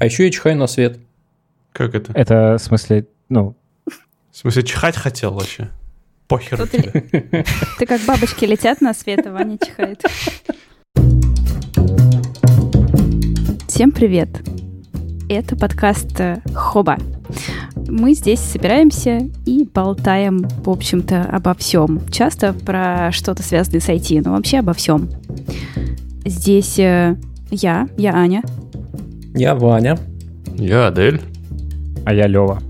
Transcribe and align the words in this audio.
А 0.00 0.06
еще 0.06 0.24
я 0.24 0.30
чихаю 0.30 0.56
на 0.56 0.66
свет. 0.66 0.98
Как 1.74 1.94
это? 1.94 2.10
Это 2.14 2.56
в 2.58 2.62
смысле, 2.62 3.06
ну, 3.28 3.54
В 3.84 3.92
смысле, 4.32 4.62
чихать 4.62 4.96
хотел 4.96 5.34
вообще? 5.34 5.68
Похер 6.26 6.58
ли- 6.72 7.44
Ты 7.78 7.84
как 7.84 8.00
бабочки 8.06 8.46
летят 8.46 8.80
на 8.80 8.94
свет, 8.94 9.26
а 9.26 9.30
Ваня 9.30 9.58
чихает. 9.58 10.02
Всем 13.68 13.92
привет! 13.92 14.30
Это 15.28 15.54
подкаст 15.54 16.18
э, 16.18 16.40
Хоба. 16.54 16.96
Мы 17.86 18.14
здесь 18.14 18.40
собираемся 18.40 19.28
и 19.44 19.64
болтаем, 19.64 20.48
в 20.64 20.70
общем-то, 20.70 21.24
обо 21.24 21.52
всем. 21.52 22.00
Часто 22.10 22.54
про 22.54 23.12
что-то 23.12 23.42
связанное 23.42 23.80
с 23.80 23.88
IT, 23.90 24.22
но 24.24 24.32
вообще 24.32 24.60
обо 24.60 24.72
всем. 24.72 25.10
Здесь 26.24 26.78
э, 26.78 27.16
я, 27.50 27.86
я 27.98 28.14
Аня. 28.14 28.42
Я 29.34 29.54
Ваня. 29.54 29.96
Я 30.56 30.88
Адель. 30.88 31.20
а 32.04 32.12
я 32.12 32.26
Лева. 32.26 32.60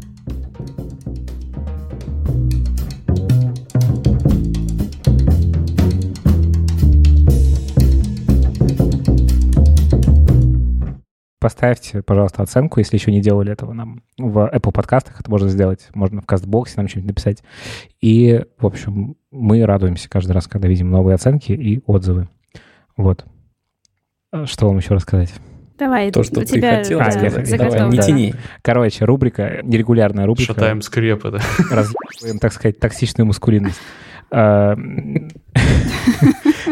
Поставьте, 11.41 12.03
пожалуйста, 12.03 12.43
оценку, 12.43 12.81
если 12.81 12.97
еще 12.97 13.11
не 13.11 13.23
делали 13.23 13.51
этого 13.51 13.73
нам 13.73 14.03
в 14.19 14.51
Apple 14.53 14.73
подкастах. 14.73 15.19
Это 15.19 15.31
можно 15.31 15.49
сделать. 15.49 15.89
Можно 15.95 16.21
в 16.21 16.27
Кастбоксе 16.27 16.75
нам 16.77 16.87
что-нибудь 16.87 17.09
написать. 17.09 17.43
И, 18.03 18.45
в 18.59 18.67
общем, 18.67 19.17
мы 19.31 19.65
радуемся 19.65 20.11
каждый 20.11 20.33
раз, 20.33 20.47
когда 20.47 20.69
видим 20.69 20.91
новые 20.91 21.15
оценки 21.15 21.53
и 21.53 21.83
отзывы. 21.87 22.29
Вот. 22.99 23.25
А 24.31 24.45
Что 24.45 24.69
вам 24.69 24.77
еще 24.77 24.95
рассказать? 24.95 25.33
Давай, 25.81 26.13
То, 26.13 26.23
что 26.23 26.41
у 26.41 26.45
ты 26.45 26.53
тебя 26.53 26.77
хотел 26.77 27.01
А, 27.01 27.05
я 27.07 27.11
сказать. 27.11 27.59
Давай, 27.59 27.89
не 27.91 27.97
Да. 27.97 28.03
тяни. 28.03 28.35
Короче, 28.63 29.05
рубрика, 29.05 29.61
нерегулярная 29.65 30.27
рубрика. 30.27 30.53
Шатаем 30.53 30.83
скрепы, 30.83 31.31
да. 31.33 31.39
разъебываем, 31.71 32.39
так 32.39 32.53
сказать, 32.53 32.79
токсичную 32.79 33.27
маскулинность. 33.27 33.81
А, 34.31 34.77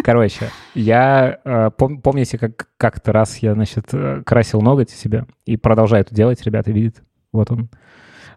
Короче, 0.04 0.48
я... 0.74 1.38
э, 1.44 1.70
пом- 1.76 2.00
Помните, 2.00 2.38
как 2.38 2.68
как-то 2.76 3.12
раз 3.12 3.38
я, 3.38 3.54
значит, 3.54 3.86
э, 3.92 4.22
красил 4.24 4.60
ноготь 4.60 4.90
себе 4.90 5.26
и 5.44 5.56
продолжаю 5.56 6.02
это 6.02 6.14
делать, 6.14 6.42
ребята 6.44 6.70
видят. 6.70 7.02
Вот 7.32 7.50
он. 7.50 7.68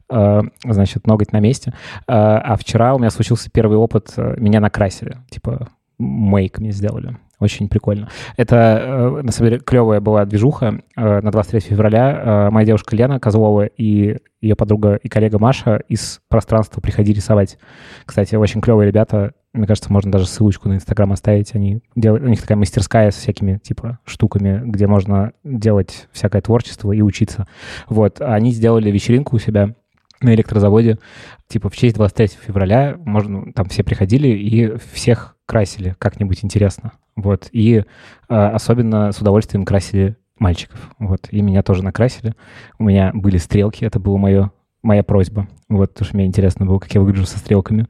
Э, 0.10 0.42
Значит, 0.66 1.08
ноготь 1.08 1.32
на 1.32 1.40
месте. 1.40 1.74
А 2.08 2.40
а 2.40 2.56
вчера 2.58 2.96
у 2.96 3.00
меня 3.00 3.10
случился 3.12 3.50
первый 3.52 3.78
опыт, 3.78 4.12
э, 4.18 4.36
меня 4.38 4.60
накрасили. 4.60 5.18
Типа, 5.30 5.70
мейк 6.00 6.60
мне 6.60 6.72
сделали. 6.72 7.18
Очень 7.42 7.70
прикольно. 7.70 8.08
Это, 8.38 8.56
э, 8.56 9.22
на 9.24 9.32
самом 9.32 9.50
деле, 9.50 9.62
клевая 9.62 10.00
была 10.00 10.26
движуха. 10.26 10.80
Э, 10.96 11.22
На 11.22 11.32
23 11.32 11.60
февраля 11.72 12.22
э, 12.24 12.50
моя 12.52 12.68
девушка 12.68 12.96
Лена 12.96 13.20
Козлова 13.20 13.66
и 13.66 14.18
ее 14.42 14.56
подруга 14.56 14.96
и 14.96 15.10
коллега 15.10 15.40
Маша 15.40 15.82
из 15.88 16.22
пространства 16.30 16.82
приходили 16.82 17.16
рисовать. 17.16 17.58
Кстати, 18.06 18.36
очень 18.36 18.62
клевые 18.62 18.88
ребята. 18.88 19.32
Мне 19.54 19.66
кажется, 19.66 19.92
можно 19.92 20.12
даже 20.12 20.28
ссылочку 20.28 20.70
на 20.70 20.76
Инстаграм 20.76 21.12
оставить. 21.12 21.56
Они 21.56 21.82
делают, 21.96 22.24
у 22.24 22.28
них 22.28 22.40
такая 22.40 22.58
мастерская 22.60 23.10
с 23.10 23.16
всякими 23.16 23.58
типа 23.58 23.98
штуками, 24.06 24.62
где 24.64 24.86
можно 24.86 25.34
делать 25.44 26.08
всякое 26.12 26.44
творчество 26.44 26.92
и 26.92 27.02
учиться. 27.02 27.48
Вот. 27.90 28.22
Они 28.22 28.52
сделали 28.52 28.92
вечеринку 28.92 29.38
у 29.38 29.40
себя 29.40 29.74
на 30.22 30.34
электрозаводе, 30.34 31.00
типа 31.48 31.70
в 31.70 31.76
честь 31.76 31.96
23 31.96 32.28
февраля, 32.46 32.96
можно, 32.98 33.52
там 33.54 33.66
все 33.68 33.84
приходили 33.84 34.28
и 34.28 34.78
всех 34.94 35.36
красили 35.46 35.96
как-нибудь 36.00 36.44
интересно. 36.44 36.94
Вот. 37.16 37.50
И 37.52 37.78
э, 37.78 37.84
особенно 38.30 39.12
с 39.12 39.20
удовольствием 39.20 39.66
красили 39.66 40.16
мальчиков. 40.40 40.90
Вот. 40.98 41.28
И 41.32 41.42
меня 41.42 41.62
тоже 41.64 41.84
накрасили. 41.84 42.34
У 42.80 42.84
меня 42.86 43.12
были 43.14 43.38
стрелки, 43.38 43.84
это 43.84 44.00
было 44.00 44.18
мое, 44.18 44.52
моя 44.82 45.04
просьба. 45.04 45.48
Вот, 45.70 45.92
потому 45.94 46.06
что 46.06 46.18
мне 46.18 46.26
интересно 46.26 46.66
было, 46.66 46.80
как 46.80 46.94
я 46.94 47.02
выгляжу 47.02 47.26
со 47.26 47.38
стрелками. 47.38 47.88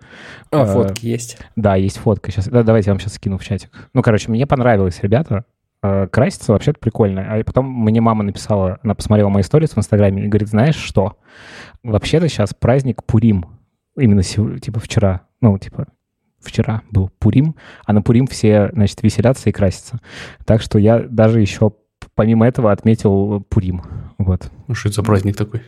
А, 0.52 0.64
Э, 0.64 0.66
фотки 0.66 1.06
есть. 1.06 1.38
Да, 1.56 1.76
есть 1.76 1.98
фотка. 1.98 2.32
Сейчас, 2.32 2.48
да, 2.48 2.64
давайте 2.64 2.90
я 2.90 2.94
вам 2.94 3.00
сейчас 3.00 3.14
скину 3.14 3.38
в 3.38 3.44
чатик. 3.44 3.90
Ну, 3.94 4.02
короче, 4.02 4.30
мне 4.30 4.46
понравилось, 4.46 5.00
ребята. 5.02 5.46
Э, 5.84 6.08
Краситься 6.08 6.52
вообще-то 6.52 6.80
прикольно. 6.80 7.22
А 7.34 7.44
потом 7.44 7.66
мне 7.68 8.02
мама 8.02 8.24
написала, 8.24 8.80
она 8.84 8.94
посмотрела 8.96 9.30
мои 9.30 9.42
истории 9.42 9.66
в 9.68 9.78
Инстаграме 9.78 10.24
и 10.26 10.28
говорит, 10.28 10.50
знаешь 10.50 10.76
что? 10.76 11.18
Вообще-то 11.84 12.28
сейчас 12.30 12.54
праздник 12.54 13.04
Пурим. 13.04 13.46
Именно 13.98 14.22
сего- 14.24 14.58
типа 14.60 14.80
вчера. 14.80 15.22
Ну, 15.42 15.58
типа 15.58 15.88
вчера 16.40 16.82
был 16.92 17.10
Пурим, 17.20 17.56
а 17.86 17.94
на 17.94 18.02
Пурим 18.02 18.28
все, 18.28 18.70
значит, 18.74 19.02
веселятся 19.04 19.50
и 19.50 19.52
красятся. 19.54 20.00
Так 20.46 20.62
что 20.62 20.78
я 20.80 21.00
даже 21.00 21.40
еще 21.42 21.72
помимо 22.16 22.48
этого 22.48 22.72
отметил 22.72 23.42
Пурим. 23.50 23.82
Вот. 24.18 24.52
Ну, 24.68 24.74
что 24.76 24.90
это 24.90 24.98
за 24.98 25.04
праздник 25.04 25.36
такой? 25.36 25.62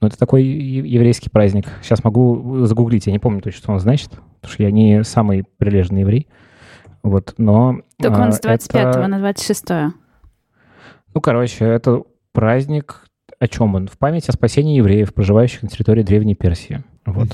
Ну, 0.00 0.08
это 0.08 0.18
такой 0.18 0.44
еврейский 0.44 1.30
праздник. 1.30 1.66
Сейчас 1.82 2.04
могу 2.04 2.66
загуглить, 2.66 3.06
я 3.06 3.12
не 3.12 3.18
помню 3.18 3.40
точно, 3.40 3.58
что 3.58 3.72
он 3.72 3.80
значит, 3.80 4.10
потому 4.40 4.52
что 4.52 4.62
я 4.62 4.70
не 4.70 5.02
самый 5.04 5.44
прилежный 5.56 6.00
еврей. 6.02 6.28
Вот, 7.06 7.34
но... 7.38 7.82
Только 8.02 8.16
он 8.16 8.28
а, 8.28 8.32
с 8.32 8.40
25 8.40 8.96
это- 8.96 9.06
на 9.06 9.18
26 9.20 9.64
Ну, 11.14 11.20
короче, 11.20 11.64
это 11.64 12.02
праздник... 12.32 13.04
О 13.38 13.46
чем 13.46 13.76
он? 13.76 13.86
В 13.86 13.96
память 13.96 14.28
о 14.28 14.32
спасении 14.32 14.78
евреев, 14.78 15.14
проживающих 15.14 15.62
на 15.62 15.68
территории 15.68 16.02
Древней 16.02 16.34
Персии. 16.34 16.82
Вот. 17.04 17.28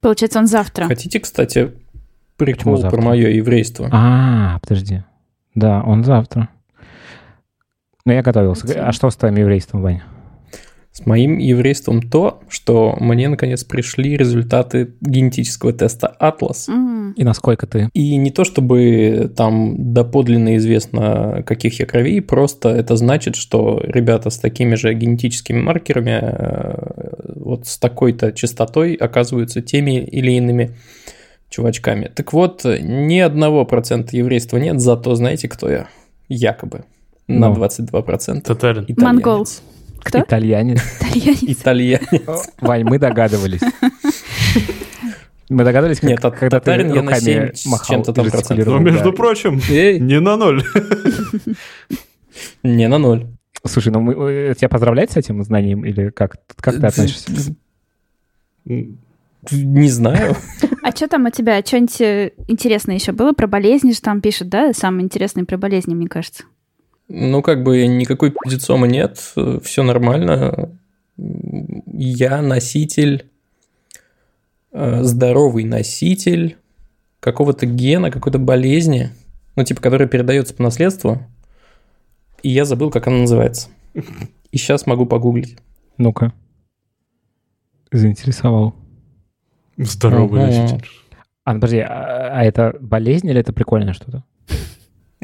Получается, 0.00 0.38
он 0.38 0.46
завтра. 0.46 0.86
Хотите, 0.86 1.20
кстати, 1.20 1.72
прикол 2.36 2.80
про 2.80 3.02
мое 3.02 3.28
еврейство? 3.28 3.90
А, 3.92 4.58
подожди. 4.60 5.02
Да, 5.54 5.82
он 5.82 6.02
завтра. 6.04 6.48
Ну, 8.06 8.12
я 8.12 8.22
готовился. 8.22 8.66
Хотим. 8.66 8.84
А 8.84 8.92
что 8.92 9.10
с 9.10 9.16
твоим 9.16 9.36
еврейством, 9.36 9.82
Ваня? 9.82 10.04
С 10.92 11.04
моим 11.04 11.36
еврейством 11.36 12.00
то, 12.00 12.40
что 12.48 12.96
мне 13.00 13.28
наконец 13.28 13.64
пришли 13.64 14.16
результаты 14.16 14.94
генетического 15.02 15.74
теста 15.74 16.06
«Атлас». 16.06 16.68
И 17.14 17.24
насколько 17.24 17.66
ты... 17.66 17.90
И 17.92 18.16
не 18.16 18.30
то 18.30 18.44
чтобы 18.44 19.32
там 19.36 19.92
доподлинно 19.92 20.56
известно, 20.56 21.42
каких 21.46 21.80
я 21.80 21.86
кровей, 21.86 22.20
просто 22.20 22.70
это 22.70 22.96
значит, 22.96 23.36
что 23.36 23.80
ребята 23.84 24.30
с 24.30 24.38
такими 24.38 24.74
же 24.74 24.92
генетическими 24.94 25.60
маркерами, 25.60 26.18
э, 26.22 27.32
вот 27.36 27.66
с 27.66 27.78
такой-то 27.78 28.32
частотой 28.32 28.94
оказываются 28.94 29.62
теми 29.62 30.00
или 30.00 30.32
иными 30.32 30.74
чувачками. 31.48 32.10
Так 32.14 32.32
вот, 32.32 32.64
ни 32.64 33.18
одного 33.18 33.64
процента 33.64 34.16
еврейства 34.16 34.58
нет, 34.58 34.80
зато 34.80 35.14
знаете, 35.14 35.48
кто 35.48 35.70
я? 35.70 35.88
Якобы. 36.28 36.84
На 37.28 37.48
Ну. 37.48 37.54
22%. 37.54 38.40
Татарин. 38.42 38.84
Итальянец. 38.88 39.02
Монгол. 39.02 39.46
Кто? 40.00 40.20
Итальянец. 40.20 40.80
Итальянец. 41.00 41.42
Итальянец. 41.42 42.50
Вань, 42.60 42.84
мы 42.84 42.98
догадывались. 42.98 43.60
Мы 45.48 45.62
догадывались, 45.64 46.00
как, 46.00 46.10
Нет, 46.10 46.20
тат- 46.20 46.36
когда 46.38 46.58
ты 46.60 46.70
я 46.72 46.78
на 46.84 46.94
руками 46.94 47.18
7 47.20 47.54
с 47.54 47.66
махал 47.66 47.96
чем-то 47.96 48.12
там 48.12 48.30
процентов. 48.30 48.66
Но, 48.66 48.72
Ну, 48.74 48.80
между 48.80 49.10
да. 49.10 49.16
прочим, 49.16 49.60
Эй, 49.70 50.00
не 50.00 50.18
на 50.20 50.36
ноль. 50.36 50.62
не 52.62 52.88
на 52.88 52.98
ноль. 52.98 53.26
Слушай, 53.64 53.92
ну 53.92 54.00
мы, 54.00 54.14
э, 54.14 54.54
тебя 54.56 54.68
поздравлять 54.68 55.12
с 55.12 55.16
этим 55.16 55.42
знанием 55.42 55.84
или 55.84 56.10
как, 56.10 56.36
как 56.60 56.78
ты 56.80 56.86
относишься? 56.86 57.30
Не 58.64 59.88
знаю. 59.90 60.36
А 60.82 60.90
что 60.90 61.08
там 61.08 61.26
у 61.26 61.30
тебя? 61.30 61.60
Что-нибудь 61.64 62.00
э, 62.00 62.32
интересное 62.48 62.96
еще 62.96 63.12
было? 63.12 63.32
Про 63.32 63.46
болезни 63.46 63.92
же 63.92 64.00
там 64.00 64.20
пишут, 64.20 64.48
да? 64.48 64.72
Самое 64.72 65.04
интересное 65.04 65.44
про 65.44 65.56
болезни, 65.56 65.94
мне 65.94 66.08
кажется. 66.08 66.44
Ну, 67.08 67.42
как 67.42 67.62
бы 67.62 67.86
никакой 67.86 68.32
пиздецома 68.32 68.88
нет, 68.88 69.18
все 69.62 69.82
нормально. 69.84 70.70
Я 71.16 72.42
носитель, 72.42 73.26
здоровый 75.02 75.64
носитель 75.64 76.56
какого-то 77.20 77.66
гена, 77.66 78.10
какой-то 78.10 78.38
болезни, 78.38 79.10
ну, 79.56 79.64
типа, 79.64 79.80
которая 79.80 80.06
передается 80.08 80.54
по 80.54 80.62
наследству, 80.62 81.20
и 82.42 82.50
я 82.50 82.64
забыл, 82.64 82.90
как 82.90 83.06
она 83.06 83.18
называется. 83.18 83.68
И 84.52 84.58
сейчас 84.58 84.86
могу 84.86 85.06
погуглить. 85.06 85.56
Ну-ка. 85.98 86.32
Заинтересовал. 87.90 88.74
Здоровый 89.76 90.42
Ага. 90.44 90.62
носитель. 90.62 90.88
А, 91.44 91.54
ну, 91.54 91.60
подожди, 91.60 91.78
а, 91.78 92.30
а 92.38 92.44
это 92.44 92.76
болезнь 92.80 93.28
или 93.28 93.40
это 93.40 93.52
прикольное 93.52 93.92
что-то? 93.94 94.24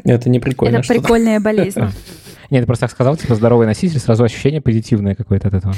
Это 0.03 0.29
не 0.29 0.39
прикольно. 0.39 0.77
Это 0.77 0.87
прикольная 0.87 1.39
болезнь. 1.39 1.81
Нет, 2.49 2.65
просто 2.65 2.85
так 2.85 2.91
сказал, 2.91 3.15
типа, 3.17 3.35
здоровый 3.35 3.67
носитель, 3.67 3.99
сразу 3.99 4.23
ощущение 4.23 4.61
позитивное 4.61 5.15
какое-то 5.15 5.47
от 5.47 5.53
этого. 5.55 5.73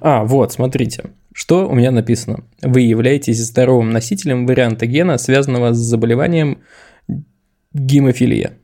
А, 0.00 0.24
вот, 0.24 0.52
смотрите. 0.52 1.04
Что 1.34 1.68
у 1.68 1.74
меня 1.74 1.90
написано? 1.90 2.44
Вы 2.62 2.80
являетесь 2.80 3.38
здоровым 3.44 3.90
носителем 3.90 4.46
варианта 4.46 4.86
гена, 4.86 5.18
связанного 5.18 5.72
с 5.72 5.76
заболеванием 5.78 6.58
гемофилия. 7.72 8.54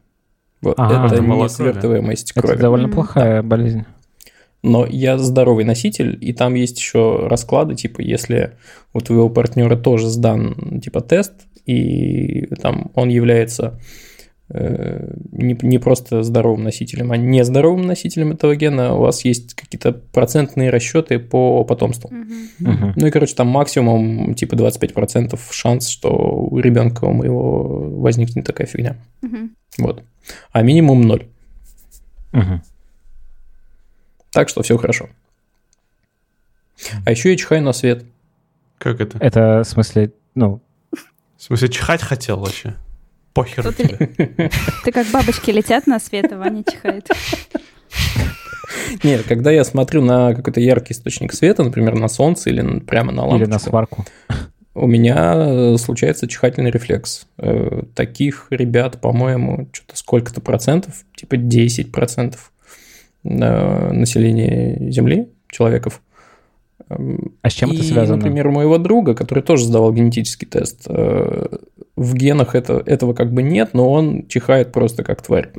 Вот, 0.60 0.74
А, 0.78 1.06
это 1.06 1.22
малокровие. 1.22 1.44
несвертываемость 1.44 2.30
Это 2.32 2.40
крови. 2.42 2.58
довольно 2.60 2.86
М, 2.86 2.92
плохая 2.92 3.42
болезнь. 3.42 3.84
Но 4.62 4.86
я 4.86 5.18
здоровый 5.18 5.64
носитель, 5.64 6.16
и 6.20 6.32
там 6.32 6.54
есть 6.54 6.78
еще 6.78 7.26
расклады, 7.28 7.74
типа, 7.74 8.00
если 8.00 8.52
у 8.94 9.00
твоего 9.00 9.28
партнера 9.28 9.76
тоже 9.76 10.08
сдан, 10.08 10.80
типа, 10.82 11.02
тест, 11.02 11.34
и 11.66 12.46
там 12.62 12.90
он 12.94 13.10
является 13.10 13.78
не, 14.50 15.58
не 15.62 15.78
просто 15.78 16.22
здоровым 16.22 16.64
носителем, 16.64 17.12
а 17.12 17.16
нездоровым 17.16 17.86
носителем 17.86 18.32
этого 18.32 18.54
гена, 18.54 18.94
у 18.94 19.00
вас 19.00 19.24
есть 19.24 19.54
какие-то 19.54 19.92
процентные 19.92 20.70
расчеты 20.70 21.18
по 21.18 21.64
потомству. 21.64 22.10
Мгм. 22.10 22.92
Ну 22.94 23.06
и, 23.06 23.10
короче, 23.10 23.34
там 23.34 23.48
максимум 23.48 24.34
типа 24.34 24.54
25% 24.54 25.38
шанс, 25.50 25.88
что 25.88 26.10
у 26.10 26.58
ребенка 26.58 27.04
у 27.06 27.12
моего 27.12 28.00
возникнет 28.00 28.44
такая 28.44 28.66
фигня. 28.66 28.96
Мгм. 29.22 29.56
Вот. 29.78 30.02
А 30.52 30.62
минимум 30.62 31.02
ноль. 31.02 31.26
Мгм. 32.32 32.62
Так 34.30 34.48
что 34.48 34.62
все 34.62 34.76
хорошо. 34.76 35.08
А 37.06 37.10
еще 37.10 37.30
я 37.30 37.36
чихаю 37.36 37.62
на 37.62 37.72
свет. 37.72 38.04
Как 38.78 39.00
это? 39.00 39.16
Это 39.18 39.62
в 39.64 39.68
смысле, 39.68 40.12
ну, 40.34 40.60
В 41.36 41.42
смысле, 41.42 41.68
чихать 41.68 42.02
хотел 42.02 42.38
вообще? 42.38 42.74
Похер 43.34 43.64
Тут 43.64 43.76
тебе. 43.76 44.50
Ты 44.84 44.92
как 44.92 45.06
бабочки 45.08 45.50
летят 45.50 45.86
на 45.86 45.98
свет, 45.98 46.32
а 46.32 46.38
Ваня 46.38 46.62
чихает. 46.64 47.08
Нет, 49.02 49.24
когда 49.28 49.50
я 49.50 49.64
смотрю 49.64 50.02
на 50.02 50.34
какой-то 50.34 50.60
яркий 50.60 50.92
источник 50.94 51.32
света, 51.32 51.64
например, 51.64 51.96
на 51.96 52.08
солнце 52.08 52.50
или 52.50 52.80
прямо 52.80 53.12
на 53.12 53.22
лампочку, 53.22 53.42
или 53.44 53.50
на 53.50 53.58
сварку. 53.58 54.04
у 54.74 54.86
меня 54.86 55.32
э, 55.36 55.76
случается 55.78 56.26
чихательный 56.28 56.70
рефлекс. 56.70 57.26
Э, 57.38 57.82
Таких 57.94 58.46
ребят, 58.50 59.00
по-моему, 59.00 59.68
что-то 59.72 59.96
сколько-то 59.96 60.40
процентов, 60.40 61.04
типа 61.16 61.36
10 61.36 61.92
процентов 61.92 62.52
э, 63.24 63.92
населения 63.92 64.90
Земли, 64.90 65.28
человеков. 65.48 66.00
А 66.88 67.50
с 67.50 67.52
чем 67.52 67.70
И, 67.72 67.76
это 67.76 67.84
связано? 67.84 68.16
например, 68.16 68.48
у 68.48 68.52
моего 68.52 68.78
друга, 68.78 69.14
который 69.14 69.42
тоже 69.42 69.64
сдавал 69.64 69.92
генетический 69.92 70.46
тест, 70.46 70.86
в 71.96 72.14
генах 72.14 72.54
это, 72.54 72.82
этого 72.86 73.14
как 73.14 73.32
бы 73.32 73.42
нет, 73.42 73.70
но 73.72 73.90
он 73.90 74.26
чихает 74.26 74.72
просто 74.72 75.04
как 75.04 75.22
тварь. 75.22 75.50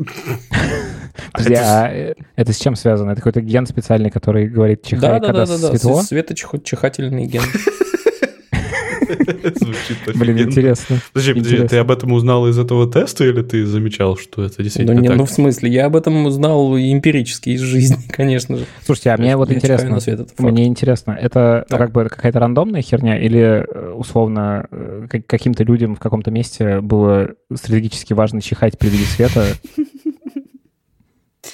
Подожди, 1.32 1.56
а 1.56 1.90
э, 1.90 2.14
это 2.36 2.52
с 2.52 2.58
чем 2.58 2.76
связано? 2.76 3.12
Это 3.12 3.22
какой-то 3.22 3.42
ген 3.42 3.66
специальный, 3.66 4.10
который 4.10 4.48
говорит 4.48 4.84
чихай, 4.84 5.22
когда 5.22 5.46
Да-да-да, 5.46 5.70
светло? 5.70 6.02
светочихательный 6.02 7.26
ген. 7.26 7.44
Звучит 9.56 9.98
Блин, 10.16 10.40
интересно. 10.40 10.98
Подожди, 11.14 11.34
подожди, 11.34 11.68
ты 11.68 11.78
об 11.78 11.92
этом 11.92 12.12
узнал 12.14 12.48
из 12.48 12.58
этого 12.58 12.92
теста 12.92 13.24
или 13.26 13.42
ты 13.42 13.66
замечал, 13.66 14.18
что 14.18 14.44
это 14.44 14.56
Ну, 14.58 14.64
действительно 14.64 15.00
не, 15.00 15.08
так? 15.08 15.18
ну, 15.18 15.26
в 15.26 15.30
смысле, 15.32 15.70
я 15.72 15.86
об 15.86 15.96
этом 15.96 16.26
узнал 16.26 16.78
эмпирически 16.78 17.50
из 17.52 17.62
жизни, 17.62 17.98
конечно 18.12 18.58
же. 18.58 18.66
Слушайте, 18.84 19.12
а 19.12 19.18
мне 19.18 19.36
вот 19.38 19.52
интересно, 19.52 19.90
на 19.90 20.00
свет, 20.00 20.22
это 20.22 20.30
факт. 20.36 20.40
мне 20.52 20.66
интересно, 20.66 21.12
это 21.20 21.66
Так. 21.70 21.80
как 21.80 21.92
бы 21.92 22.06
какая-то 22.10 22.40
рандомная 22.40 22.82
херня 22.82 23.18
или 23.20 23.40
э, 23.68 23.92
условно 23.92 24.68
э, 24.72 25.08
как- 25.10 25.28
каким-то 25.28 25.64
людям 25.64 25.96
в 25.96 26.00
каком-то 26.00 26.32
месте 26.32 26.82
было 26.82 27.30
стратегически 27.54 28.14
важно 28.14 28.42
чихать 28.42 28.78
при 28.78 28.90
виде 28.90 29.06
света? 29.06 29.46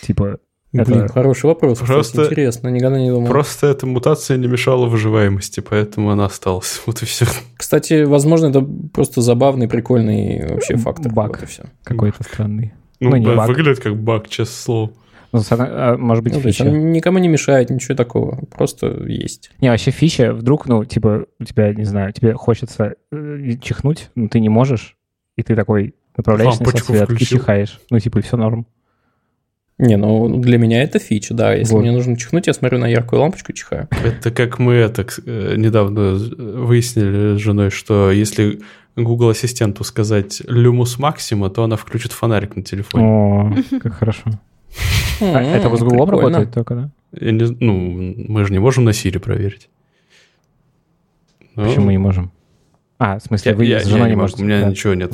Типа, 0.01 0.39
Это- 0.73 0.91
Блин, 0.91 1.07
хороший 1.09 1.47
вопрос. 1.47 1.73
кстати, 1.79 1.91
Просто- 1.91 2.23
интересно, 2.25 2.69
никогда 2.69 2.97
не 3.00 3.09
думал. 3.09 3.27
Просто 3.27 3.68
эта 3.68 3.85
мутация 3.85 4.38
не 4.38 4.47
мешала 4.47 4.85
выживаемости, 4.85 5.59
поэтому 5.59 6.12
она 6.12 6.25
осталась. 6.25 6.81
Вот 6.85 7.01
и 7.01 7.06
все. 7.06 7.25
Кстати, 7.57 8.03
возможно, 8.03 8.47
это 8.47 8.62
просто 8.94 9.21
забавный, 9.21 9.68
прикольный 9.68 10.47
вообще 10.47 10.77
фактор. 10.77 11.12
Баг. 11.12 11.31
Вот 11.31 11.44
и 11.44 11.45
все. 11.45 11.63
какой-то 11.83 12.23
странный. 12.23 12.73
Ну, 13.00 13.09
Ну, 13.09 13.15
не 13.18 13.25
да, 13.25 13.35
баг. 13.35 13.47
выглядит 13.50 13.79
как 13.81 13.97
баг, 13.97 14.29
честное 14.29 14.45
слово. 14.56 14.91
Ну, 15.33 15.41
а, 15.50 15.97
может 15.97 16.23
быть, 16.25 16.33
Ну, 16.33 16.39
фича. 16.41 16.65
никому 16.69 17.18
не 17.18 17.27
мешает, 17.29 17.69
ничего 17.69 17.95
такого. 17.95 18.39
Просто 18.56 18.88
есть. 19.07 19.50
Не, 19.62 19.69
вообще 19.69 19.91
фича, 19.91 20.33
вдруг, 20.33 20.68
ну, 20.68 20.83
типа, 20.85 21.25
у 21.39 21.44
тебя, 21.45 21.73
не 21.73 21.85
знаю, 21.85 22.12
тебе 22.12 22.33
хочется 22.33 22.95
э, 23.13 23.51
чихнуть, 23.62 24.09
но 24.15 24.27
ты 24.27 24.39
не 24.41 24.50
можешь, 24.50 24.97
и 25.38 25.44
ты 25.44 25.56
такой 25.56 25.95
направляешься 26.18 26.63
на 26.63 26.69
свет 26.71 27.01
и 27.03 27.06
включил. 27.06 27.39
чихаешь. 27.39 27.79
Ну, 27.89 28.00
типа, 28.00 28.19
и 28.19 28.21
все 28.21 28.35
норм. 28.38 28.68
Не, 29.81 29.98
ну 29.98 30.38
для 30.39 30.60
меня 30.60 30.83
это 30.83 31.00
фича, 31.00 31.33
да. 31.33 31.56
Если 31.56 31.74
Вот. 31.74 31.81
мне 31.81 31.92
нужно 31.92 32.16
чихнуть, 32.16 32.45
я 32.45 32.54
смотрю 32.54 32.78
на 32.78 32.86
яркую 32.88 33.19
лампочку 33.19 33.51
и 33.51 33.56
чихаю. 33.56 33.88
Это 34.06 34.30
как 34.30 34.60
мы 34.60 34.74
это 34.75 35.06
э, 35.25 35.56
недавно 35.57 36.13
выяснили 36.13 37.36
с 37.36 37.39
женой, 37.42 37.72
что 37.72 38.12
если 38.12 38.62
Google 38.95 39.30
ассистенту 39.30 39.83
сказать 39.83 40.44
люмус 40.48 41.00
максима, 41.00 41.50
то 41.50 41.63
она 41.63 41.78
включит 41.78 42.12
фонарик 42.12 42.56
на 42.56 42.62
телефоне. 42.62 43.04
О, 43.06 43.56
как 43.81 43.94
хорошо. 43.94 44.24
А 45.19 45.42
это 45.42 45.68
вот 45.68 45.80
с 45.80 45.83
Google 45.83 46.06
работает 46.06 46.54
только, 46.54 46.75
да? 46.75 46.89
Я 47.19 47.31
не- 47.31 47.57
ну, 47.60 47.74
мы 48.30 48.45
же 48.45 48.54
не 48.54 48.60
можем 48.60 48.83
на 48.83 48.92
Siri 48.92 49.18
проверить. 49.19 49.68
Ну, 51.56 51.66
Почему 51.66 51.86
мы 51.88 51.92
не 51.94 51.98
можем? 51.98 52.31
А, 53.00 53.18
в 53.18 53.24
смысле, 53.24 53.56
вы 53.56 53.66
с 53.66 53.68
я 53.68 53.80
женой 53.80 54.10
не 54.10 54.16
можете? 54.16 54.44
у 54.44 54.45
меня 54.45 54.63
ничего 54.63 54.94
нет 54.94 55.12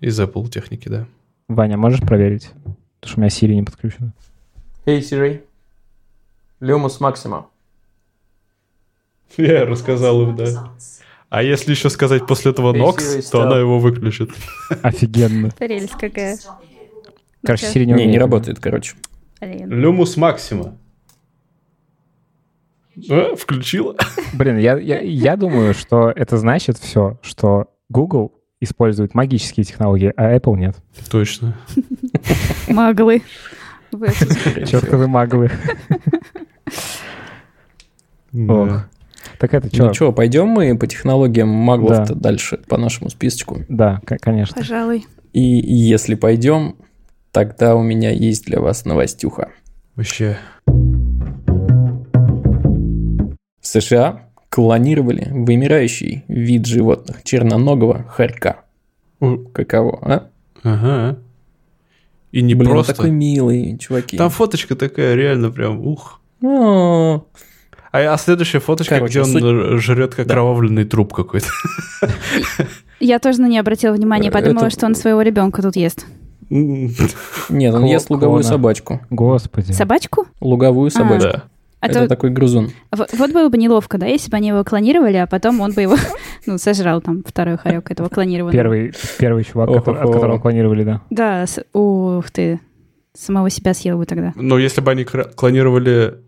из 0.00 0.20
Apple 0.20 0.48
техники, 0.50 0.88
да. 0.88 1.06
Ваня, 1.48 1.78
можешь 1.78 2.00
проверить? 2.00 2.50
Потому 3.02 3.10
что 3.10 3.18
у 3.18 3.20
меня 3.20 3.30
Siri 3.30 3.54
не 3.56 3.62
подключена. 3.64 4.12
Эй, 4.86 5.00
Siri. 5.00 5.42
Люмус 6.60 7.00
Максима. 7.00 7.48
Я 9.36 9.66
рассказал 9.66 10.22
им, 10.22 10.36
да. 10.36 10.70
А 11.28 11.42
если 11.42 11.72
еще 11.72 11.90
сказать 11.90 12.26
после 12.26 12.52
этого 12.52 12.72
Hey, 12.72 12.78
Nox, 12.78 12.98
Siri, 12.98 13.30
то 13.30 13.42
она 13.42 13.58
его 13.58 13.80
выключит. 13.80 14.30
Офигенно. 14.82 15.50
Прелесть 15.50 15.94
какая. 15.98 16.38
Короче. 17.44 17.66
Siri 17.66 17.86
не 17.86 18.06
Не, 18.06 18.18
работает, 18.18 18.60
короче. 18.60 18.94
Люмус 19.40 20.16
максима. 20.16 20.78
А, 23.10 23.34
включила? 23.34 23.96
Блин, 24.32 24.58
я, 24.58 24.78
я, 24.78 25.00
я 25.00 25.36
думаю, 25.36 25.74
что 25.74 26.10
это 26.14 26.36
значит 26.36 26.78
все, 26.78 27.18
что 27.22 27.66
Google 27.88 28.32
использует 28.62 29.14
магические 29.14 29.64
технологии, 29.64 30.12
а 30.16 30.34
Apple 30.36 30.56
нет. 30.56 30.76
Точно. 31.10 31.56
Маглы. 32.68 33.22
Чертовы 33.90 35.08
маглы. 35.08 35.50
Ох. 38.48 38.86
Так 39.38 39.54
это 39.54 39.68
что? 39.68 39.86
Ну 39.86 39.94
что, 39.94 40.12
пойдем 40.12 40.46
мы 40.48 40.78
по 40.78 40.86
технологиям 40.86 41.48
маглов 41.48 42.08
дальше, 42.08 42.58
по 42.68 42.78
нашему 42.78 43.10
списочку. 43.10 43.62
Да, 43.68 44.00
конечно. 44.04 44.54
Пожалуй. 44.54 45.06
И 45.32 45.40
если 45.42 46.14
пойдем, 46.14 46.76
тогда 47.32 47.74
у 47.74 47.82
меня 47.82 48.10
есть 48.10 48.46
для 48.46 48.60
вас 48.60 48.84
новостюха. 48.84 49.50
Вообще. 49.96 50.38
В 53.60 53.66
США 53.66 54.31
клонировали 54.52 55.28
вымирающий 55.30 56.24
вид 56.28 56.66
животных 56.66 57.22
черноногого 57.24 58.04
хорька. 58.10 58.56
Каково, 59.54 59.98
а? 60.02 60.26
Ага. 60.62 61.18
И 62.32 62.42
не 62.42 62.54
Блин, 62.54 62.68
он 62.68 62.74
просто. 62.76 62.92
такой 62.94 63.10
милый, 63.10 63.78
чуваки. 63.78 64.18
Там 64.18 64.28
фоточка 64.28 64.76
такая, 64.76 65.14
реально 65.14 65.50
прям, 65.50 65.80
ух. 65.80 66.20
А, 66.44 67.22
а 67.92 68.16
следующая 68.18 68.60
фоточка, 68.60 68.96
Короче, 68.96 69.10
где 69.10 69.20
он 69.22 69.26
суть- 69.26 69.42
ж- 69.42 69.80
жрет 69.82 70.14
как 70.14 70.26
Да. 70.26 70.34
кровавленный 70.34 70.84
труп 70.84 71.14
какой-то. 71.14 71.46
Я 73.00 73.18
тоже 73.18 73.40
на 73.40 73.46
нее 73.48 73.60
обратила 73.60 73.92
внимание, 73.94 74.28
Э, 74.30 74.32
подумала, 74.32 74.66
это- 74.66 74.70
что 74.76 74.84
он 74.86 74.94
своего 74.94 75.22
ребенка 75.22 75.62
тут 75.62 75.76
ест. 75.76 76.06
Нет, 76.50 77.74
он 77.74 77.84
ест 77.84 78.10
луговую 78.10 78.42
собачку. 78.42 79.00
Господи. 79.08 79.72
Собачку? 79.72 80.26
Луговую 80.40 80.90
собачку. 80.90 81.42
А 81.82 81.88
Это 81.88 82.02
то 82.02 82.08
такой 82.08 82.30
грызун. 82.30 82.70
вот 82.92 83.32
было 83.32 83.48
бы 83.48 83.58
неловко, 83.58 83.98
да, 83.98 84.06
если 84.06 84.30
бы 84.30 84.36
они 84.36 84.48
его 84.48 84.62
клонировали, 84.62 85.16
а 85.16 85.26
потом 85.26 85.60
он 85.60 85.72
бы 85.72 85.82
его, 85.82 85.96
ну, 86.46 86.56
сожрал 86.56 87.00
там 87.00 87.24
второй 87.26 87.58
хорек 87.58 87.90
этого 87.90 88.08
клонированного. 88.08 88.52
Первый, 88.52 88.92
первый 89.18 89.42
чувак, 89.42 89.68
от 89.68 89.84
которого 89.84 90.38
клонировали, 90.38 90.84
да. 90.84 91.02
Да, 91.10 91.44
ух 91.72 92.30
ты, 92.30 92.60
самого 93.14 93.50
себя 93.50 93.74
съел 93.74 93.98
бы 93.98 94.06
тогда. 94.06 94.32
Но 94.36 94.58
если 94.58 94.80
бы 94.80 94.92
они 94.92 95.04
клонировали 95.04 96.20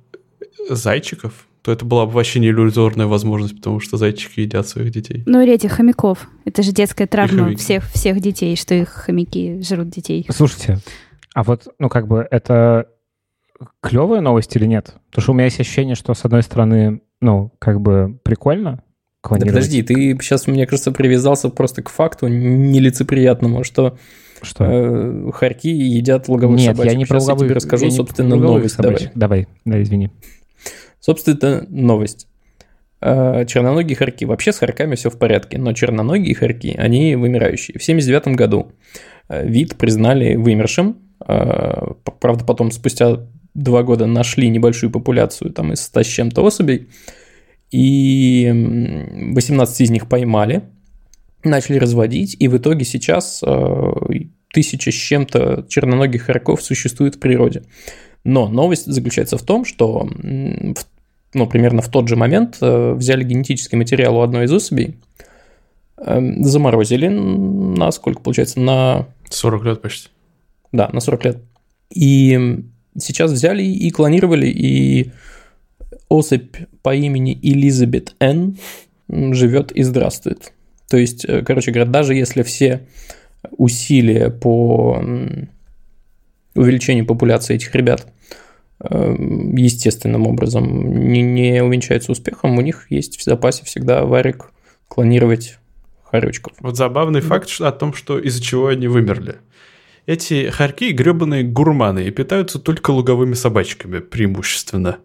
зайчиков, 0.68 1.46
то 1.62 1.70
это 1.70 1.84
была 1.84 2.06
бы 2.06 2.12
вообще 2.12 2.40
не 2.40 2.48
иллюзорная 2.48 3.06
возможность, 3.06 3.56
потому 3.56 3.78
что 3.78 3.96
зайчики 3.96 4.40
едят 4.40 4.66
своих 4.66 4.90
детей. 4.90 5.22
Ну, 5.24 5.40
или 5.40 5.52
этих 5.52 5.70
хомяков. 5.70 6.28
Это 6.44 6.64
же 6.64 6.72
детская 6.72 7.06
травма 7.06 7.56
всех, 7.56 7.88
всех 7.90 8.20
детей, 8.20 8.56
что 8.56 8.74
их 8.74 8.88
хомяки 8.88 9.62
жрут 9.62 9.88
детей. 9.88 10.26
Слушайте, 10.30 10.80
а 11.32 11.44
вот, 11.44 11.68
ну, 11.78 11.88
как 11.88 12.08
бы, 12.08 12.26
это 12.28 12.88
клевая 13.80 14.20
новость 14.20 14.54
или 14.56 14.66
нет? 14.66 14.94
Потому 15.10 15.22
что 15.22 15.32
у 15.32 15.34
меня 15.34 15.44
есть 15.46 15.60
ощущение, 15.60 15.94
что, 15.94 16.14
с 16.14 16.24
одной 16.24 16.42
стороны, 16.42 17.00
ну, 17.20 17.52
как 17.58 17.80
бы, 17.80 18.18
прикольно 18.22 18.82
Да 19.28 19.36
подожди, 19.46 19.82
ты 19.82 20.16
сейчас, 20.20 20.46
мне 20.46 20.66
кажется, 20.66 20.92
привязался 20.92 21.48
просто 21.48 21.82
к 21.82 21.88
факту 21.88 22.28
нелицеприятному, 22.28 23.64
что 23.64 23.96
Что? 24.42 24.64
э, 24.64 25.30
хорьки 25.32 25.70
едят 25.70 26.28
луговых 26.28 26.58
Нет, 26.58 26.76
собачек. 26.76 26.92
я 26.92 26.98
не 26.98 27.04
про 27.06 27.20
Сейчас 27.20 27.40
я 27.40 27.46
тебе 27.46 27.54
расскажу, 27.54 27.84
я 27.86 27.90
собственно, 27.90 28.36
новость. 28.36 28.74
собачек. 28.74 29.12
Давай. 29.14 29.46
Давай, 29.64 29.78
да, 29.78 29.82
извини. 29.82 30.10
Собственно, 31.00 31.66
новость. 31.68 32.28
Э, 33.00 33.44
Черноногие 33.46 33.96
хорьки. 33.96 34.24
Вообще 34.24 34.52
с 34.52 34.58
хорьками 34.58 34.94
все 34.94 35.10
в 35.10 35.18
порядке, 35.18 35.58
но 35.58 35.72
черноногие 35.74 36.34
хорьки, 36.34 36.74
они 36.76 37.16
вымирающие. 37.16 37.78
В 37.78 37.82
79 37.84 38.28
году 38.36 38.72
э, 39.28 39.46
вид 39.46 39.76
признали 39.76 40.36
вымершим. 40.36 40.96
Э, 41.26 41.92
Правда, 42.20 42.44
потом 42.44 42.70
спустя 42.70 43.26
два 43.54 43.82
года 43.82 44.06
нашли 44.06 44.48
небольшую 44.48 44.90
популяцию 44.90 45.52
там 45.52 45.72
из 45.72 45.80
100 45.82 46.02
с 46.02 46.06
чем-то 46.06 46.42
особей. 46.42 46.88
И 47.70 48.46
м, 48.46 49.34
18 49.34 49.80
из 49.80 49.90
них 49.90 50.08
поймали, 50.08 50.62
начали 51.42 51.78
разводить, 51.78 52.36
и 52.38 52.48
в 52.48 52.56
итоге 52.56 52.84
сейчас 52.84 53.42
э, 53.44 53.92
тысяча 54.52 54.90
с 54.90 54.94
чем-то 54.94 55.66
черноногих 55.68 56.22
хорьков 56.22 56.62
существует 56.62 57.16
в 57.16 57.20
природе. 57.20 57.64
Но 58.22 58.48
новость 58.48 58.86
заключается 58.86 59.36
в 59.36 59.42
том, 59.42 59.64
что 59.64 60.08
ну, 61.34 61.46
примерно 61.48 61.82
в 61.82 61.88
тот 61.88 62.08
же 62.08 62.16
момент 62.16 62.58
э, 62.60 62.92
взяли 62.92 63.24
генетический 63.24 63.76
материал 63.76 64.16
у 64.16 64.20
одной 64.20 64.44
из 64.44 64.52
особей, 64.52 64.96
эм, 65.98 66.42
заморозили 66.44 67.08
на 67.08 67.90
сколько 67.90 68.20
получается? 68.22 68.60
На... 68.60 69.08
40 69.30 69.64
лет 69.64 69.82
почти. 69.82 70.08
Да, 70.72 70.88
на 70.92 71.00
40 71.00 71.24
лет. 71.24 71.38
И 71.90 72.64
сейчас 72.98 73.32
взяли 73.32 73.62
и 73.62 73.90
клонировали, 73.90 74.46
и 74.46 75.10
особь 76.08 76.56
по 76.82 76.94
имени 76.94 77.38
Элизабет 77.42 78.14
Н 78.20 78.56
живет 79.08 79.72
и 79.72 79.82
здравствует. 79.82 80.52
То 80.88 80.96
есть, 80.96 81.24
э, 81.24 81.42
короче 81.42 81.70
говоря, 81.70 81.90
даже 81.90 82.14
если 82.14 82.42
все 82.42 82.86
усилия 83.56 84.30
по 84.30 85.02
увеличению 86.54 87.06
популяции 87.06 87.56
этих 87.56 87.74
ребят 87.74 88.06
э, 88.80 89.16
естественным 89.56 90.26
образом 90.26 91.10
не, 91.10 91.22
не 91.22 91.62
увенчаются 91.62 92.12
успехом, 92.12 92.56
у 92.56 92.60
них 92.60 92.86
есть 92.90 93.18
в 93.18 93.24
запасе 93.24 93.64
всегда 93.64 94.04
варик 94.04 94.52
клонировать 94.88 95.58
хорючков. 96.04 96.52
Вот 96.60 96.76
забавный 96.76 97.20
да. 97.20 97.26
факт 97.26 97.50
о 97.60 97.72
том, 97.72 97.92
что 97.92 98.18
из-за 98.18 98.42
чего 98.42 98.68
они 98.68 98.86
вымерли. 98.86 99.36
Эти 100.06 100.50
хорьки 100.50 100.92
гребаные 100.92 101.44
гурманы 101.44 102.04
и 102.04 102.10
питаются 102.10 102.58
только 102.58 102.90
луговыми 102.90 103.34
собачками 103.34 104.00
преимущественно. 104.00 104.98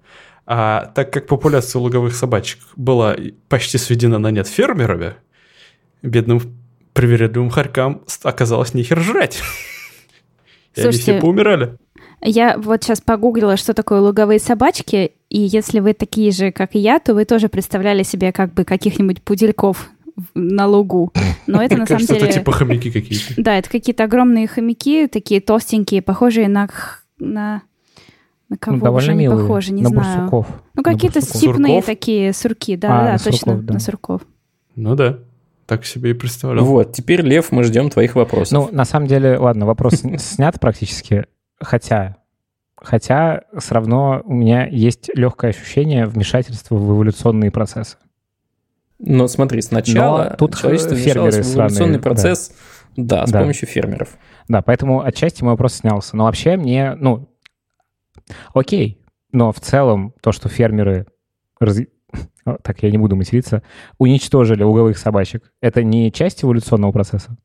А 0.45 0.91
так 0.95 1.13
как 1.13 1.27
популяция 1.27 1.79
луговых 1.79 2.15
собачек 2.15 2.59
была 2.75 3.15
почти 3.47 3.77
сведена 3.77 4.17
на 4.17 4.31
нет 4.31 4.47
фермерами, 4.47 5.15
бедным 6.01 6.41
привередливым 6.93 7.49
хорькам 7.49 8.03
оказалось 8.23 8.73
нехер 8.73 8.99
жрать. 8.99 9.41
И 10.75 10.81
они 10.81 10.91
все 10.91 11.19
поумирали. 11.19 11.77
Я 12.21 12.57
вот 12.57 12.83
сейчас 12.83 12.99
погуглила, 12.99 13.55
что 13.55 13.73
такое 13.73 14.01
луговые 14.01 14.39
собачки, 14.39 15.13
и 15.29 15.39
если 15.39 15.79
вы 15.79 15.93
такие 15.93 16.31
же, 16.31 16.51
как 16.51 16.75
и 16.75 16.79
я, 16.79 16.99
то 16.99 17.13
вы 17.13 17.23
тоже 17.23 17.47
представляли 17.47 18.03
себе 18.03 18.33
как 18.33 18.53
бы 18.53 18.65
каких-нибудь 18.65 19.21
пудельков 19.21 19.89
на 20.33 20.67
лугу. 20.67 21.11
Но 21.47 21.61
это 21.61 21.77
на 21.77 21.85
самом 21.85 22.05
деле... 22.05 22.21
это 22.21 22.33
типа 22.33 22.51
хомяки 22.51 22.91
какие-то. 22.91 23.33
Да, 23.37 23.57
это 23.57 23.69
какие-то 23.69 24.03
огромные 24.03 24.47
хомяки, 24.47 25.07
такие 25.07 25.41
толстенькие, 25.41 26.01
похожие 26.01 26.47
на... 26.47 26.69
на... 27.19 27.63
На 28.49 28.57
кого 28.57 28.77
ну, 28.77 28.83
довольно 28.83 29.05
же 29.05 29.11
они 29.11 29.19
милые. 29.25 29.41
похожи, 29.41 29.71
не 29.71 29.83
на 29.83 29.89
знаю. 29.89 30.17
Бурсуков. 30.21 30.47
Ну, 30.73 30.81
какие-то 30.81 31.21
степные 31.21 31.83
такие 31.83 32.33
сурки, 32.33 32.75
да, 32.75 32.87
а, 32.87 33.05
да, 33.05 33.11
на 33.11 33.17
точно, 33.19 33.31
сурков, 33.31 33.65
да. 33.65 33.73
на 33.73 33.79
сурков. 33.79 34.21
Ну 34.75 34.95
да, 34.95 35.19
так 35.67 35.85
себе 35.85 36.11
и 36.11 36.13
представлял. 36.13 36.65
Вот, 36.65 36.91
теперь, 36.91 37.21
Лев, 37.21 37.51
мы 37.51 37.63
ждем 37.63 37.91
твоих 37.91 38.15
вопросов. 38.15 38.51
Ну, 38.53 38.75
на 38.75 38.85
самом 38.85 39.05
деле, 39.05 39.37
ладно, 39.37 39.67
вопрос 39.67 40.01
снят 40.17 40.59
практически, 40.59 41.25
хотя 41.59 42.17
Хотя 42.81 43.41
все 43.57 43.75
равно 43.75 44.21
у 44.23 44.33
меня 44.33 44.65
есть 44.65 45.09
легкое 45.13 45.51
ощущение 45.51 46.05
вмешательства 46.05 46.75
в 46.75 46.91
эволюционные 46.95 47.51
процессы. 47.51 47.97
Но 48.99 49.27
смотри, 49.27 49.61
сначала 49.61 50.29
Но 50.31 50.35
тут 50.35 50.57
человечество 50.57 50.95
фермеры 50.95 51.31
в 51.31 51.35
эволюционный 51.35 51.69
сраные, 51.71 51.99
процесс, 51.99 52.51
да, 52.97 53.25
с 53.25 53.31
Да. 53.31 53.39
помощью 53.41 53.67
фермеров. 53.67 54.17
Да, 54.47 54.61
поэтому 54.61 55.01
отчасти 55.01 55.41
мой 55.43 55.53
вопрос 55.53 55.75
снялся. 55.75 56.15
Но 56.17 56.25
вообще 56.25 56.57
мне, 56.57 56.95
ну, 56.95 57.29
окей. 58.53 59.01
Но 59.31 59.51
в 59.51 59.59
целом 59.59 60.13
то, 60.21 60.31
что 60.31 60.49
фермеры, 60.49 61.05
раз- 61.59 61.79
так 62.63 62.81
я 62.83 62.91
не 62.91 62.97
буду 62.97 63.15
материться, 63.15 63.63
уничтожили 63.97 64.63
луговых 64.63 64.97
собачек, 64.97 65.51
это 65.61 65.83
не 65.83 66.11
часть 66.11 66.43
эволюционного 66.43 66.91
процесса? 66.91 67.37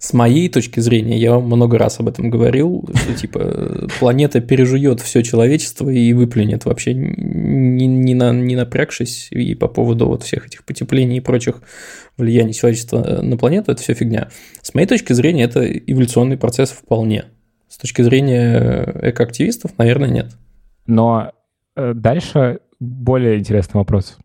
С 0.00 0.14
моей 0.14 0.48
точки 0.48 0.80
зрения, 0.80 1.18
я 1.18 1.38
много 1.38 1.76
раз 1.76 2.00
об 2.00 2.08
этом 2.08 2.30
говорил, 2.30 2.88
что 2.94 3.14
типа 3.14 3.86
планета 3.98 4.40
пережует 4.40 4.98
все 5.00 5.22
человечество 5.22 5.90
и 5.90 6.14
выплюнет 6.14 6.64
вообще 6.64 6.94
не, 6.94 7.86
не, 7.86 8.14
на, 8.14 8.32
не 8.32 8.56
напрягшись 8.56 9.28
и 9.30 9.54
по 9.54 9.68
поводу 9.68 10.06
вот 10.06 10.22
всех 10.22 10.46
этих 10.46 10.64
потеплений 10.64 11.18
и 11.18 11.20
прочих 11.20 11.60
влияний 12.16 12.54
человечества 12.54 13.20
на 13.20 13.36
планету, 13.36 13.72
это 13.72 13.82
все 13.82 13.92
фигня. 13.92 14.30
С 14.62 14.72
моей 14.72 14.86
точки 14.86 15.12
зрения, 15.12 15.44
это 15.44 15.70
эволюционный 15.70 16.38
процесс 16.38 16.70
вполне. 16.70 17.26
С 17.68 17.76
точки 17.76 18.00
зрения 18.00 19.00
экоактивистов, 19.02 19.76
наверное, 19.76 20.08
нет. 20.08 20.28
Но 20.86 21.32
э, 21.76 21.92
дальше 21.92 22.60
более 22.80 23.38
интересный 23.38 23.76
вопрос. 23.76 24.16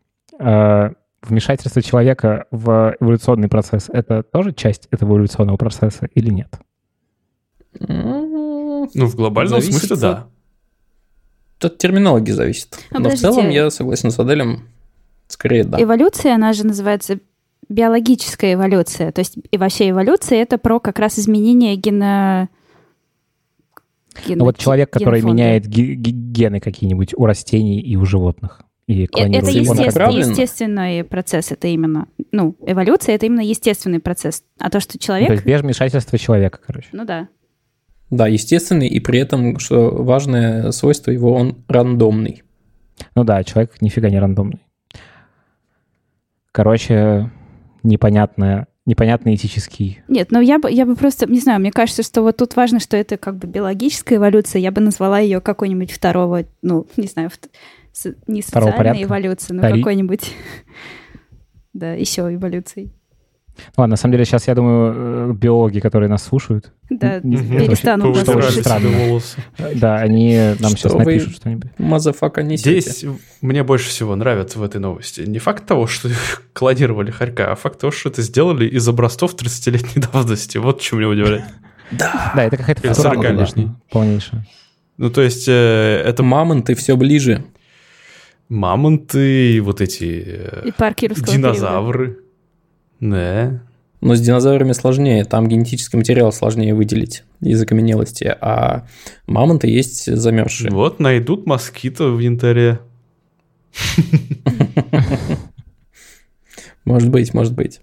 Вмешательство 1.22 1.82
человека 1.82 2.46
в 2.50 2.96
эволюционный 3.00 3.48
процесс— 3.48 3.88
это 3.92 4.22
тоже 4.22 4.52
часть 4.52 4.86
этого 4.90 5.14
эволюционного 5.14 5.56
процесса 5.56 6.08
или 6.14 6.30
нет? 6.30 6.58
Ну, 7.80 8.88
в 8.92 9.16
глобальном 9.16 9.60
Зависит 9.60 9.80
смысле, 9.88 9.94
от- 9.96 10.00
да. 10.00 11.66
От 11.66 11.78
терминологии 11.78 12.32
зависит. 12.32 12.78
А, 12.90 12.98
Но 13.00 13.08
в 13.10 13.14
целом 13.14 13.48
я 13.48 13.70
согласен 13.70 14.10
с 14.10 14.18
Аделем, 14.18 14.68
скорее 15.26 15.64
да. 15.64 15.82
Эволюция, 15.82 16.34
она 16.34 16.52
же 16.52 16.66
называется 16.66 17.18
биологическая 17.68 18.54
эволюция. 18.54 19.10
То 19.10 19.20
есть 19.20 19.38
и 19.50 19.56
вообще 19.56 19.90
эволюция— 19.90 20.38
это 20.42 20.58
про 20.58 20.78
как 20.80 20.98
раз 20.98 21.18
изменение 21.18 21.76
гена... 21.76 22.48
Ну 24.28 24.44
вот 24.44 24.56
человек, 24.56 24.90
который 24.90 25.20
генофонда. 25.20 25.42
меняет 25.42 25.66
ге- 25.66 25.94
ге- 25.94 26.10
гены 26.10 26.60
какие-нибудь 26.60 27.12
у 27.16 27.26
растений 27.26 27.80
и 27.80 27.96
у 27.96 28.04
животных. 28.06 28.62
И 28.86 29.02
Э- 29.02 29.06
Это 29.16 29.50
естественно- 29.50 30.10
естественный 30.10 31.02
процесс, 31.04 31.50
это 31.50 31.66
именно, 31.66 32.06
ну, 32.30 32.56
эволюция 32.64 33.16
это 33.16 33.26
именно 33.26 33.40
естественный 33.40 33.98
процесс. 33.98 34.44
А 34.60 34.70
то, 34.70 34.78
что 34.78 34.92
Ну, 34.94 34.98
То 35.00 35.04
человек, 35.04 35.30
есть 35.30 35.44
без 35.44 35.60
вмешательства 35.60 36.16
человека, 36.18 36.60
короче. 36.64 36.88
ну 36.92 37.04
да. 37.04 37.28
Да, 38.10 38.28
естественный, 38.28 38.86
и 38.86 39.00
при 39.00 39.18
этом, 39.18 39.58
что 39.58 39.90
важное 39.90 40.70
свойство 40.70 41.10
его, 41.10 41.32
он 41.32 41.64
рандомный. 41.66 42.44
Ну 43.16 43.24
да, 43.24 43.42
человек 43.42 43.72
нифига 43.80 44.08
не 44.08 44.20
рандомный. 44.20 44.60
Короче, 46.52 47.30
непонятное, 47.82 48.68
непонятный 48.86 49.34
этический. 49.34 50.00
Нет, 50.08 50.28
ну 50.30 50.40
я 50.40 50.58
бы, 50.58 50.70
я 50.70 50.86
бы 50.86 50.94
просто, 50.94 51.30
не 51.30 51.40
знаю, 51.40 51.60
мне 51.60 51.72
кажется, 51.72 52.02
что 52.04 52.22
вот 52.22 52.36
тут 52.36 52.54
важно, 52.56 52.78
что 52.80 52.96
это 52.96 53.16
как 53.16 53.36
бы 53.36 53.46
биологическая 53.48 54.18
эволюция, 54.18 54.60
я 54.60 54.70
бы 54.70 54.80
назвала 54.80 55.18
ее 55.18 55.40
какой-нибудь 55.40 55.90
второго, 55.90 56.44
ну, 56.62 56.86
не 56.96 57.08
знаю, 57.08 57.30
не 58.26 58.42
Второго 58.42 58.70
социальной 58.70 58.76
порядка? 58.76 59.02
эволюции, 59.04 59.52
но 59.54 59.62
Втори- 59.62 59.78
какой-нибудь, 59.80 60.32
да, 61.72 61.92
еще 61.94 62.22
эволюцией. 62.34 62.92
Ладно, 63.78 63.92
на 63.92 63.96
самом 63.96 64.12
деле 64.12 64.26
сейчас, 64.26 64.48
я 64.48 64.54
думаю, 64.54 65.30
э, 65.30 65.32
биологи, 65.32 65.80
которые 65.80 66.10
нас 66.10 66.22
слушают, 66.22 66.74
Да, 66.90 67.20
Не- 67.22 67.38
перестанут 67.38 68.14
нас 68.14 68.26
слушать. 68.26 68.66
волосы. 68.82 69.38
э, 69.56 69.72
да, 69.76 69.96
они 69.96 70.36
нам 70.60 70.76
Что 70.76 70.90
сейчас 70.90 70.92
напишут 70.92 71.36
что-нибудь. 71.36 71.70
Motherfucker 71.78 72.42
несете. 72.42 72.80
Здесь 72.80 73.04
мне 73.40 73.62
больше 73.62 73.88
всего 73.88 74.14
нравится 74.14 74.58
в 74.58 74.62
этой 74.62 74.78
новости 74.78 75.22
не 75.22 75.38
факт 75.38 75.64
того, 75.64 75.86
что 75.86 76.10
клонировали 76.52 77.10
хорька, 77.10 77.50
а 77.50 77.54
факт 77.54 77.80
того, 77.80 77.92
что 77.92 78.10
это 78.10 78.20
сделали 78.20 78.68
из 78.68 78.86
образцов 78.86 79.34
30-летней 79.34 80.02
давности. 80.12 80.58
Вот 80.58 80.82
что 80.82 80.96
меня 80.96 81.08
удивляет. 81.08 81.44
Да. 81.92 82.32
Да, 82.36 82.44
это 82.44 82.58
какая-то 82.58 82.86
Или 82.86 82.92
футурама, 82.92 83.22
40-летний. 83.22 83.36
конечно, 83.36 83.80
полнейшая. 83.90 84.46
Ну, 84.98 85.08
то 85.10 85.22
есть, 85.22 85.46
э, 85.48 85.52
это 86.04 86.10
Это 86.10 86.22
мамонты 86.22 86.74
все 86.74 86.94
ближе. 86.96 87.44
Мамонты, 88.48 89.60
вот 89.60 89.80
эти 89.80 90.24
э, 90.26 90.68
И 90.68 90.72
парк 90.72 90.98
динозавры. 91.00 92.18
Да. 93.00 93.62
Но 94.00 94.14
с 94.14 94.20
динозаврами 94.20 94.72
сложнее, 94.72 95.24
там 95.24 95.48
генетический 95.48 95.96
материал 95.96 96.30
сложнее 96.32 96.74
выделить 96.74 97.24
из 97.40 97.60
окаменелости, 97.62 98.24
а 98.40 98.86
мамонты 99.26 99.68
есть 99.68 100.14
замерзшие. 100.14 100.70
Вот 100.70 101.00
найдут 101.00 101.46
москито 101.46 102.10
в 102.10 102.18
янтаре. 102.18 102.80
Может 106.84 107.10
быть, 107.10 107.34
может 107.34 107.52
быть. 107.52 107.80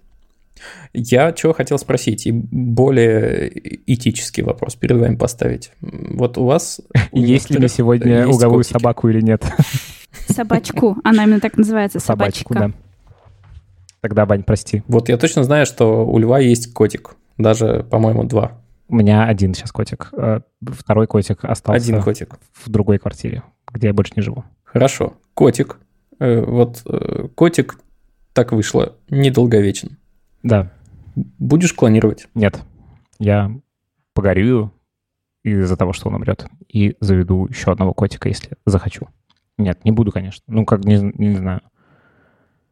Я 0.94 1.32
чего 1.32 1.52
хотел 1.52 1.78
спросить, 1.78 2.26
и 2.26 2.32
более 2.32 3.52
этический 3.86 4.42
вопрос 4.42 4.76
перед 4.76 4.96
вами 4.96 5.16
поставить. 5.16 5.72
Вот 5.82 6.38
у 6.38 6.46
вас... 6.46 6.80
Есть 7.12 7.50
ли 7.50 7.68
сегодня 7.68 8.26
луговую 8.26 8.60
котики. 8.60 8.72
собаку 8.72 9.08
или 9.10 9.20
нет? 9.20 9.44
Собачку, 10.28 10.96
она 11.04 11.24
именно 11.24 11.40
так 11.40 11.56
называется, 11.56 12.00
Собачку, 12.00 12.54
собачка. 12.54 12.72
да. 12.72 12.84
Тогда, 14.00 14.26
Бань, 14.26 14.42
прости. 14.42 14.82
Вот 14.86 15.08
я 15.08 15.16
точно 15.16 15.44
знаю, 15.44 15.64
что 15.66 16.06
у 16.06 16.18
льва 16.18 16.38
есть 16.38 16.72
котик. 16.74 17.16
Даже, 17.38 17.84
по-моему, 17.90 18.24
два. 18.24 18.52
У 18.88 18.96
меня 18.96 19.24
один 19.24 19.54
сейчас 19.54 19.72
котик. 19.72 20.10
э, 20.12 20.40
Второй 20.62 21.06
котик 21.06 21.44
остался 21.44 21.82
Один 21.82 22.02
котик. 22.02 22.38
в 22.52 22.68
другой 22.70 22.98
квартире, 22.98 23.42
где 23.72 23.88
я 23.88 23.94
больше 23.94 24.12
не 24.16 24.22
живу. 24.22 24.44
Хорошо. 24.62 25.14
Котик. 25.32 25.78
Э, 26.20 26.42
Вот 26.44 26.82
э, 26.84 27.28
котик 27.34 27.78
так 28.34 28.52
вышло, 28.52 28.94
недолговечен. 29.08 29.96
Да, 30.42 30.70
Будешь 31.38 31.72
клонировать? 31.72 32.26
нет. 32.34 32.60
Я 33.18 33.50
погорюю 34.12 34.72
из-за 35.44 35.76
того, 35.76 35.92
что 35.92 36.08
он 36.08 36.16
умрет, 36.16 36.46
и 36.68 36.96
заведу 37.00 37.46
еще 37.46 37.70
одного 37.72 37.94
котика, 37.94 38.28
если 38.28 38.56
захочу. 38.66 39.08
Нет, 39.58 39.84
не 39.84 39.90
буду, 39.92 40.10
конечно. 40.12 40.42
Ну, 40.48 40.64
как, 40.64 40.84
не, 40.84 40.96
не 41.16 41.36
знаю. 41.36 41.60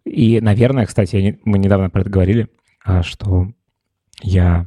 И, 0.04 0.40
наверное, 0.40 0.86
кстати, 0.86 1.16
не- 1.16 1.38
мы 1.44 1.58
недавно 1.58 1.90
про 1.90 2.00
это 2.02 2.10
говорили, 2.10 2.48
а, 2.84 3.02
что 3.02 3.48
я 4.20 4.66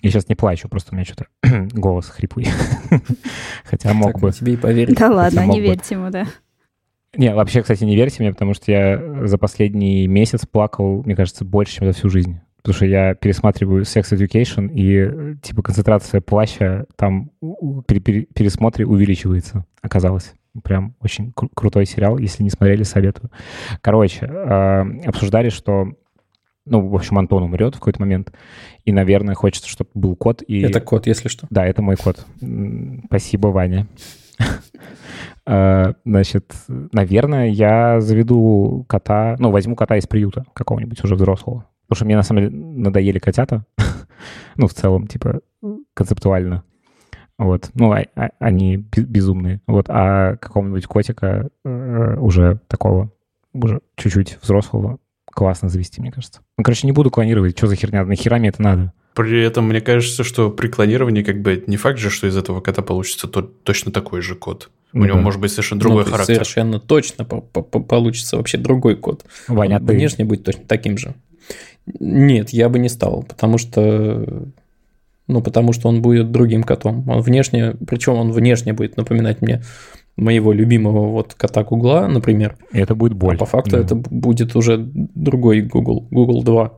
Я 0.00 0.10
сейчас 0.10 0.28
не 0.28 0.34
плачу, 0.34 0.68
просто 0.68 0.92
у 0.92 0.96
меня 0.96 1.04
что-то 1.04 1.26
голос 1.72 2.08
хриплый. 2.08 2.46
Хотя 3.64 3.92
мог 3.92 4.12
Так 4.12 4.20
бы. 4.22 4.32
тебе 4.32 4.54
и 4.54 4.56
поверить. 4.56 4.96
Да 4.98 5.10
ладно, 5.10 5.46
не 5.46 5.60
верьте 5.60 5.94
ему, 5.94 6.10
да. 6.10 6.26
Не, 7.16 7.34
вообще, 7.34 7.60
кстати, 7.60 7.84
не 7.84 7.94
верьте 7.94 8.22
мне, 8.22 8.32
потому 8.32 8.54
что 8.54 8.72
я 8.72 9.26
за 9.26 9.36
последний 9.36 10.06
месяц 10.06 10.46
плакал, 10.46 11.02
мне 11.04 11.14
кажется, 11.14 11.44
больше, 11.44 11.74
чем 11.76 11.86
за 11.86 11.92
всю 11.92 12.08
жизнь. 12.08 12.40
Потому 12.56 12.74
что 12.74 12.86
я 12.86 13.14
пересматриваю 13.14 13.82
Sex 13.82 14.12
Education, 14.12 14.70
и 14.72 15.36
типа 15.42 15.62
концентрация 15.62 16.20
плача 16.20 16.86
там 16.96 17.30
при 17.86 17.98
пере- 17.98 18.26
пересмотре 18.34 18.86
увеличивается, 18.86 19.66
оказалось. 19.82 20.32
Прям 20.62 20.94
очень 21.00 21.32
кру- 21.34 21.50
крутой 21.54 21.86
сериал. 21.86 22.18
Если 22.18 22.42
не 22.42 22.50
смотрели, 22.50 22.82
советую. 22.82 23.30
Короче, 23.80 24.26
э, 24.26 25.06
обсуждали, 25.06 25.48
что 25.48 25.92
ну, 26.64 26.86
в 26.86 26.94
общем, 26.94 27.18
Антон 27.18 27.42
умрет 27.42 27.74
в 27.74 27.78
какой-то 27.78 28.00
момент, 28.00 28.32
и, 28.84 28.92
наверное, 28.92 29.34
хочется, 29.34 29.68
чтобы 29.68 29.90
был 29.94 30.14
кот. 30.14 30.42
И... 30.42 30.60
Это 30.60 30.80
код, 30.80 31.06
если 31.06 31.28
что. 31.28 31.46
Да, 31.50 31.66
это 31.66 31.82
мой 31.82 31.96
кот. 31.96 32.24
Спасибо, 33.06 33.48
Ваня. 33.48 33.86
Э, 35.44 35.94
Значит, 36.04 36.54
наверное, 36.68 37.48
я 37.48 38.00
заведу 38.00 38.84
кота, 38.88 39.34
ну, 39.40 39.50
возьму 39.50 39.74
кота 39.74 39.96
из 39.96 40.06
приюта 40.06 40.44
какого-нибудь 40.52 41.02
уже 41.02 41.16
взрослого. 41.16 41.66
Потому 41.88 41.96
что 41.96 42.04
мне, 42.04 42.14
на 42.14 42.22
самом 42.22 42.42
деле, 42.44 42.56
надоели 42.56 43.18
котята. 43.18 43.64
Ну, 44.56 44.68
в 44.68 44.74
целом, 44.74 45.08
типа, 45.08 45.40
концептуально. 45.94 46.62
Вот. 47.44 47.70
Ну, 47.74 47.92
а- 47.92 48.04
а- 48.16 48.30
они 48.38 48.76
бе- 48.76 49.02
безумные. 49.02 49.60
Вот. 49.66 49.86
А 49.88 50.36
какого-нибудь 50.36 50.86
котика 50.86 51.48
э, 51.64 52.16
уже 52.18 52.60
такого, 52.68 53.10
уже 53.52 53.80
чуть-чуть 53.96 54.38
взрослого, 54.42 54.98
классно 55.26 55.68
завести, 55.68 56.00
мне 56.00 56.12
кажется. 56.12 56.40
Ну, 56.58 56.64
короче, 56.64 56.86
не 56.86 56.92
буду 56.92 57.10
клонировать. 57.10 57.56
Что 57.56 57.66
за 57.66 57.76
херня? 57.76 58.04
Нахера 58.04 58.36
мне 58.38 58.48
это 58.50 58.62
надо? 58.62 58.92
При 59.14 59.42
этом 59.42 59.68
мне 59.68 59.80
кажется, 59.80 60.24
что 60.24 60.50
при 60.50 60.68
клонировании 60.68 61.22
как 61.22 61.42
бы 61.42 61.62
не 61.66 61.76
факт 61.76 61.98
же, 61.98 62.08
что 62.10 62.26
из 62.26 62.36
этого 62.36 62.60
кота 62.60 62.80
получится 62.82 63.28
то- 63.28 63.42
точно 63.42 63.92
такой 63.92 64.22
же 64.22 64.34
кот. 64.34 64.70
У 64.94 64.98
Ну 64.98 65.04
него 65.06 65.16
да. 65.16 65.22
может 65.22 65.40
быть 65.40 65.50
совершенно 65.50 65.78
Ну, 65.80 65.82
другой 65.82 66.02
есть 66.02 66.10
характер. 66.12 66.34
Совершенно 66.36 66.80
точно 66.80 67.24
по- 67.24 67.40
по- 67.40 67.62
по- 67.62 67.80
получится 67.80 68.36
вообще 68.36 68.56
другой 68.58 68.96
код. 68.96 69.24
Ваня, 69.48 69.76
Он 69.78 69.86
ты? 69.86 69.94
внешне 69.94 70.24
будет 70.24 70.44
точно 70.44 70.62
таким 70.66 70.96
же. 70.98 71.14
Нет, 71.98 72.50
я 72.50 72.68
бы 72.68 72.78
не 72.78 72.88
стал, 72.88 73.22
потому 73.24 73.58
что... 73.58 74.46
Ну, 75.28 75.40
потому 75.42 75.72
что 75.72 75.88
он 75.88 76.02
будет 76.02 76.30
другим 76.32 76.62
котом. 76.62 77.08
Он 77.08 77.20
внешне, 77.20 77.74
причем 77.86 78.14
он 78.14 78.32
внешне 78.32 78.72
будет 78.72 78.96
напоминать 78.96 79.40
мне 79.40 79.62
моего 80.16 80.52
любимого 80.52 81.08
вот 81.08 81.32
кота 81.34 81.62
Гугла, 81.64 82.06
например. 82.06 82.56
И 82.72 82.78
это 82.78 82.94
будет 82.94 83.14
боль. 83.14 83.36
А 83.36 83.38
по 83.38 83.46
факту 83.46 83.70
Да. 83.72 83.78
это 83.78 83.94
будет 83.94 84.54
уже 84.56 84.76
другой 84.78 85.62
Google, 85.62 86.06
Google 86.10 86.42
2. 86.42 86.72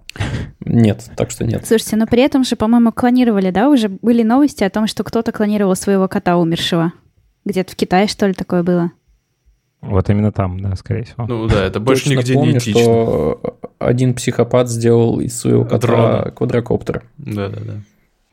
Нет, 0.67 1.11
так 1.17 1.31
что 1.31 1.45
нет. 1.45 1.67
Слушайте, 1.67 1.97
но 1.97 2.07
при 2.07 2.23
этом 2.23 2.45
же, 2.45 2.55
по-моему, 2.55 2.93
клонировали, 2.93 3.51
да? 3.51 3.69
Уже 3.71 3.89
были 3.89 4.23
новости 4.23 4.63
о 4.63 4.71
том, 4.71 4.87
что 4.87 5.03
кто-то 5.05 5.33
клонировал 5.33 5.75
своего 5.75 6.07
кота 6.07 6.37
умершего. 6.37 6.93
Где-то 7.45 7.73
в 7.73 7.77
Китае, 7.77 8.07
что 8.07 8.27
ли, 8.27 8.35
такое 8.35 8.63
было? 8.63 8.93
Вот 9.81 10.09
именно 10.09 10.33
там, 10.33 10.61
да, 10.61 10.77
скорее 10.77 11.03
всего. 11.05 11.27
Ну 11.27 11.47
да, 11.49 11.65
это 11.65 11.81
больше 11.81 12.05
Точно 12.05 12.19
нигде 12.19 12.35
помню, 12.35 12.53
не 12.53 12.59
этично. 12.59 12.81
что 12.81 13.57
один 13.79 14.15
психопат 14.15 14.71
сделал 14.71 15.21
из 15.21 15.39
своего 15.39 15.65
кота 15.65 15.79
Дрона. 15.79 16.31
квадрокоптер. 16.31 17.03
Да-да-да. 17.19 17.73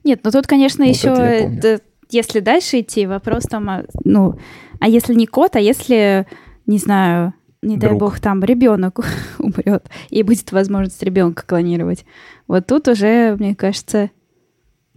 Нет, 0.03 0.21
ну 0.23 0.31
тут, 0.31 0.47
конечно, 0.47 0.83
Вот 0.85 0.95
еще, 0.95 1.49
да, 1.61 1.79
если 2.09 2.39
дальше 2.39 2.81
идти, 2.81 3.05
вопрос 3.07 3.43
там, 3.43 3.69
а, 3.69 3.83
ну, 4.03 4.37
а 4.79 4.87
если 4.87 5.13
не 5.13 5.27
кот, 5.27 5.55
а 5.55 5.59
если, 5.59 6.27
не 6.65 6.77
знаю, 6.77 7.33
не 7.61 7.77
дай 7.77 7.89
Друг. 7.89 7.99
бог, 7.99 8.19
там 8.19 8.43
ребенок 8.43 8.99
умрет, 9.39 9.89
и 10.09 10.23
будет 10.23 10.51
возможность 10.51 11.01
ребенка 11.03 11.45
клонировать. 11.45 12.05
Вот 12.47 12.67
тут 12.67 12.87
уже, 12.87 13.35
мне 13.39 13.55
кажется, 13.55 14.09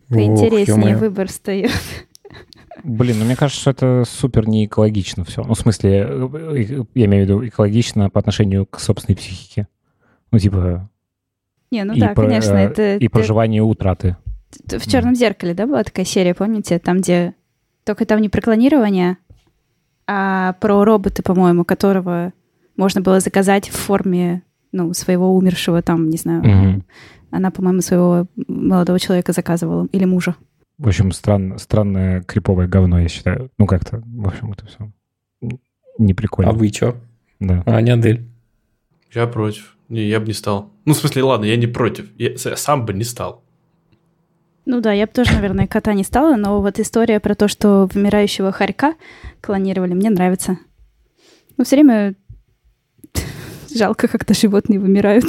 поинтереснее 0.08 0.76
ё-моё. 0.76 0.98
выбор 0.98 1.28
встает. 1.28 1.70
Блин, 2.82 3.16
ну 3.18 3.24
мне 3.24 3.36
кажется, 3.36 3.60
что 3.60 3.70
это 3.70 4.04
супер 4.06 4.48
не 4.48 4.66
экологично 4.66 5.24
все. 5.24 5.42
Ну, 5.44 5.54
в 5.54 5.58
смысле, 5.58 6.06
э, 6.08 6.28
э, 6.32 6.84
я 6.94 7.04
имею 7.06 7.24
в 7.24 7.28
виду 7.28 7.46
экологично 7.46 8.10
по 8.10 8.18
отношению 8.18 8.66
к 8.66 8.80
собственной 8.80 9.16
психике. 9.16 9.68
Ну, 10.32 10.38
типа, 10.38 10.90
Не, 11.70 11.84
ну 11.84 11.94
и, 11.94 12.00
да, 12.00 12.08
про- 12.08 12.26
конечно, 12.26 12.54
э, 12.54 12.66
это, 12.66 12.96
и 12.96 13.04
это- 13.06 13.10
проживание 13.10 13.62
утраты. 13.62 14.16
В 14.66 14.90
черном 14.90 15.14
зеркале, 15.14 15.54
да, 15.54 15.66
была 15.66 15.82
такая 15.84 16.04
серия, 16.04 16.34
помните, 16.34 16.78
там, 16.78 16.98
где 16.98 17.34
только 17.84 18.06
там 18.06 18.20
не 18.20 18.28
про 18.28 18.40
клонирование, 18.40 19.18
а 20.06 20.54
про 20.54 20.84
робота, 20.84 21.22
по-моему, 21.22 21.64
которого 21.64 22.32
можно 22.76 23.00
было 23.00 23.20
заказать 23.20 23.68
в 23.68 23.74
форме, 23.76 24.42
ну, 24.72 24.92
своего 24.94 25.34
умершего, 25.36 25.82
там, 25.82 26.10
не 26.10 26.16
знаю, 26.16 26.42
Мгм. 26.44 26.84
она, 27.30 27.50
по-моему, 27.50 27.80
своего 27.80 28.26
молодого 28.48 28.98
человека 28.98 29.32
заказывала 29.32 29.86
или 29.92 30.04
мужа. 30.04 30.34
В 30.78 30.88
общем, 30.88 31.12
странно, 31.12 31.58
странное 31.58 32.22
криповое 32.22 32.66
говно, 32.66 33.00
я 33.00 33.08
считаю. 33.08 33.50
Ну, 33.58 33.66
как-то, 33.66 34.02
в 34.04 34.26
общем, 34.26 34.52
это 34.52 34.66
все 34.66 34.90
не 35.98 36.14
прикольно. 36.14 36.50
А 36.50 36.54
вы 36.54 36.70
чё? 36.70 36.96
Да. 37.38 37.62
Аня 37.66 37.94
Адель. 37.94 38.26
Я 39.12 39.26
против. 39.28 39.76
Не, 39.88 40.02
я 40.08 40.18
бы 40.18 40.26
не 40.26 40.32
стал. 40.32 40.72
Ну, 40.84 40.94
в 40.94 40.96
смысле, 40.96 41.22
ладно, 41.22 41.44
я 41.44 41.56
не 41.56 41.66
против. 41.68 42.08
Я 42.18 42.36
сам 42.36 42.84
бы 42.84 42.92
не 42.94 43.04
стал. 43.04 43.44
Ну 44.66 44.80
да, 44.80 44.92
я 44.92 45.06
бы 45.06 45.12
тоже, 45.12 45.32
наверное, 45.32 45.66
кота 45.66 45.92
не 45.92 46.04
стала, 46.04 46.36
но 46.36 46.60
вот 46.60 46.78
история 46.78 47.20
про 47.20 47.34
то, 47.34 47.48
что 47.48 47.88
вымирающего 47.92 48.50
хорька 48.50 48.94
клонировали, 49.40 49.92
мне 49.92 50.10
нравится. 50.10 50.58
Ну, 51.56 51.64
все 51.64 51.76
время 51.76 52.14
жалко, 53.74 54.08
когда 54.08 54.34
животные 54.34 54.80
вымирают. 54.80 55.26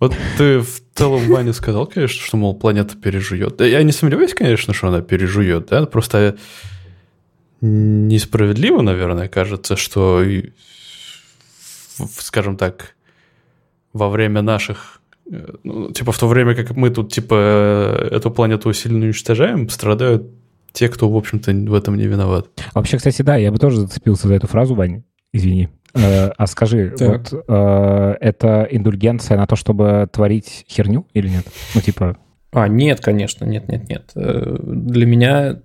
Вот 0.00 0.14
ты 0.36 0.60
в 0.60 0.80
целом 0.94 1.26
Ване 1.28 1.52
сказал, 1.52 1.86
конечно, 1.86 2.20
что, 2.20 2.36
мол, 2.36 2.54
планета 2.54 2.96
пережует. 2.96 3.60
Я 3.60 3.82
не 3.82 3.92
сомневаюсь, 3.92 4.34
конечно, 4.34 4.72
что 4.72 4.88
она 4.88 5.00
пережует, 5.00 5.66
да, 5.66 5.86
просто 5.86 6.36
несправедливо, 7.60 8.82
наверное, 8.82 9.28
кажется, 9.28 9.76
что, 9.76 10.22
скажем 12.18 12.56
так, 12.56 12.94
во 13.92 14.08
время 14.08 14.42
наших, 14.42 14.97
ну, 15.64 15.92
типа 15.92 16.12
в 16.12 16.18
то 16.18 16.26
время, 16.26 16.54
как 16.54 16.76
мы 16.76 16.90
тут, 16.90 17.12
типа, 17.12 17.34
э, 17.34 18.08
эту 18.12 18.30
планету 18.30 18.72
сильно 18.72 19.04
уничтожаем, 19.04 19.68
страдают 19.68 20.30
те, 20.72 20.88
кто, 20.88 21.08
в 21.08 21.16
общем-то, 21.16 21.52
в 21.52 21.74
этом 21.74 21.96
не 21.96 22.06
виноват. 22.06 22.48
Вообще, 22.74 22.96
кстати, 22.96 23.22
да, 23.22 23.36
я 23.36 23.50
бы 23.50 23.58
тоже 23.58 23.80
зацепился 23.80 24.28
за 24.28 24.34
эту 24.34 24.46
фразу, 24.46 24.74
Вань, 24.74 25.04
извини. 25.32 25.68
Э, 25.94 26.30
а 26.36 26.46
скажи, 26.46 26.94
вот 26.98 27.32
э, 27.32 28.14
это 28.20 28.68
индульгенция 28.70 29.36
на 29.36 29.46
то, 29.46 29.56
чтобы 29.56 30.08
творить 30.12 30.64
херню 30.68 31.06
или 31.14 31.28
нет? 31.28 31.46
Ну, 31.74 31.80
типа, 31.80 32.16
А, 32.52 32.68
нет, 32.68 33.00
конечно, 33.00 33.44
нет, 33.44 33.68
нет, 33.68 33.88
нет. 33.88 34.12
Для 34.14 35.06
меня 35.06 35.60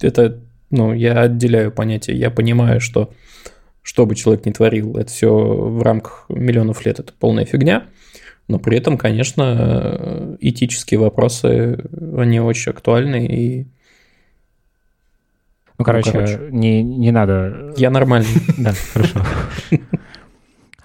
это, 0.00 0.40
ну, 0.70 0.92
я 0.92 1.20
отделяю 1.22 1.72
понятие. 1.72 2.18
Я 2.18 2.30
понимаю, 2.30 2.80
что 2.80 3.10
что 3.86 4.04
бы 4.04 4.16
человек 4.16 4.44
ни 4.44 4.50
творил, 4.50 4.96
это 4.96 5.12
все 5.12 5.32
в 5.32 5.80
рамках 5.80 6.26
миллионов 6.28 6.84
лет, 6.84 6.98
это 6.98 7.12
полная 7.12 7.44
фигня. 7.44 7.86
Но 8.48 8.58
при 8.58 8.76
этом, 8.78 8.96
конечно, 8.96 9.56
э, 9.58 10.36
этические 10.40 11.00
вопросы, 11.00 11.84
они 12.16 12.40
очень 12.40 12.70
актуальны, 12.72 13.26
и 13.26 13.66
ну, 15.78 15.84
короче, 15.84 16.12
короче. 16.12 16.48
Не, 16.50 16.82
не 16.82 17.10
надо... 17.10 17.74
я 17.76 17.90
нормальный. 17.90 18.28
Да, 18.56 18.72
хорошо. 18.92 19.22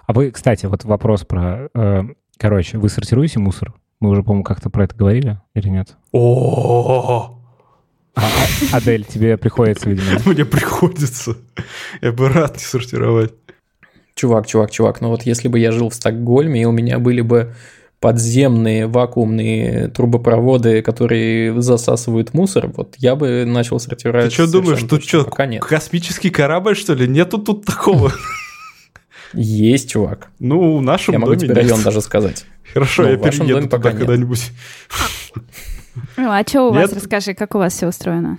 А 0.06 0.14
вы, 0.14 0.32
кстати, 0.32 0.66
вот 0.66 0.84
вопрос 0.84 1.24
про... 1.24 1.70
э, 1.74 2.04
короче, 2.38 2.78
вы 2.78 2.90
сортируете 2.90 3.40
мусор? 3.40 3.74
Мы 4.02 4.10
уже, 4.10 4.24
по-моему, 4.24 4.44
как-то 4.44 4.70
про 4.70 4.84
это 4.84 4.96
говорили 4.96 5.40
или 5.54 5.70
нет? 5.70 5.96
О, 6.12 7.40
А, 8.16 8.22
а- 8.22 8.78
Адель, 8.78 9.06
тебе 9.06 9.38
приходится, 9.38 9.90
видимо... 9.90 10.20
мне 10.26 10.44
приходится. 10.44 11.38
Я 12.02 12.12
бы 12.12 12.28
рад 12.28 12.56
не 12.58 12.64
сортировать. 12.64 13.34
Чувак, 14.16 14.46
чувак, 14.48 14.72
чувак, 14.72 15.02
ну 15.02 15.10
вот 15.10 15.24
если 15.24 15.48
бы 15.48 15.58
я 15.60 15.72
жил 15.72 15.90
в 15.90 15.94
Стокгольме, 15.96 16.62
и 16.62 16.66
у 16.66 16.72
меня 16.72 17.00
были 17.00 17.22
бы 17.22 17.54
подземные 18.00 18.88
вакуумные 18.88 19.88
трубопроводы, 19.90 20.82
которые 20.82 21.62
засасывают 21.62 22.34
мусор, 22.34 22.68
вот 22.76 22.96
я 22.98 23.16
бы 23.16 23.46
начал 23.46 23.80
сортировать. 23.80 24.26
Ты 24.26 24.32
что 24.32 24.52
думаешь, 24.52 24.80
тут 24.82 24.90
точно. 24.90 25.08
что, 25.22 25.24
Пока 25.26 25.46
нет. 25.46 25.64
космический 25.64 26.30
корабль, 26.32 26.76
что 26.76 26.94
ли? 26.94 27.08
Нету 27.08 27.38
тут 27.38 27.64
такого. 27.66 28.12
Есть, 29.34 29.92
чувак. 29.92 30.28
Ну, 30.40 30.78
в 30.78 30.82
нашем 30.82 31.14
Я 31.14 31.20
могу 31.20 31.34
доме 31.36 31.40
тебе 31.48 31.56
нет. 31.56 31.64
район 31.64 31.84
даже 31.84 32.02
сказать. 32.02 32.46
Хорошо, 32.74 33.04
Ну, 33.04 33.10
я 33.10 33.18
перееду 33.18 33.62
туда 33.62 33.78
когда-нибудь. 33.80 34.52
Ну, 36.18 36.30
а 36.32 36.42
что 36.48 36.70
у 36.70 36.74
вас, 36.74 36.92
расскажи, 36.94 37.34
как 37.34 37.56
у 37.56 37.60
вас 37.60 37.74
все 37.74 37.88
устроено? 37.88 38.38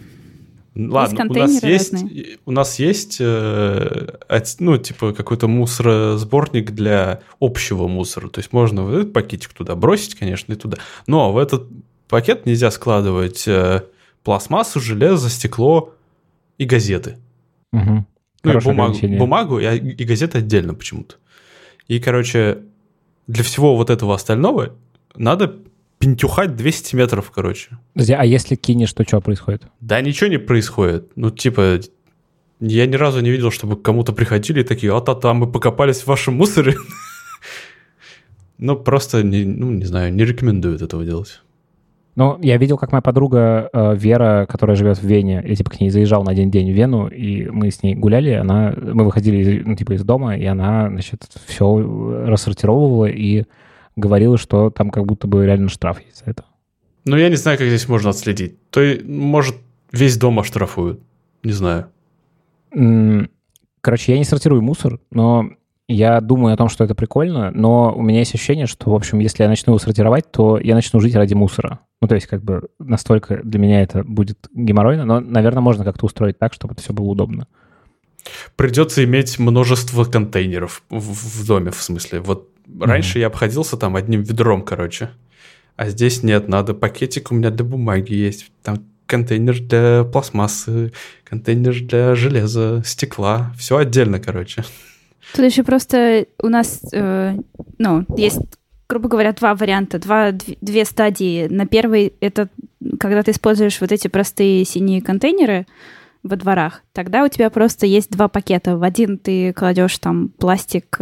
Ладно, 0.74 1.26
у 1.28 1.35
нас 1.35 1.62
есть, 1.62 1.92
разные? 1.92 2.38
у 2.46 2.50
нас 2.50 2.78
есть, 2.78 3.18
э, 3.20 4.06
ну, 4.58 4.78
типа, 4.78 5.12
какой-то 5.12 5.46
мусоросборник 5.46 6.70
для 6.70 7.20
общего 7.40 7.88
мусора. 7.88 8.28
То 8.28 8.40
есть 8.40 8.52
можно 8.52 8.88
этот 8.90 9.12
пакетик 9.12 9.52
туда 9.52 9.74
бросить, 9.74 10.14
конечно, 10.14 10.54
и 10.54 10.56
туда. 10.56 10.78
Но 11.06 11.32
в 11.32 11.37
этот 11.37 11.66
пакет 12.08 12.46
нельзя 12.46 12.70
складывать 12.70 13.46
э, 13.46 13.82
пластмассу, 14.24 14.80
железо, 14.80 15.28
стекло 15.28 15.94
и 16.56 16.64
газеты. 16.64 17.18
Мгм. 17.72 18.06
Ну, 18.44 18.52
и 18.52 18.62
бумагу, 18.62 18.98
бумагу 19.18 19.61
и, 19.61 19.76
и 19.76 20.04
газеты 20.04 20.38
отдельно 20.38 20.74
почему-то. 20.74 21.16
И, 21.87 22.00
короче, 22.00 22.61
для 23.26 23.44
всего 23.44 23.76
вот 23.76 23.90
этого 23.90 24.14
остального 24.14 24.74
надо 25.14 25.56
пентюхать 26.02 26.56
200 26.56 26.96
метров, 26.96 27.30
короче. 27.30 27.78
Подожди, 27.92 28.12
а 28.14 28.24
если 28.24 28.56
кинешь, 28.56 28.92
то 28.92 29.04
что 29.04 29.20
происходит? 29.20 29.62
Да 29.80 30.00
ничего 30.00 30.28
не 30.28 30.38
происходит. 30.38 31.12
Ну, 31.14 31.30
типа, 31.30 31.78
я 32.58 32.86
ни 32.86 32.96
разу 32.96 33.20
не 33.20 33.30
видел, 33.30 33.52
чтобы 33.52 33.76
кому-то 33.76 34.12
приходили 34.12 34.62
и 34.62 34.64
такие, 34.64 34.92
а-та-та, 34.96 35.32
мы 35.32 35.46
покопались 35.46 36.00
в 36.00 36.08
вашем 36.08 36.34
мусоре. 36.34 36.74
Ну, 38.58 38.76
просто, 38.76 39.24
не, 39.24 39.44
ну, 39.44 39.72
не 39.72 39.84
знаю, 39.84 40.14
не 40.14 40.24
рекомендуют 40.24 40.82
этого 40.82 41.04
делать. 41.04 41.40
Ну, 42.14 42.38
я 42.40 42.58
видел, 42.58 42.78
как 42.78 42.92
моя 42.92 43.02
подруга 43.02 43.68
э, 43.72 43.96
Вера, 43.96 44.46
которая 44.48 44.76
живет 44.76 44.98
в 44.98 45.04
Вене, 45.04 45.42
я 45.44 45.56
типа 45.56 45.70
к 45.70 45.80
ней 45.80 45.90
заезжал 45.90 46.22
на 46.22 46.30
один 46.30 46.48
день 46.48 46.70
в 46.70 46.74
Вену, 46.76 47.08
и 47.08 47.50
мы 47.50 47.72
с 47.72 47.82
ней 47.82 47.96
гуляли, 47.96 48.30
она, 48.30 48.72
мы 48.76 49.04
выходили, 49.04 49.64
ну, 49.66 49.74
типа 49.74 49.94
из 49.94 50.04
дома, 50.04 50.36
и 50.36 50.44
она, 50.44 50.90
значит, 50.90 51.24
все 51.46 52.24
рассортировывала 52.24 53.06
и 53.06 53.46
говорила, 53.96 54.38
что 54.38 54.70
там 54.70 54.90
как 54.90 55.07
будто 55.07 55.26
бы 55.26 55.44
реально 55.46 55.68
штраф 55.68 56.00
есть 56.05 56.24
за 56.24 56.31
это. 56.31 56.44
Ну, 57.05 57.16
я 57.16 57.28
не 57.28 57.37
знаю, 57.37 57.59
как 57.59 57.66
здесь 57.66 57.88
можно 57.88 58.11
отследить. 58.11 58.57
То 58.70 58.81
может, 59.05 59.57
весь 59.90 60.16
дом 60.16 60.38
оштрафуют. 60.38 61.00
Не 61.42 61.52
знаю. 61.52 61.88
Короче, 63.81 64.12
я 64.12 64.18
не 64.18 64.24
сортирую 64.24 64.62
мусор, 64.62 65.00
но 65.11 65.50
я 65.88 66.20
думаю 66.20 66.55
о 66.55 66.57
том, 66.57 66.68
что 66.68 66.85
это 66.85 66.94
прикольно, 66.94 67.50
но 67.50 67.92
у 67.94 68.02
меня 68.02 68.20
есть 68.20 68.35
ощущение, 68.35 68.66
что, 68.66 68.90
в 68.90 68.94
общем, 68.94 69.18
если 69.18 69.42
я 69.42 69.48
начну 69.48 69.72
его 69.72 69.78
сортировать, 69.78 70.31
то 70.31 70.59
я 70.59 70.74
начну 70.74 71.00
жить 71.00 71.14
ради 71.16 71.35
мусора. 71.35 71.81
Ну, 72.00 72.09
то 72.09 72.14
есть, 72.14 72.28
как 72.28 72.42
бы, 72.42 72.68
настолько 72.78 73.42
для 73.42 73.59
меня 73.59 73.83
это 73.83 74.05
будет 74.05 74.48
геморройно, 74.55 75.05
но, 75.05 75.20
наверное, 75.20 75.61
можно 75.61 75.85
как-то 75.85 76.07
устроить 76.07 76.38
так, 76.38 76.52
чтобы 76.52 76.74
это 76.74 76.83
все 76.83 76.92
было 76.92 77.07
удобно. 77.07 77.48
Придется 78.55 79.05
иметь 79.05 79.38
множество 79.40 80.05
контейнеров 80.05 80.85
в, 80.88 81.40
в 81.42 81.46
доме, 81.46 81.72
в 81.72 81.83
смысле. 81.83 82.20
Вот 82.20 82.48
mm-hmm. 82.66 82.85
раньше 82.87 83.18
я 83.18 83.29
обходился 83.29 83.77
там 83.77 83.96
одним 83.96 84.22
ведром, 84.22 84.62
короче. 84.62 85.11
А 85.77 85.88
здесь 85.88 86.22
нет, 86.22 86.48
надо 86.48 86.75
пакетик 86.75 87.33
у 87.33 87.35
меня 87.35 87.51
для 87.51 87.64
бумаги 87.64 88.14
есть. 88.14 88.53
Там 88.62 88.85
контейнер 89.07 89.61
для 89.61 90.05
пластмассы, 90.05 90.92
контейнер 91.25 91.81
для 91.83 92.14
железа, 92.14 92.83
стекла. 92.85 93.53
Все 93.59 93.77
отдельно, 93.77 94.20
короче. 94.20 94.64
Тут 95.35 95.44
еще 95.44 95.62
просто 95.62 96.27
у 96.38 96.48
нас, 96.48 96.81
э, 96.92 97.37
ну, 97.79 98.05
есть, 98.16 98.40
грубо 98.88 99.09
говоря, 99.09 99.33
два 99.33 99.55
варианта, 99.55 99.98
два, 99.98 100.33
две 100.33 100.85
стадии. 100.85 101.46
На 101.48 101.66
первой 101.66 102.14
это 102.20 102.48
когда 102.98 103.22
ты 103.22 103.31
используешь 103.31 103.81
вот 103.81 103.92
эти 103.92 104.09
простые 104.09 104.64
синие 104.64 105.03
контейнеры 105.03 105.66
во 106.22 106.37
дворах, 106.37 106.83
тогда 106.92 107.25
у 107.25 107.29
тебя 107.29 107.51
просто 107.51 107.87
есть 107.87 108.11
два 108.11 108.29
пакета. 108.29 108.77
В 108.77 108.83
один 108.83 109.18
ты 109.18 109.53
кладешь 109.53 109.98
там 109.98 110.29
пластик, 110.29 110.98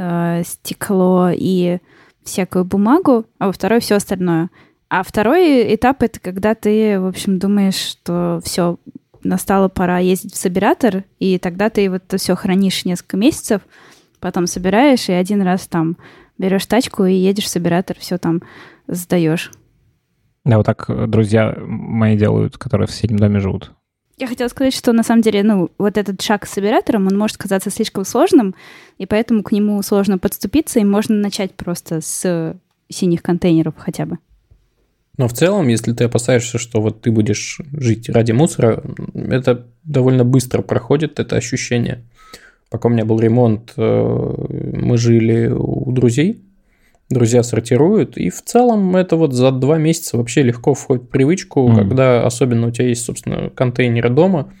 э, 0.00 0.42
стекло 0.44 1.30
и 1.32 1.78
всякую 2.24 2.64
бумагу, 2.64 3.26
а 3.38 3.46
во 3.46 3.52
второй 3.52 3.80
все 3.80 3.96
остальное. 3.96 4.50
А 4.88 5.02
второй 5.02 5.74
этап 5.74 6.02
это 6.02 6.18
когда 6.18 6.54
ты, 6.54 6.98
в 6.98 7.06
общем, 7.06 7.38
думаешь, 7.38 7.76
что 7.76 8.40
все, 8.42 8.78
настала 9.22 9.68
пора 9.68 9.98
ездить 9.98 10.34
в 10.34 10.38
собиратор, 10.38 11.04
и 11.18 11.38
тогда 11.38 11.70
ты 11.70 11.88
вот 11.90 12.02
это 12.06 12.16
все 12.16 12.34
хранишь 12.34 12.84
несколько 12.84 13.16
месяцев, 13.16 13.62
потом 14.18 14.46
собираешь, 14.46 15.08
и 15.08 15.12
один 15.12 15.42
раз 15.42 15.66
там 15.66 15.96
берешь 16.38 16.66
тачку 16.66 17.04
и 17.04 17.14
едешь 17.14 17.44
в 17.44 17.48
собиратор, 17.48 17.96
все 17.98 18.18
там 18.18 18.42
сдаешь. 18.88 19.52
Да, 20.44 20.56
вот 20.56 20.66
так 20.66 20.88
э, 20.88 21.06
друзья 21.06 21.54
мои 21.60 22.16
делают, 22.16 22.56
которые 22.56 22.88
в 22.88 22.90
соседнем 22.90 23.18
доме 23.18 23.40
живут. 23.40 23.72
Я 24.20 24.26
хотела 24.26 24.48
сказать, 24.48 24.74
что 24.74 24.92
на 24.92 25.02
самом 25.02 25.22
деле, 25.22 25.42
ну, 25.42 25.70
вот 25.78 25.96
этот 25.96 26.20
шаг 26.20 26.46
с 26.46 26.52
собиратором, 26.52 27.06
он 27.06 27.16
может 27.16 27.38
казаться 27.38 27.70
слишком 27.70 28.04
сложным, 28.04 28.54
и 28.98 29.06
поэтому 29.06 29.42
к 29.42 29.50
нему 29.50 29.80
сложно 29.82 30.18
подступиться, 30.18 30.78
и 30.78 30.84
можно 30.84 31.16
начать 31.16 31.54
просто 31.54 32.02
с 32.02 32.54
синих 32.90 33.22
контейнеров 33.22 33.72
хотя 33.78 34.04
бы. 34.04 34.18
Но 35.16 35.26
в 35.26 35.32
целом, 35.32 35.68
если 35.68 35.94
ты 35.94 36.04
опасаешься, 36.04 36.58
что 36.58 36.82
вот 36.82 37.00
ты 37.00 37.10
будешь 37.10 37.62
жить 37.72 38.10
ради 38.10 38.32
мусора, 38.32 38.82
это 39.14 39.66
довольно 39.84 40.26
быстро 40.26 40.60
проходит, 40.60 41.18
это 41.18 41.36
ощущение. 41.36 42.04
Пока 42.68 42.88
у 42.88 42.92
меня 42.92 43.06
был 43.06 43.20
ремонт, 43.20 43.72
э, 43.78 43.80
мы 43.80 44.98
жили 44.98 45.46
у 45.46 45.90
друзей, 45.92 46.42
друзья 47.10 47.42
сортируют, 47.42 48.16
и 48.16 48.30
в 48.30 48.42
целом 48.42 48.96
это 48.96 49.16
вот 49.16 49.34
за 49.34 49.50
два 49.50 49.76
месяца 49.76 50.16
вообще 50.16 50.42
легко 50.42 50.74
входит 50.74 51.04
в 51.04 51.08
привычку, 51.08 51.68
mm. 51.68 51.76
когда 51.76 52.24
особенно 52.24 52.68
у 52.68 52.70
тебя 52.70 52.88
есть, 52.88 53.04
собственно, 53.04 53.50
контейнеры 53.50 54.08
дома, 54.08 54.52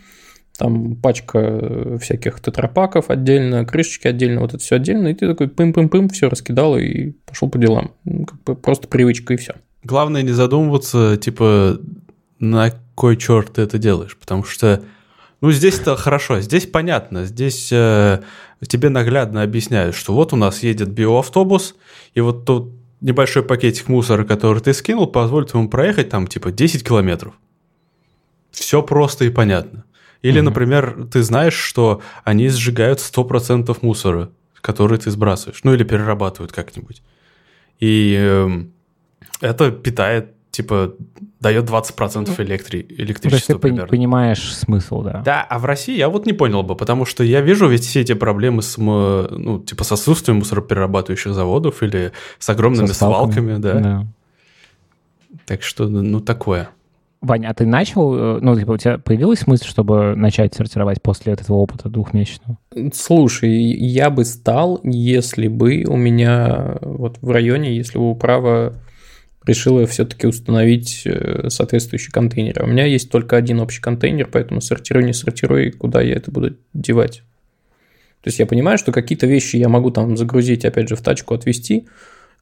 там 0.58 0.96
пачка 0.96 1.96
всяких 1.98 2.40
тетрапаков 2.40 3.08
отдельно, 3.08 3.64
крышечки 3.64 4.08
отдельно, 4.08 4.42
вот 4.42 4.50
это 4.52 4.62
все 4.62 4.76
отдельно, 4.76 5.08
и 5.08 5.14
ты 5.14 5.26
такой 5.26 5.46
пым-пым-пым, 5.46 6.10
все 6.10 6.28
раскидал 6.28 6.76
и 6.76 7.12
пошел 7.24 7.48
по 7.48 7.56
делам. 7.56 7.92
Ну, 8.04 8.26
как 8.26 8.42
бы 8.42 8.54
просто 8.56 8.86
привычка 8.86 9.34
и 9.34 9.36
все. 9.38 9.54
Главное 9.84 10.20
не 10.22 10.32
задумываться, 10.32 11.16
типа, 11.16 11.78
на 12.40 12.72
кой 12.94 13.16
черт 13.16 13.54
ты 13.54 13.62
это 13.62 13.78
делаешь, 13.78 14.18
потому 14.18 14.44
что, 14.44 14.82
ну, 15.40 15.52
здесь-то 15.52 15.96
хорошо, 15.96 16.40
здесь 16.40 16.66
понятно, 16.66 17.24
здесь 17.24 17.70
э, 17.72 18.20
тебе 18.66 18.88
наглядно 18.88 19.42
объясняют, 19.42 19.94
что 19.94 20.12
вот 20.12 20.32
у 20.32 20.36
нас 20.36 20.62
едет 20.62 20.90
биоавтобус, 20.90 21.76
и 22.14 22.20
вот 22.20 22.44
тот 22.44 22.70
небольшой 23.00 23.42
пакетик 23.42 23.88
мусора, 23.88 24.24
который 24.24 24.60
ты 24.60 24.74
скинул, 24.74 25.06
позволит 25.06 25.54
ему 25.54 25.68
проехать 25.68 26.10
там, 26.10 26.26
типа, 26.26 26.52
10 26.52 26.86
километров. 26.86 27.34
Все 28.50 28.82
просто 28.82 29.24
и 29.24 29.30
понятно. 29.30 29.84
Или, 30.20 30.40
mm-hmm. 30.40 30.44
например, 30.44 31.08
ты 31.10 31.22
знаешь, 31.22 31.54
что 31.54 32.02
они 32.24 32.48
сжигают 32.48 32.98
100% 32.98 33.78
мусора, 33.80 34.30
который 34.60 34.98
ты 34.98 35.10
сбрасываешь, 35.10 35.64
ну 35.64 35.72
или 35.72 35.84
перерабатывают 35.84 36.52
как-нибудь. 36.52 37.02
И... 37.78 38.16
Э, 38.18 38.64
это 39.40 39.70
питает, 39.70 40.34
типа, 40.50 40.94
дает 41.40 41.68
20% 41.68 42.42
электри... 42.42 42.86
электричества 42.90 43.58
То 43.58 43.68
есть 43.68 43.80
ты 43.80 43.86
понимаешь 43.86 44.54
смысл, 44.54 45.02
да. 45.02 45.22
Да, 45.24 45.42
а 45.42 45.58
в 45.58 45.64
России 45.64 45.96
я 45.96 46.08
вот 46.08 46.26
не 46.26 46.34
понял 46.34 46.62
бы, 46.62 46.76
потому 46.76 47.06
что 47.06 47.24
я 47.24 47.40
вижу 47.40 47.66
ведь 47.68 47.84
все 47.84 48.02
эти 48.02 48.12
проблемы 48.12 48.62
с, 48.62 48.76
ну, 48.76 49.58
типа, 49.60 49.84
с 49.84 49.92
отсутствием 49.92 50.38
мусороперерабатывающих 50.38 51.32
заводов 51.32 51.82
или 51.82 52.12
с 52.38 52.48
огромными 52.50 52.86
Со 52.86 52.94
свалками, 52.94 53.56
да. 53.56 53.74
да. 53.74 54.06
Так 55.46 55.62
что, 55.62 55.88
ну, 55.88 56.20
такое. 56.20 56.68
Ваня, 57.22 57.48
а 57.48 57.54
ты 57.54 57.66
начал, 57.66 58.14
э, 58.14 58.38
ну, 58.40 58.58
типа, 58.58 58.72
у 58.72 58.76
тебя 58.78 58.98
появилась 58.98 59.46
мысль, 59.46 59.66
чтобы 59.66 60.14
начать 60.16 60.54
сортировать 60.54 61.02
после 61.02 61.34
этого 61.34 61.56
опыта 61.56 61.88
двухмесячного? 61.90 62.58
Слушай, 62.94 63.50
я 63.50 64.08
бы 64.08 64.24
стал, 64.24 64.80
если 64.84 65.48
бы 65.48 65.84
у 65.86 65.96
меня 65.96 66.78
вот 66.80 67.18
в 67.20 67.30
районе, 67.30 67.76
если 67.76 67.98
бы 67.98 68.10
управа 68.10 68.74
решила 69.46 69.86
все-таки 69.86 70.26
установить 70.26 71.02
э, 71.04 71.48
соответствующий 71.48 72.12
контейнер. 72.12 72.62
У 72.62 72.66
меня 72.66 72.84
есть 72.84 73.10
только 73.10 73.36
один 73.36 73.60
общий 73.60 73.80
контейнер, 73.80 74.28
поэтому 74.30 74.60
сортируй, 74.60 75.04
не 75.04 75.12
сортируй, 75.12 75.70
куда 75.70 76.00
я 76.02 76.14
это 76.14 76.30
буду 76.30 76.56
девать. 76.74 77.22
То 78.22 78.28
есть 78.28 78.38
я 78.38 78.46
понимаю, 78.46 78.76
что 78.76 78.92
какие-то 78.92 79.26
вещи 79.26 79.56
я 79.56 79.68
могу 79.68 79.90
там 79.90 80.16
загрузить, 80.16 80.64
опять 80.64 80.88
же, 80.88 80.96
в 80.96 81.00
тачку 81.00 81.34
отвезти, 81.34 81.88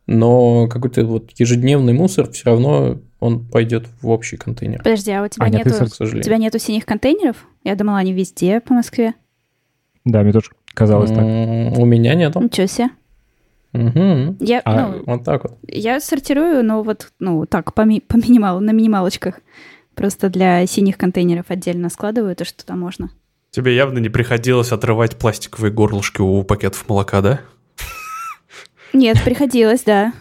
но 0.06 0.66
какой-то 0.66 1.04
вот 1.04 1.30
ежедневный 1.36 1.92
мусор 1.92 2.30
все 2.32 2.46
равно 2.46 3.00
он 3.20 3.46
пойдет 3.46 3.86
в 4.00 4.08
общий 4.08 4.36
контейнер. 4.36 4.78
Подожди, 4.78 5.12
а 5.12 5.22
у 5.22 5.28
тебя, 5.28 5.46
а 5.46 5.48
нету, 5.48 5.70
у 5.84 6.20
тебя 6.20 6.36
нету 6.38 6.58
синих 6.58 6.84
контейнеров? 6.84 7.46
Я 7.62 7.76
думала, 7.76 7.98
они 7.98 8.12
везде 8.12 8.60
по 8.60 8.74
Москве. 8.74 9.14
Да, 10.04 10.22
мне 10.22 10.32
тоже 10.32 10.50
казалось 10.74 11.10
так. 11.10 11.24
У 11.24 11.84
меня 11.84 12.14
нету. 12.14 12.40
Ничего 12.40 12.66
себе. 12.66 12.88
Угу. 13.72 14.36
Я, 14.40 14.62
а, 14.64 14.88
ну, 14.88 15.02
вот 15.04 15.24
так 15.24 15.42
вот. 15.44 15.58
Я 15.66 16.00
сортирую, 16.00 16.64
но 16.64 16.82
вот, 16.82 17.12
ну, 17.18 17.44
так, 17.46 17.74
по, 17.74 17.82
ми, 17.82 18.00
по 18.00 18.16
минималу, 18.16 18.60
на 18.60 18.72
минималочках. 18.72 19.40
Просто 19.94 20.28
для 20.28 20.64
синих 20.66 20.96
контейнеров 20.96 21.46
отдельно 21.48 21.90
складываю 21.90 22.34
то, 22.36 22.44
что 22.44 22.64
там 22.64 22.80
можно. 22.80 23.10
Тебе 23.50 23.74
явно 23.74 23.98
не 23.98 24.08
приходилось 24.08 24.72
отрывать 24.72 25.16
пластиковые 25.16 25.72
горлышки 25.72 26.20
у 26.20 26.42
пакетов 26.44 26.88
молока, 26.88 27.20
да? 27.20 27.40
Нет, 28.92 29.22
приходилось, 29.24 29.82
да. 29.82 30.12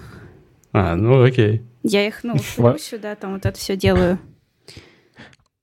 А, 0.73 0.95
ну 0.95 1.23
окей. 1.23 1.63
Я 1.83 2.05
их, 2.05 2.23
ну, 2.23 2.35
кручу, 2.55 2.99
да, 3.01 3.15
там 3.15 3.33
вот 3.33 3.45
это 3.45 3.57
все 3.57 3.77
делаю. 3.77 4.19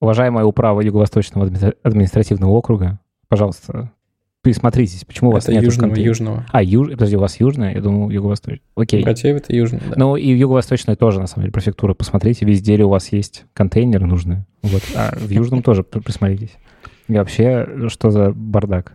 Уважаемая 0.00 0.44
управа 0.44 0.80
Юго-Восточного 0.80 1.50
административного 1.82 2.50
округа, 2.50 3.00
пожалуйста, 3.28 3.92
присмотритесь, 4.44 5.04
почему 5.04 5.30
у 5.30 5.32
вас 5.32 5.48
нет 5.48 5.64
южного, 5.64 5.88
контейнера. 5.88 6.08
южного. 6.08 6.46
А, 6.52 6.62
юж... 6.62 6.90
подожди, 6.90 7.16
у 7.16 7.20
вас 7.20 7.40
южное? 7.40 7.74
Я 7.74 7.80
думал, 7.80 8.10
юго-восточное. 8.10 8.60
Окей. 8.76 9.02
Братьев 9.02 9.36
это 9.36 9.56
южное, 9.56 9.80
да. 9.88 9.94
Ну, 9.96 10.16
и 10.16 10.28
юго-восточное 10.28 10.94
тоже, 10.94 11.18
на 11.18 11.26
самом 11.26 11.44
деле, 11.44 11.52
префектура. 11.52 11.94
Посмотрите, 11.94 12.44
везде 12.44 12.76
ли 12.76 12.84
у 12.84 12.90
вас 12.90 13.10
есть 13.10 13.46
контейнеры 13.54 14.06
нужные. 14.06 14.44
Вот. 14.62 14.82
А 14.94 15.16
в 15.16 15.30
южном 15.30 15.62
тоже 15.62 15.82
присмотритесь. 15.82 16.52
И 17.08 17.14
вообще, 17.14 17.88
что 17.88 18.10
за 18.10 18.32
бардак? 18.32 18.92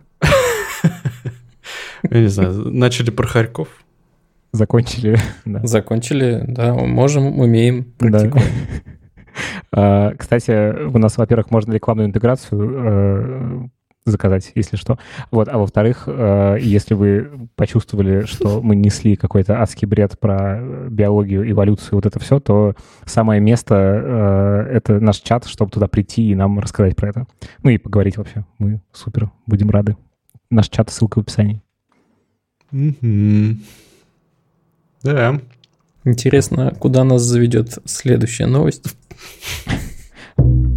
Я 2.08 2.20
не 2.20 2.28
знаю, 2.28 2.52
начали 2.70 3.10
про 3.10 3.26
Харьков. 3.26 3.68
Закончили, 4.52 5.18
да. 5.44 5.66
Закончили, 5.66 6.44
да, 6.46 6.74
можем, 6.74 7.38
умеем, 7.38 7.84
практикуем. 7.98 8.46
Да. 9.72 10.12
Кстати, 10.18 10.86
у 10.86 10.98
нас, 10.98 11.18
во-первых, 11.18 11.50
можно 11.50 11.72
рекламную 11.72 12.08
интеграцию 12.08 12.72
э, 12.74 13.68
заказать, 14.04 14.52
если 14.54 14.76
что. 14.76 14.98
Вот, 15.30 15.48
а 15.48 15.58
во-вторых, 15.58 16.04
э, 16.06 16.56
если 16.60 16.94
вы 16.94 17.48
почувствовали, 17.56 18.24
что 18.24 18.62
мы 18.62 18.74
несли 18.76 19.16
какой-то 19.16 19.60
адский 19.60 19.86
бред 19.86 20.18
про 20.18 20.60
биологию, 20.88 21.48
эволюцию, 21.50 21.96
вот 21.96 22.06
это 22.06 22.18
все, 22.18 22.40
то 22.40 22.74
самое 23.04 23.40
место 23.40 23.74
э,— 23.74 24.70
это 24.72 25.00
наш 25.00 25.18
чат, 25.18 25.46
чтобы 25.46 25.70
туда 25.70 25.86
прийти 25.86 26.30
и 26.30 26.34
нам 26.34 26.58
рассказать 26.58 26.96
про 26.96 27.10
это. 27.10 27.26
Ну 27.62 27.70
и 27.70 27.78
поговорить 27.78 28.16
вообще. 28.16 28.44
Мы 28.58 28.80
супер 28.92 29.30
будем 29.46 29.70
рады. 29.70 29.96
Наш 30.50 30.68
чат, 30.68 30.90
ссылка 30.90 31.18
в 31.18 31.22
описании. 31.22 31.60
Да. 35.02 35.40
Интересно, 36.04 36.74
куда 36.78 37.04
нас 37.04 37.22
заведет 37.22 37.78
следующая 37.84 38.46
новость? 38.46 38.96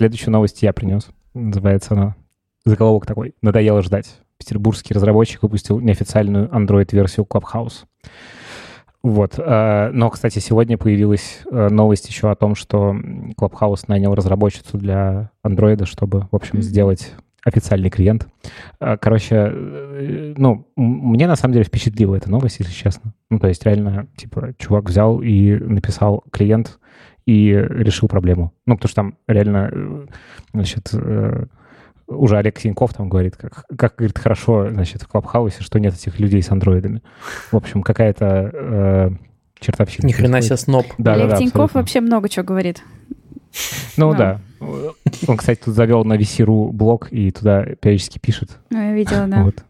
Следующую 0.00 0.32
новость 0.32 0.62
я 0.62 0.72
принес. 0.72 1.10
Называется 1.34 1.92
она 1.92 2.16
заголовок 2.64 3.04
такой. 3.04 3.34
Надоело 3.42 3.82
ждать. 3.82 4.18
Петербургский 4.38 4.94
разработчик 4.94 5.42
выпустил 5.42 5.78
неофициальную 5.78 6.48
Android-версию 6.48 7.26
Clubhouse. 7.28 7.84
Вот. 9.02 9.34
Э, 9.36 9.90
но, 9.92 10.08
кстати, 10.08 10.38
сегодня 10.38 10.78
появилась 10.78 11.42
э, 11.50 11.68
новость 11.68 12.08
еще 12.08 12.30
о 12.30 12.34
том, 12.34 12.54
что 12.54 12.96
Clubhouse 13.38 13.84
нанял 13.88 14.14
разработчицу 14.14 14.78
для 14.78 15.32
Android, 15.44 15.84
чтобы, 15.84 16.28
в 16.30 16.36
общем, 16.36 16.62
сделать 16.62 17.12
официальный 17.44 17.90
клиент. 17.90 18.26
Э, 18.80 18.96
короче, 18.96 19.52
ну, 19.54 20.66
мне 20.76 21.26
на 21.26 21.36
самом 21.36 21.52
деле 21.52 21.66
впечатлила 21.66 22.16
эта 22.16 22.30
новость, 22.30 22.60
если 22.60 22.72
честно. 22.72 23.12
Ну, 23.28 23.38
то 23.38 23.48
есть 23.48 23.62
реально, 23.66 24.06
типа, 24.16 24.54
чувак 24.56 24.88
взял 24.88 25.20
и 25.20 25.58
написал 25.58 26.24
клиент 26.30 26.78
и 27.26 27.52
решил 27.52 28.08
проблему. 28.08 28.52
Ну, 28.66 28.76
потому 28.76 28.88
что 28.88 28.96
там 28.96 29.14
реально, 29.26 30.06
значит, 30.52 30.92
уже 32.06 32.38
Олег 32.38 32.58
Синьков 32.58 32.92
там 32.92 33.08
говорит, 33.08 33.36
как, 33.36 33.64
как 33.76 33.96
говорит, 33.96 34.18
хорошо, 34.18 34.68
значит, 34.70 35.02
в 35.02 35.08
Клабхаусе, 35.08 35.62
что 35.62 35.78
нет 35.78 35.94
этих 35.94 36.18
людей 36.18 36.42
с 36.42 36.50
андроидами. 36.50 37.02
В 37.52 37.56
общем, 37.56 37.82
какая-то 37.82 38.50
э, 38.52 39.10
чертовщина. 39.60 40.06
Ни 40.06 40.12
хрена 40.12 40.42
себе 40.42 40.56
сноб. 40.56 40.86
Да, 40.98 41.14
Олег 41.14 41.28
да, 41.28 41.34
да, 41.34 41.38
Тиньков 41.38 41.54
абсолютно. 41.54 41.80
вообще 41.80 42.00
много 42.00 42.28
чего 42.28 42.44
говорит. 42.44 42.82
Ну 43.96 44.14
да. 44.14 44.40
Он, 45.26 45.36
кстати, 45.36 45.60
тут 45.64 45.74
завел 45.74 46.04
на 46.04 46.16
VC.ru 46.16 46.70
блог 46.72 47.12
и 47.12 47.30
туда 47.30 47.64
периодически 47.64 48.18
пишет. 48.18 48.58
Ну, 48.70 48.78
я 48.78 48.92
видела, 48.92 49.26
да. 49.26 49.42
Вот 49.44 49.64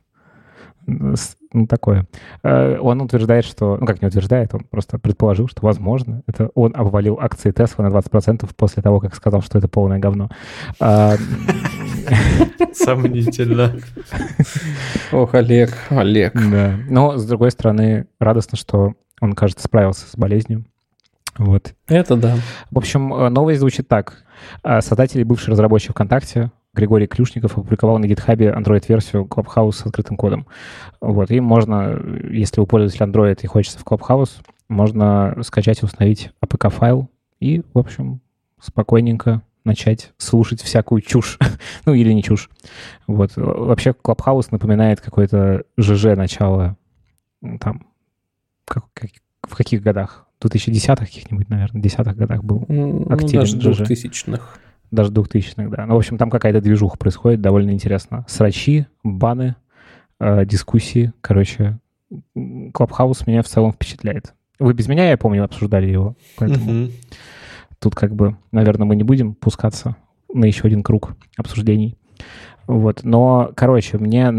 ну, 1.53 1.67
такое. 1.67 2.07
Э, 2.43 2.79
он 2.79 3.01
утверждает, 3.01 3.45
что... 3.45 3.77
Ну, 3.81 3.87
как 3.87 4.03
не 4.03 4.09
утверждает, 4.09 4.55
он 4.55 4.61
просто 4.71 4.99
предположил, 4.99 5.49
что, 5.49 5.63
возможно, 5.63 6.23
это 6.27 6.51
он 6.55 6.73
обвалил 6.77 7.19
акции 7.21 7.51
Тесла 7.51 7.89
на 7.89 7.97
20% 7.97 8.49
после 8.57 8.83
того, 8.83 9.01
как 9.01 9.15
сказал, 9.15 9.43
что 9.43 9.59
это 9.59 9.69
полное 9.69 9.99
говно. 9.99 10.31
А, 10.79 11.17
Сомнительно. 12.73 13.75
Ох, 15.13 15.35
Олег, 15.35 15.71
Олег. 15.91 16.35
Да. 16.35 16.79
Но, 16.89 17.17
с 17.17 17.27
другой 17.27 17.51
стороны, 17.51 18.07
радостно, 18.19 18.57
что 18.57 18.95
он, 19.21 19.35
кажется, 19.35 19.65
справился 19.65 20.07
с 20.07 20.17
болезнью. 20.17 20.65
Вот. 21.37 21.75
Это 21.87 22.17
да. 22.17 22.37
В 22.71 22.79
общем, 22.79 23.13
э, 23.15 23.29
новость 23.29 23.61
звучит 23.61 23.89
так. 23.89 24.25
Э, 24.63 24.81
создатель 24.81 25.21
и 25.21 25.25
бывший 25.25 25.51
разработчик 25.51 25.93
ВКонтакте 25.93 26.51
Григорий 26.73 27.07
Клюшников 27.07 27.59
опубликовал 27.59 27.99
на 27.99 28.05
GitHub 28.05 28.37
Android-версию 28.37 29.25
Clubhouse 29.25 29.73
с 29.73 29.87
открытым 29.87 30.17
кодом. 30.17 30.47
Вот, 31.01 31.31
и 31.31 31.41
можно, 31.41 32.01
если 32.31 32.61
вы 32.61 32.67
пользователь 32.67 33.03
Android 33.03 33.39
и 33.43 33.47
хочется 33.47 33.79
в 33.79 33.85
Clubhouse, 33.85 34.31
можно 34.69 35.37
скачать 35.43 35.83
и 35.83 35.85
установить 35.85 36.31
APK-файл 36.45 37.09
и, 37.41 37.63
в 37.75 37.79
общем, 37.79 38.21
спокойненько 38.61 39.43
начать 39.65 40.13
слушать 40.17 40.63
всякую 40.63 41.03
чушь. 41.03 41.39
ну, 41.87 41.95
или 41.95 42.13
не 42.13 42.23
чушь. 42.23 42.49
Вот. 43.07 43.33
Вообще, 43.35 43.91
Clubhouse 43.91 44.49
напоминает 44.53 45.01
какое-то 45.01 45.65
ЖЖ 45.77 46.17
начало 46.17 46.77
там, 47.61 47.87
как, 48.65 48.85
как, 48.95 49.11
в 49.43 49.57
каких 49.57 49.83
годах? 49.83 50.27
2010-х 50.41 51.05
каких-нибудь, 51.05 51.51
наверное, 51.51 51.83
десятых 51.83 52.17
годах 52.17 52.43
был 52.43 52.63
активен 53.11 53.47
ну, 53.57 53.61
даже 53.61 53.85
2000-х 53.85 54.59
даже 54.91 55.13
2000-х, 55.13 55.69
да. 55.69 55.87
Ну, 55.87 55.95
в 55.95 55.99
общем, 55.99 56.19
там 56.19 56.31
какая-то 56.31 56.61
движуха 56.61 56.97
происходит, 56.97 57.41
довольно 57.41 57.71
интересно. 57.71 58.25
Срачи, 58.29 58.87
баны, 59.03 59.57
э, 60.19 60.45
дискуссии, 60.45 61.13
короче. 61.21 61.79
Клабхаус 62.75 63.27
меня 63.27 63.43
в 63.43 63.47
целом 63.47 63.73
впечатляет. 63.73 64.35
Вы 64.59 64.75
без 64.75 64.89
меня, 64.89 65.09
я 65.09 65.17
помню, 65.17 65.45
обсуждали 65.45 65.87
его, 65.89 66.17
поэтому 66.37 66.89
тут 67.79 67.95
как 67.95 68.15
бы, 68.15 68.37
наверное, 68.53 68.87
мы 68.87 68.97
не 68.97 69.05
будем 69.05 69.35
пускаться 69.35 69.97
на 70.33 70.45
еще 70.45 70.67
один 70.67 70.83
круг 70.83 71.17
обсуждений. 71.37 71.97
Вот, 72.67 73.01
но, 73.03 73.51
короче, 73.57 73.99
мне, 73.99 74.31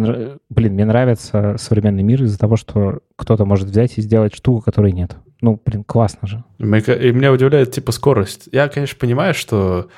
блин, 0.49 0.73
мне 0.73 0.85
нравится 0.85 1.55
современный 1.57 2.03
мир 2.03 2.23
из-за 2.23 2.39
того, 2.39 2.55
что 2.55 2.99
кто-то 3.17 3.43
может 3.45 3.67
взять 3.67 3.97
и 3.97 4.01
сделать 4.01 4.33
штуку, 4.33 4.61
которой 4.61 4.93
нет. 4.93 5.17
Ну, 5.41 5.59
блин, 5.65 5.83
классно 5.83 6.27
же. 6.27 6.43
И 6.59 6.63
меня 6.63 7.33
удивляет, 7.33 7.71
типа, 7.71 7.91
скорость. 7.91 8.47
Я, 8.51 8.69
конечно, 8.69 8.97
понимаю, 8.97 9.33
что 9.33 9.89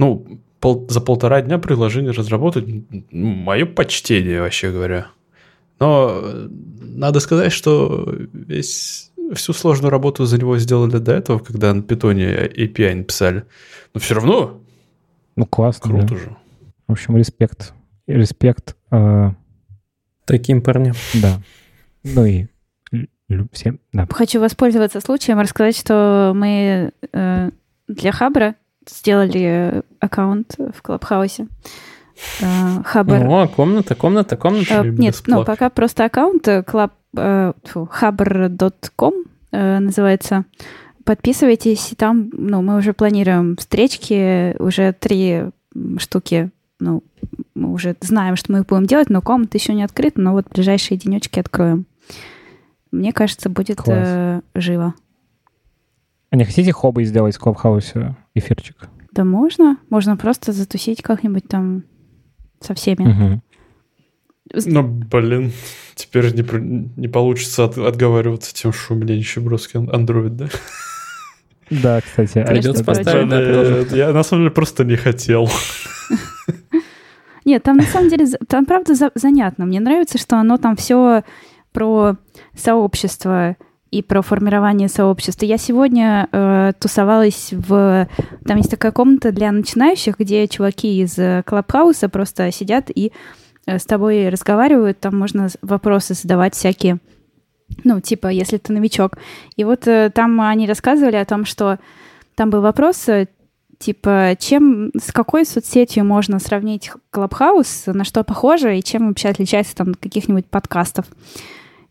ну, 0.00 0.40
пол, 0.60 0.86
за 0.88 1.02
полтора 1.02 1.42
дня 1.42 1.58
приложение 1.58 2.12
разработать, 2.12 2.64
мое 3.10 3.66
почтение, 3.66 4.40
вообще 4.40 4.72
говоря. 4.72 5.08
Но 5.78 6.20
э, 6.22 6.48
надо 6.80 7.20
сказать, 7.20 7.52
что 7.52 8.08
весь, 8.32 9.12
всю 9.34 9.52
сложную 9.52 9.90
работу 9.90 10.24
за 10.24 10.38
него 10.38 10.58
сделали 10.58 10.96
до 10.96 11.12
этого, 11.12 11.38
когда 11.38 11.74
на 11.74 11.82
питоне 11.82 12.32
API 12.34 12.94
написали. 12.94 13.44
Но 13.92 14.00
все 14.00 14.14
равно 14.14 14.62
ну, 15.36 15.44
классно. 15.44 15.90
Круто 15.90 16.14
да. 16.14 16.16
же. 16.16 16.36
В 16.88 16.92
общем, 16.92 17.18
респект. 17.18 17.74
Респект. 18.06 18.76
Э... 18.90 19.32
Таким 20.24 20.62
парням. 20.62 20.94
Да. 21.14 21.42
Ну 22.04 22.24
и 22.24 22.46
всем, 23.52 23.80
да. 23.92 24.08
Хочу 24.10 24.40
воспользоваться 24.40 25.00
случаем 25.00 25.38
рассказать, 25.38 25.76
что 25.76 26.32
мы 26.34 26.90
э, 27.12 27.50
для 27.86 28.12
Хабра 28.12 28.54
сделали 28.88 29.82
аккаунт 29.98 30.54
в 30.58 30.82
Клабхаусе. 30.82 31.48
Uh, 32.40 32.84
Хабр... 32.84 33.26
О, 33.26 33.48
комната, 33.48 33.94
комната, 33.94 34.36
комната. 34.36 34.82
Uh, 34.82 34.90
нет, 34.90 35.22
ну, 35.26 35.44
пока 35.44 35.70
просто 35.70 36.04
аккаунт 36.04 36.46
club, 36.46 36.90
hubr.com 37.14 39.14
uh, 39.52 39.78
называется. 39.78 40.44
Подписывайтесь, 41.04 41.92
и 41.92 41.96
там, 41.96 42.28
ну, 42.32 42.60
мы 42.60 42.76
уже 42.76 42.92
планируем 42.92 43.56
встречки, 43.56 44.54
уже 44.58 44.92
три 44.92 45.44
штуки, 45.96 46.50
ну, 46.78 47.02
мы 47.54 47.72
уже 47.72 47.96
знаем, 48.00 48.36
что 48.36 48.52
мы 48.52 48.60
их 48.60 48.66
будем 48.66 48.86
делать, 48.86 49.08
но 49.08 49.22
комната 49.22 49.56
еще 49.56 49.74
не 49.74 49.82
открыта, 49.82 50.20
но 50.20 50.32
вот 50.32 50.46
ближайшие 50.50 50.98
денечки 50.98 51.38
откроем. 51.38 51.86
Мне 52.90 53.12
кажется, 53.12 53.48
будет 53.48 53.78
uh, 53.78 54.42
живо. 54.54 54.94
А 56.30 56.36
не 56.36 56.44
хотите 56.44 56.72
хобби 56.72 57.04
сделать 57.04 57.36
в 57.36 57.40
Клабхаусе 57.40 58.16
эфирчик? 58.34 58.88
Да 59.12 59.24
можно. 59.24 59.78
Можно 59.90 60.16
просто 60.16 60.52
затусить 60.52 61.02
как-нибудь 61.02 61.48
там 61.48 61.84
со 62.60 62.74
всеми. 62.74 63.02
Угу. 63.02 63.42
Ну, 64.66 64.82
блин, 64.82 65.52
теперь 65.94 66.32
не, 66.34 66.90
не 66.96 67.08
получится 67.08 67.64
от, 67.64 67.78
отговариваться 67.78 68.54
тем, 68.54 68.72
что 68.72 68.94
у 68.94 68.96
меня 68.96 69.16
нищебродский 69.16 69.80
Android, 69.80 70.30
да? 70.30 70.48
Да, 71.70 72.00
кстати. 72.00 72.44
Придется 72.44 72.84
поставить, 72.84 73.28
да, 73.28 73.96
Я 73.96 74.12
на 74.12 74.24
самом 74.24 74.42
деле 74.42 74.50
просто 74.50 74.84
не 74.84 74.96
хотел. 74.96 75.48
Нет, 77.44 77.62
там 77.62 77.76
на 77.76 77.84
самом 77.84 78.08
деле, 78.08 78.26
там 78.48 78.66
правда 78.66 78.94
занятно. 79.14 79.66
Мне 79.66 79.80
нравится, 79.80 80.18
что 80.18 80.36
оно 80.36 80.56
там 80.56 80.76
все 80.76 81.22
про 81.72 82.16
сообщество, 82.54 83.56
и 83.90 84.02
про 84.02 84.22
формирование 84.22 84.88
сообщества. 84.88 85.46
Я 85.46 85.58
сегодня 85.58 86.28
э, 86.30 86.72
тусовалась 86.78 87.48
в... 87.52 88.08
Там 88.44 88.56
есть 88.56 88.70
такая 88.70 88.92
комната 88.92 89.32
для 89.32 89.50
начинающих, 89.50 90.18
где 90.18 90.46
чуваки 90.46 91.02
из 91.02 91.18
Клабхауса 91.44 92.08
просто 92.08 92.52
сидят 92.52 92.90
и 92.94 93.12
э, 93.66 93.78
с 93.78 93.84
тобой 93.84 94.28
разговаривают. 94.28 95.00
Там 95.00 95.18
можно 95.18 95.48
вопросы 95.62 96.14
задавать 96.14 96.54
всякие. 96.54 96.98
Ну, 97.84 98.00
типа, 98.00 98.28
если 98.28 98.58
ты 98.58 98.72
новичок. 98.72 99.18
И 99.56 99.64
вот 99.64 99.86
э, 99.86 100.10
там 100.14 100.40
они 100.40 100.66
рассказывали 100.66 101.16
о 101.16 101.24
том, 101.24 101.44
что 101.44 101.78
там 102.34 102.50
был 102.50 102.60
вопрос, 102.60 103.08
э, 103.08 103.28
типа, 103.78 104.36
чем, 104.38 104.90
с 104.98 105.12
какой 105.12 105.44
соцсетью 105.44 106.04
можно 106.04 106.38
сравнить 106.38 106.90
Клабхаус, 107.10 107.84
на 107.86 108.04
что 108.04 108.22
похоже, 108.24 108.78
и 108.78 108.82
чем 108.82 109.08
вообще 109.08 109.28
отличается 109.28 109.74
там 109.74 109.94
каких-нибудь 109.94 110.46
подкастов. 110.46 111.06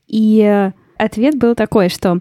И 0.07 0.41
э, 0.41 0.71
ответ 0.99 1.37
был 1.37 1.55
такой, 1.55 1.89
что 1.89 2.19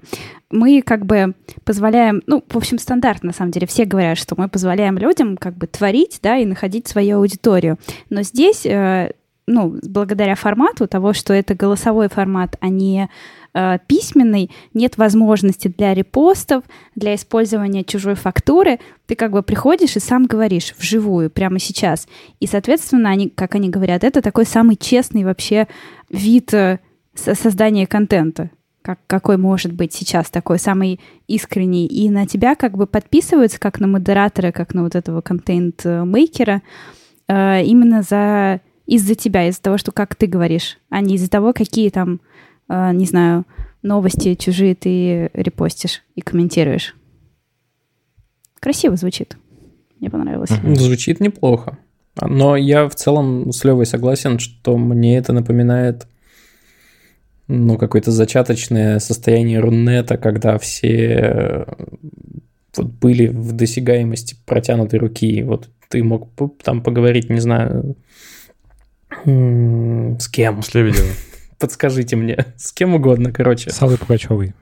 мы 0.51 0.83
как 0.83 1.05
бы 1.05 1.35
позволяем, 1.65 2.23
ну, 2.27 2.43
в 2.49 2.57
общем, 2.57 2.79
стандарт, 2.79 3.23
на 3.23 3.33
самом 3.33 3.51
деле, 3.51 3.67
все 3.67 3.85
говорят, 3.85 4.17
что 4.17 4.35
мы 4.39 4.49
позволяем 4.49 4.97
людям 4.97 5.37
как 5.37 5.57
бы 5.57 5.67
творить, 5.67 6.21
да, 6.23 6.39
и 6.39 6.47
находить 6.47 6.89
свою 6.89 7.19
аудиторию. 7.19 7.79
Но 8.09 8.23
здесь 8.23 8.65
э, 8.65 9.13
ну, 9.49 9.79
благодаря 9.83 10.35
формату 10.35 10.87
того, 10.87 11.13
что 11.13 11.33
это 11.33 11.55
голосовой 11.55 12.09
формат, 12.09 12.57
а 12.61 12.69
не 12.69 13.09
э, 13.55 13.79
письменный, 13.87 14.51
нет 14.75 14.99
возможности 14.99 15.69
для 15.69 15.95
репостов, 15.95 16.65
для 16.95 17.15
использования 17.15 17.83
чужой 17.83 18.15
фактуры. 18.15 18.79
Ты 19.07 19.17
как 19.17 19.33
бы 19.33 19.43
приходишь 19.43 19.97
и 19.97 20.01
сам 20.01 20.27
говоришь 20.27 20.75
вживую, 20.79 21.31
прямо 21.31 21.59
сейчас. 21.59 22.07
И, 22.41 22.47
соответственно, 22.47 23.09
они, 23.09 23.31
как 23.31 23.55
они 23.55 23.71
говорят, 23.71 24.05
это 24.05 24.21
такой 24.21 24.45
самый 24.45 24.77
честный 24.77 25.25
вообще 25.25 25.67
вид 26.11 26.53
э, 26.53 26.79
создания 27.15 27.87
контента 27.87 28.51
как, 28.89 29.01
какой 29.07 29.37
может 29.37 29.75
быть 29.75 29.93
сейчас 29.93 30.31
такой 30.31 30.59
самый 30.59 30.99
искренний, 31.27 31.87
и 31.87 32.09
на 32.09 32.27
тебя 32.27 32.55
как 32.55 32.79
бы 32.79 32.87
подписываются, 32.87 33.61
как 33.61 33.81
на 33.81 33.87
модератора, 33.87 34.51
как 34.51 34.73
на 34.73 34.83
вот 34.83 34.95
этого 34.95 35.21
контент-мейкера, 35.21 36.63
э, 37.29 37.65
именно 37.65 38.01
за 38.01 38.63
из-за 38.87 39.15
тебя, 39.15 39.47
из-за 39.47 39.61
того, 39.61 39.77
что 39.77 39.93
как 39.93 40.17
ты 40.17 40.27
говоришь, 40.27 40.79
а 40.89 41.03
не 41.03 41.17
из-за 41.17 41.29
того, 41.29 41.53
какие 41.53 41.91
там, 41.91 42.23
э, 42.71 42.93
не 42.95 43.05
знаю, 43.05 43.45
новости 43.83 44.35
чужие 44.37 44.75
ты 44.75 45.29
репостишь 45.35 46.03
и 46.15 46.23
комментируешь. 46.23 46.97
Красиво 48.59 48.97
звучит. 48.97 49.37
Мне 50.01 50.09
понравилось. 50.09 50.49
Звучит 50.49 51.21
неплохо. 51.21 51.77
Но 52.23 52.57
я 52.57 52.89
в 52.89 52.95
целом 52.95 53.53
с 53.53 53.63
Левой 53.65 53.85
согласен, 53.85 54.39
что 54.39 54.79
мне 54.79 55.19
это 55.19 55.35
напоминает 55.35 56.07
ну, 57.49 57.79
какое-то 57.79 58.11
зачаточное 58.11 58.99
состояние 58.99 59.61
Рунета, 59.61 60.19
когда 60.19 60.59
все 60.59 60.89
э, 60.89 61.65
вот 62.77 62.87
были 62.87 63.27
в 63.27 63.53
досягаемости 63.53 64.37
протянутой 64.47 64.99
руки. 64.99 65.43
Вот 65.43 65.69
ты 65.89 66.05
мог 66.05 66.31
там 66.63 66.83
поговорить, 66.83 67.31
не 67.31 67.41
знаю, 67.41 67.97
с 69.25 70.29
кем? 70.29 70.63
С 70.63 70.75
Лебедевым. 70.75 71.11
Подскажите 71.59 72.17
мне. 72.17 72.47
С 72.57 72.73
кем 72.73 72.95
угодно, 72.95 73.33
короче. 73.33 73.71
С 73.71 73.83
Аллой 73.83 73.99
Пугачевой. 73.99 74.55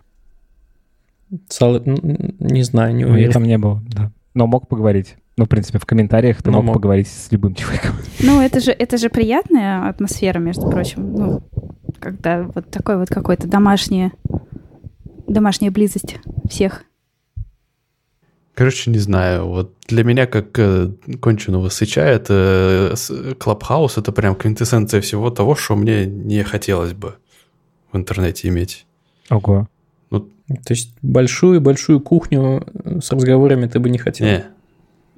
С 1.49 1.61
Аллой... 1.61 1.83
Не 1.85 2.63
знаю, 2.63 2.95
не 2.95 3.05
уверен. 3.05 3.27
Я 3.27 3.33
там 3.33 3.45
не 3.45 3.59
был, 3.59 3.81
да. 3.87 4.13
Но 4.35 4.47
мог 4.47 4.69
поговорить. 4.69 5.17
Ну, 5.37 5.45
в 5.45 5.49
принципе, 5.49 5.79
в 5.79 5.85
комментариях 5.85 6.43
ты 6.43 6.51
мог, 6.51 6.65
мог 6.65 6.75
поговорить 6.77 7.09
с 7.09 7.31
любым 7.31 7.55
человеком. 7.57 7.97
Ну, 8.21 8.41
это 8.41 8.61
же, 8.61 8.71
это 8.73 8.97
же 8.97 9.11
приятная 9.11 9.89
атмосфера, 9.89 10.39
между 10.39 10.71
прочим. 10.71 11.13
Ну, 11.13 11.43
когда 12.01 12.45
вот 12.55 12.71
такой 12.71 12.97
вот 12.97 13.09
какой-то 13.09 13.47
домашняя, 13.47 14.13
домашняя 15.27 15.71
близость 15.71 16.17
всех. 16.49 16.85
Короче, 18.55 18.91
не 18.91 18.99
знаю. 18.99 19.47
Вот 19.49 19.75
для 19.87 20.03
меня, 20.03 20.27
как 20.27 20.59
э, 20.59 20.91
конченого 21.21 21.69
сыча, 21.69 22.01
это 22.01 22.95
Клабхаус, 23.39 23.99
это 23.99 24.13
прям 24.13 24.35
квинтэссенция 24.35 25.03
всего 25.03 25.29
того, 25.29 25.55
что 25.55 25.77
мне 25.77 26.07
не 26.07 26.43
хотелось 26.43 26.95
бы 26.95 27.17
в 27.93 27.99
интернете 27.99 28.49
иметь. 28.49 28.87
Ого. 29.29 29.69
Ну, 30.11 30.21
То 30.49 30.73
есть 30.73 30.95
большую-большую 31.03 32.01
кухню 32.01 32.67
с 33.03 33.13
разговорами 33.13 33.67
ты 33.67 33.79
бы 33.79 33.91
не 33.91 33.99
хотел? 33.99 34.27
Не. 34.27 34.47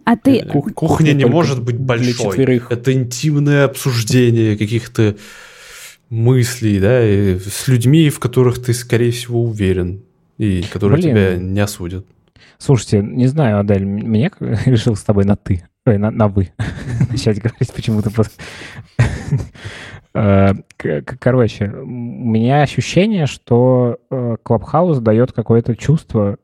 А 0.09 0.17
ты... 0.17 0.43
Кух- 0.43 0.73
кухня 0.73 1.13
не 1.13 1.27
может 1.27 1.63
быть 1.63 1.77
большой. 1.77 2.63
Это 2.71 2.95
интимное 2.95 3.67
обсуждение 3.67 4.57
каких-то 4.57 5.17
мыслей, 6.09 6.81
да, 6.81 7.07
и 7.07 7.39
с 7.39 7.69
людьми, 7.69 8.09
в 8.09 8.19
которых 8.19 8.63
ты, 8.63 8.73
скорее 8.73 9.11
всего, 9.11 9.45
уверен, 9.45 10.01
и 10.39 10.63
которые 10.63 11.03
Блин. 11.03 11.11
тебя 11.11 11.37
не 11.37 11.61
осудят. 11.61 12.07
Слушайте, 12.57 13.03
не 13.03 13.27
знаю, 13.27 13.61
Адель, 13.61 13.85
мне 13.85 14.31
решил 14.41 14.97
с 14.97 15.03
тобой 15.03 15.27
на 15.27 15.37
«ты», 15.37 15.65
ой, 15.85 15.99
на, 15.99 16.11
на 16.11 16.29
«вы» 16.29 16.53
начать 17.11 17.43
говорить 17.43 17.73
почему-то. 17.75 18.11
Э, 20.15 20.55
короче, 21.21 21.67
у 21.67 21.87
меня 21.87 22.63
ощущение, 22.63 23.27
что 23.27 23.99
Клабхаус 24.43 24.99
дает 25.01 25.33
какое-то 25.33 25.77
чувство... 25.77 26.39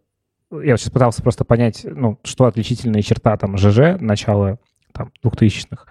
Я 0.63 0.77
сейчас 0.77 0.91
пытался 0.91 1.23
просто 1.23 1.45
понять, 1.45 1.85
ну, 1.85 2.19
что 2.25 2.45
отличительная 2.45 3.03
черта 3.03 3.37
там 3.37 3.57
ЖЖ 3.57 4.01
начала 4.01 4.59
там, 4.93 5.11
2000-х 5.25 5.87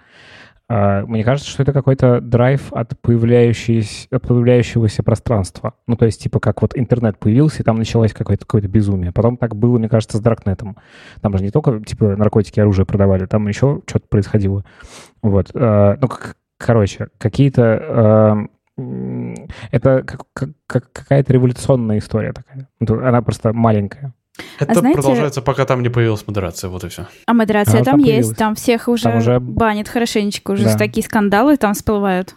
а, 0.66 1.04
мне 1.04 1.24
кажется, 1.24 1.50
что 1.50 1.62
это 1.62 1.72
какой-то 1.72 2.20
драйв 2.20 2.72
от, 2.72 2.98
появляющегося, 3.00 4.08
от 4.10 4.22
появляющегося 4.22 5.02
пространства. 5.02 5.74
Ну, 5.86 5.96
то 5.96 6.06
есть, 6.06 6.22
типа, 6.22 6.40
как 6.40 6.62
вот 6.62 6.76
интернет 6.76 7.18
появился, 7.18 7.62
и 7.62 7.64
там 7.64 7.76
началось 7.76 8.14
какое-то 8.14 8.46
какое 8.46 8.62
безумие. 8.62 9.12
Потом 9.12 9.36
так 9.36 9.54
было, 9.54 9.78
мне 9.78 9.88
кажется, 9.88 10.16
с 10.16 10.20
Дракнетом. 10.20 10.76
Там 11.20 11.36
же 11.36 11.44
не 11.44 11.50
только, 11.50 11.80
типа, 11.80 12.16
наркотики, 12.16 12.60
оружие 12.60 12.86
продавали, 12.86 13.26
там 13.26 13.46
еще 13.46 13.82
что-то 13.86 14.08
происходило. 14.08 14.64
Вот. 15.22 15.50
А, 15.54 15.98
ну, 16.00 16.08
короче, 16.56 17.08
какие-то... 17.18 18.48
Это 19.70 20.02
как, 20.02 20.22
как, 20.66 20.90
какая-то 20.92 21.32
революционная 21.32 21.98
история 21.98 22.32
такая. 22.32 22.68
Она 22.80 23.22
просто 23.22 23.52
маленькая. 23.52 24.14
Это 24.58 24.72
а 24.72 24.74
знаете, 24.74 25.00
продолжается, 25.00 25.42
пока 25.42 25.64
там 25.64 25.82
не 25.82 25.88
появилась 25.88 26.26
модерация, 26.26 26.68
вот 26.68 26.82
и 26.82 26.88
все. 26.88 27.06
А 27.26 27.34
модерация 27.34 27.80
а, 27.80 27.84
там, 27.84 28.00
там 28.00 28.00
есть, 28.00 28.36
там 28.36 28.54
всех 28.56 28.88
уже, 28.88 29.04
там 29.04 29.18
уже 29.18 29.38
банит 29.38 29.88
хорошенечко, 29.88 30.52
уже 30.52 30.64
да. 30.64 30.76
такие 30.76 31.04
скандалы 31.04 31.56
там 31.56 31.74
всплывают. 31.74 32.34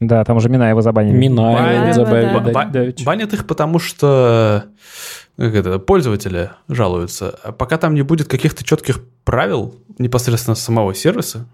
Да, 0.00 0.24
там 0.24 0.36
уже 0.36 0.48
Минаева 0.48 0.82
забанили. 0.82 1.16
Минаева 1.16 1.92
забанили. 1.92 2.52
Да. 2.52 2.64
Да, 2.64 2.84
да. 2.84 3.04
Банят 3.04 3.32
их, 3.34 3.46
потому 3.46 3.78
что 3.78 4.64
как 5.36 5.54
это, 5.54 5.78
пользователи 5.78 6.50
жалуются. 6.68 7.38
А 7.42 7.52
пока 7.52 7.78
там 7.78 7.94
не 7.94 8.02
будет 8.02 8.28
каких-то 8.28 8.64
четких 8.64 9.00
правил 9.24 9.76
непосредственно 9.98 10.56
самого 10.56 10.92
сервиса, 10.94 11.46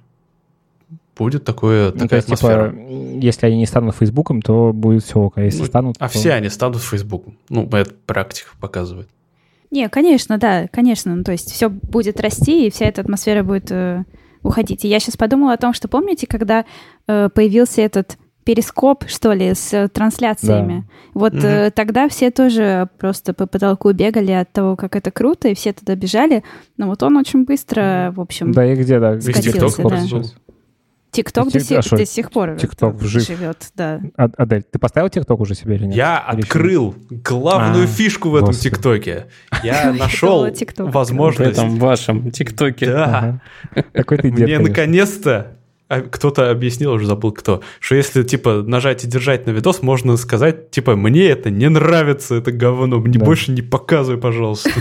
будет 1.17 1.45
такое, 1.45 1.93
ну, 1.93 1.99
такая 2.01 2.21
есть, 2.21 2.29
типа, 2.29 2.39
атмосфера. 2.39 2.71
Типа, 2.71 3.25
если 3.25 3.47
они 3.47 3.57
не 3.59 3.67
станут 3.67 3.97
Фейсбуком, 3.97 4.41
то 4.41 4.73
будет 4.73 5.05
все 5.05 5.19
ок. 5.19 5.37
А 5.37 5.43
если 5.43 5.61
ну, 5.61 5.67
станут, 5.67 5.97
А 5.99 6.09
то... 6.09 6.19
все 6.19 6.33
они 6.33 6.49
станут 6.49 6.81
Фейсбуком. 6.83 7.37
Ну, 7.49 7.69
это 7.73 7.93
практика 8.07 8.51
показывает. 8.61 9.09
Не, 9.71 9.89
конечно, 9.89 10.39
да, 10.39 10.67
конечно. 10.73 11.15
Ну, 11.15 11.25
то 11.25 11.33
есть 11.33 11.53
все 11.53 11.69
будет 11.69 12.21
расти, 12.21 12.67
и 12.67 12.71
вся 12.71 12.87
эта 12.87 13.03
атмосфера 13.03 13.43
будет 13.43 13.71
э, 13.71 14.05
уходить. 14.43 14.85
И 14.85 14.89
я 14.89 14.99
сейчас 15.01 15.17
подумала 15.17 15.53
о 15.53 15.59
том, 15.59 15.73
что 15.75 15.89
помните, 15.89 16.27
когда 16.27 16.65
э, 17.07 17.29
появился 17.29 17.83
этот 17.83 18.17
перископ, 18.45 19.05
что 19.09 19.33
ли, 19.35 19.53
с 19.53 19.75
э, 19.75 19.89
трансляциями. 19.89 20.87
Да. 20.87 21.11
Вот 21.13 21.35
угу. 21.35 21.47
э, 21.47 21.71
тогда 21.71 22.09
все 22.09 22.31
тоже 22.31 22.89
просто 22.99 23.35
по 23.35 23.47
потолку 23.47 23.93
бегали 23.93 24.33
от 24.33 24.51
того, 24.53 24.75
как 24.75 24.97
это 24.97 25.11
круто, 25.11 25.49
и 25.49 25.55
все 25.55 25.75
туда 25.75 25.95
бежали. 25.97 26.43
Но 26.79 26.87
вот 26.87 27.03
он 27.03 27.19
очень 27.19 27.45
быстро, 27.45 28.11
в 28.17 28.21
общем, 28.23 28.53
Да 28.53 28.65
и 28.65 28.75
где, 28.75 28.99
да. 28.99 29.21
Скатился, 29.21 29.83
да. 29.83 30.23
ТикТок 31.11 31.51
до, 31.51 31.61
сих, 31.61 31.89
до 31.89 32.07
сих 32.07 32.31
пор 32.31 32.51
TikTok 32.51 33.03
жив. 33.05 33.27
живет, 33.27 33.71
да. 33.75 34.01
А, 34.17 34.29
Адель, 34.37 34.63
ты 34.63 34.79
поставил 34.79 35.09
ТикТок 35.09 35.41
уже 35.41 35.55
себе 35.55 35.77
или 35.77 35.87
нет? 35.87 35.97
Я 35.97 36.29
или 36.33 36.43
открыл 36.43 36.95
еще? 37.11 37.23
главную 37.23 37.85
а, 37.85 37.87
фишку 37.87 38.31
в 38.31 38.37
этом 38.37 38.53
ТикТоке. 38.53 39.27
Я 39.63 39.93
нашел 39.99 40.47
возможность... 40.79 41.57
В 41.57 41.59
этом 41.59 41.77
вашем 41.77 42.31
ТикТоке. 42.31 42.87
Да. 42.87 43.41
Какой 43.93 44.19
ты 44.19 44.31
Мне 44.31 44.59
наконец-то 44.59 45.59
а, 45.89 46.03
кто-то 46.03 46.51
объяснил, 46.51 46.93
уже 46.93 47.07
забыл 47.07 47.33
кто, 47.33 47.63
что 47.81 47.95
если, 47.95 48.23
типа, 48.23 48.63
нажать 48.63 49.05
и 49.05 49.09
держать 49.09 49.47
на 49.47 49.53
видос, 49.53 49.83
можно 49.83 50.19
сказать, 50.19 50.71
типа, 50.71 50.97
мне 50.97 51.29
это 51.29 51.51
не 51.51 51.71
нравится, 51.71 52.35
это 52.35 52.53
говно, 52.53 52.99
мне 52.99 53.19
больше 53.19 53.53
не 53.53 53.63
показывай, 53.63 54.21
пожалуйста. 54.21 54.71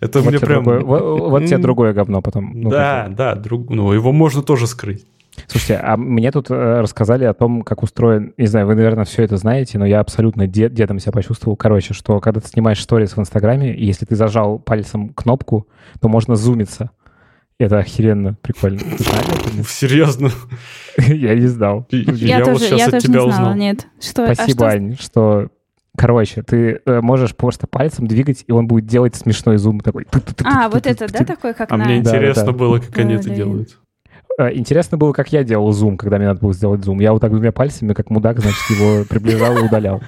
Это 0.00 0.20
вот 0.20 0.30
мне 0.30 0.40
прям... 0.40 0.64
Другое, 0.64 0.80
вот, 0.80 1.30
вот 1.30 1.46
тебе 1.46 1.58
другое 1.58 1.92
говно 1.92 2.20
потом. 2.22 2.50
Ну, 2.54 2.70
да, 2.70 3.06
да, 3.08 3.36
друг, 3.36 3.70
ну, 3.70 3.92
его 3.92 4.10
можно 4.10 4.42
тоже 4.42 4.66
скрыть. 4.66 5.06
Слушайте, 5.52 5.76
а 5.84 5.98
мне 5.98 6.30
тут 6.30 6.50
э, 6.50 6.80
рассказали 6.80 7.24
о 7.24 7.34
том, 7.34 7.60
как 7.60 7.82
устроен, 7.82 8.32
не 8.38 8.46
знаю, 8.46 8.66
вы, 8.66 8.74
наверное, 8.74 9.04
все 9.04 9.22
это 9.22 9.36
знаете, 9.36 9.78
но 9.78 9.84
я 9.84 10.00
абсолютно 10.00 10.46
дед, 10.46 10.72
дедом 10.72 10.98
себя 10.98 11.12
почувствовал. 11.12 11.58
Короче, 11.58 11.92
что 11.92 12.20
когда 12.20 12.40
ты 12.40 12.48
снимаешь 12.48 12.80
сторис 12.80 13.14
в 13.14 13.20
Инстаграме, 13.20 13.74
и 13.74 13.84
если 13.84 14.06
ты 14.06 14.16
зажал 14.16 14.58
пальцем 14.58 15.10
кнопку, 15.10 15.68
то 16.00 16.08
можно 16.08 16.36
зумиться. 16.36 16.90
Это 17.58 17.78
охеренно 17.78 18.32
прикольно. 18.40 18.80
Серьезно? 19.68 20.30
Я 20.96 21.34
не 21.34 21.48
знал. 21.48 21.86
Я, 21.90 22.38
я 22.38 22.38
тоже, 22.38 22.52
вот 22.52 22.60
сейчас 22.62 22.78
я 22.78 22.86
от 22.86 22.90
тоже 22.92 23.06
тебя 23.06 23.20
не 23.20 23.20
знала, 23.20 23.28
узнал. 23.28 23.54
нет. 23.54 23.86
Что, 24.00 24.30
а 24.30 24.34
Спасибо, 24.34 24.66
а 24.66 24.70
что... 24.70 24.76
Ань, 24.78 24.96
что 24.98 25.48
Короче, 25.94 26.42
ты 26.42 26.80
э, 26.86 27.00
можешь 27.02 27.36
просто 27.36 27.66
пальцем 27.66 28.06
двигать, 28.06 28.44
и 28.46 28.52
он 28.52 28.66
будет 28.66 28.86
делать 28.86 29.14
смешной 29.14 29.58
зум 29.58 29.80
такой. 29.80 30.06
А, 30.42 30.70
вот 30.70 30.86
это, 30.86 31.06
да, 31.06 31.24
такой, 31.24 31.52
как 31.52 31.70
А 31.70 31.76
мне 31.76 31.98
интересно 31.98 32.52
было, 32.52 32.78
как 32.78 32.96
они 32.96 33.14
это 33.14 33.28
делают. 33.28 33.78
Э, 34.38 34.52
интересно 34.52 34.98
было, 34.98 35.12
как 35.12 35.32
я 35.32 35.44
делал 35.44 35.72
зум, 35.72 35.96
когда 35.96 36.18
мне 36.18 36.26
надо 36.26 36.40
было 36.40 36.52
сделать 36.52 36.84
зум. 36.84 37.00
Я 37.00 37.12
вот 37.12 37.20
так 37.20 37.30
двумя 37.30 37.52
пальцами, 37.52 37.92
как 37.92 38.10
мудак, 38.10 38.40
значит, 38.40 38.60
его 38.70 39.04
приближал 39.04 39.58
и 39.58 39.62
удалял. 39.62 40.00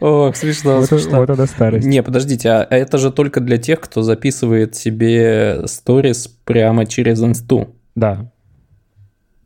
О, 0.00 0.32
смешно, 0.34 0.78
вот, 0.78 0.86
смешно. 0.86 1.18
Вот 1.20 1.30
это 1.30 1.46
старость. 1.46 1.86
Не, 1.86 2.02
подождите, 2.02 2.50
а 2.50 2.66
это 2.68 2.98
же 2.98 3.12
только 3.12 3.38
для 3.40 3.56
тех, 3.58 3.80
кто 3.80 4.02
записывает 4.02 4.74
себе 4.74 5.62
сторис 5.66 6.26
прямо 6.26 6.86
через 6.86 7.22
инсту. 7.22 7.76
Да. 7.94 8.32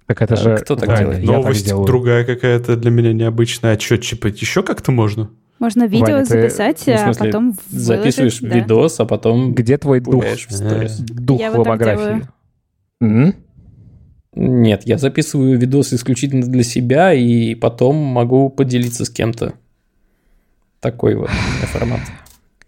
Так 0.07 0.23
это 0.23 0.33
а, 0.33 0.37
же... 0.37 0.57
Кто 0.57 0.77
так 0.77 0.99
делает? 0.99 1.23
Новость 1.25 1.69
другая 1.69 2.25
какая-то 2.25 2.77
для 2.77 2.91
меня 2.91 3.13
необычная. 3.13 3.77
А 3.77 3.81
что, 3.81 3.99
типа, 3.99 4.29
еще 4.29 4.63
как-то 4.63 4.93
можно? 4.93 5.29
Можно 5.59 5.87
видео 5.87 6.15
Ваня, 6.15 6.25
записать, 6.25 6.83
ты, 6.85 6.93
а 6.93 7.15
потом 7.15 7.57
Записываешь 7.69 8.41
выложить, 8.41 8.63
видос, 8.63 8.97
да. 8.99 9.05
а 9.05 9.07
потом... 9.07 9.55
Где 9.55 9.79
твой 9.79 10.01
дух? 10.01 10.25
В 10.25 10.53
сторис. 10.53 10.99
Дух 10.99 11.41
порнографии. 11.41 12.27
М? 13.01 13.35
Нет, 14.35 14.83
я 14.85 14.99
записываю 14.99 15.59
видосы 15.59 15.95
исключительно 15.95 16.47
для 16.47 16.63
себя, 16.63 17.15
и 17.15 17.55
потом 17.55 17.97
могу 17.97 18.51
поделиться 18.51 19.07
с 19.07 19.11
кем-то. 19.11 19.55
Такой 20.81 21.15
вот 21.15 21.31
формат. 21.73 22.01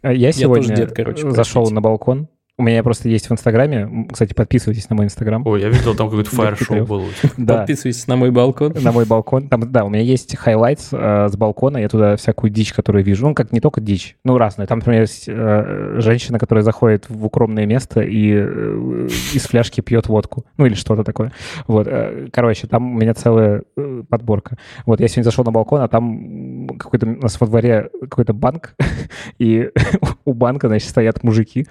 А 0.00 0.12
Я 0.12 0.32
сегодня 0.32 0.74
дед, 0.74 0.92
короче, 0.92 1.30
зашел 1.30 1.62
простите. 1.62 1.74
на 1.74 1.80
балкон. 1.82 2.28
У 2.60 2.64
меня 2.64 2.82
просто 2.82 3.08
есть 3.08 3.28
в 3.28 3.32
Инстаграме. 3.32 4.08
Кстати, 4.10 4.34
подписывайтесь 4.34 4.90
на 4.90 4.96
мой 4.96 5.04
Инстаграм. 5.04 5.46
Ой, 5.46 5.60
я 5.60 5.68
видел, 5.68 5.94
там 5.94 6.10
какой-то 6.10 6.30
фаер-шоу 6.34 6.84
был. 6.84 7.04
Да. 7.36 7.58
Подписывайтесь 7.58 8.08
на 8.08 8.16
мой 8.16 8.32
балкон. 8.32 8.72
на 8.74 8.90
мой 8.90 9.06
балкон. 9.06 9.48
Там, 9.48 9.70
да, 9.70 9.84
у 9.84 9.88
меня 9.88 10.02
есть 10.02 10.36
highlights 10.36 10.88
э, 10.90 11.28
с 11.28 11.36
балкона, 11.36 11.78
я 11.78 11.88
туда 11.88 12.16
всякую 12.16 12.50
дичь, 12.50 12.72
которую 12.72 13.04
вижу. 13.04 13.28
Ну, 13.28 13.34
как 13.34 13.52
не 13.52 13.60
только 13.60 13.80
дичь, 13.80 14.16
ну, 14.24 14.38
разную. 14.38 14.66
Там, 14.66 14.80
например, 14.80 15.02
есть 15.02 15.28
э, 15.28 15.98
женщина, 15.98 16.40
которая 16.40 16.64
заходит 16.64 17.08
в 17.08 17.24
укромное 17.24 17.64
место 17.64 18.00
и 18.00 18.32
э, 18.34 19.08
из 19.34 19.46
фляжки 19.46 19.80
пьет 19.80 20.08
водку. 20.08 20.44
Ну, 20.56 20.66
или 20.66 20.74
что-то 20.74 21.04
такое. 21.04 21.30
Вот, 21.68 21.86
э, 21.86 22.26
короче, 22.32 22.66
там 22.66 22.96
у 22.96 22.98
меня 22.98 23.14
целая 23.14 23.62
э, 23.76 24.02
подборка. 24.08 24.58
Вот, 24.84 24.98
я 24.98 25.06
сегодня 25.06 25.30
зашел 25.30 25.44
на 25.44 25.52
балкон, 25.52 25.82
а 25.82 25.86
там 25.86 26.66
какой-то 26.76 27.06
у 27.06 27.22
нас 27.22 27.40
во 27.40 27.46
дворе 27.46 27.90
какой-то 28.00 28.32
банк, 28.32 28.74
и 29.38 29.70
у 30.24 30.32
банка, 30.32 30.66
значит, 30.66 30.88
стоят 30.88 31.22
мужики. 31.22 31.68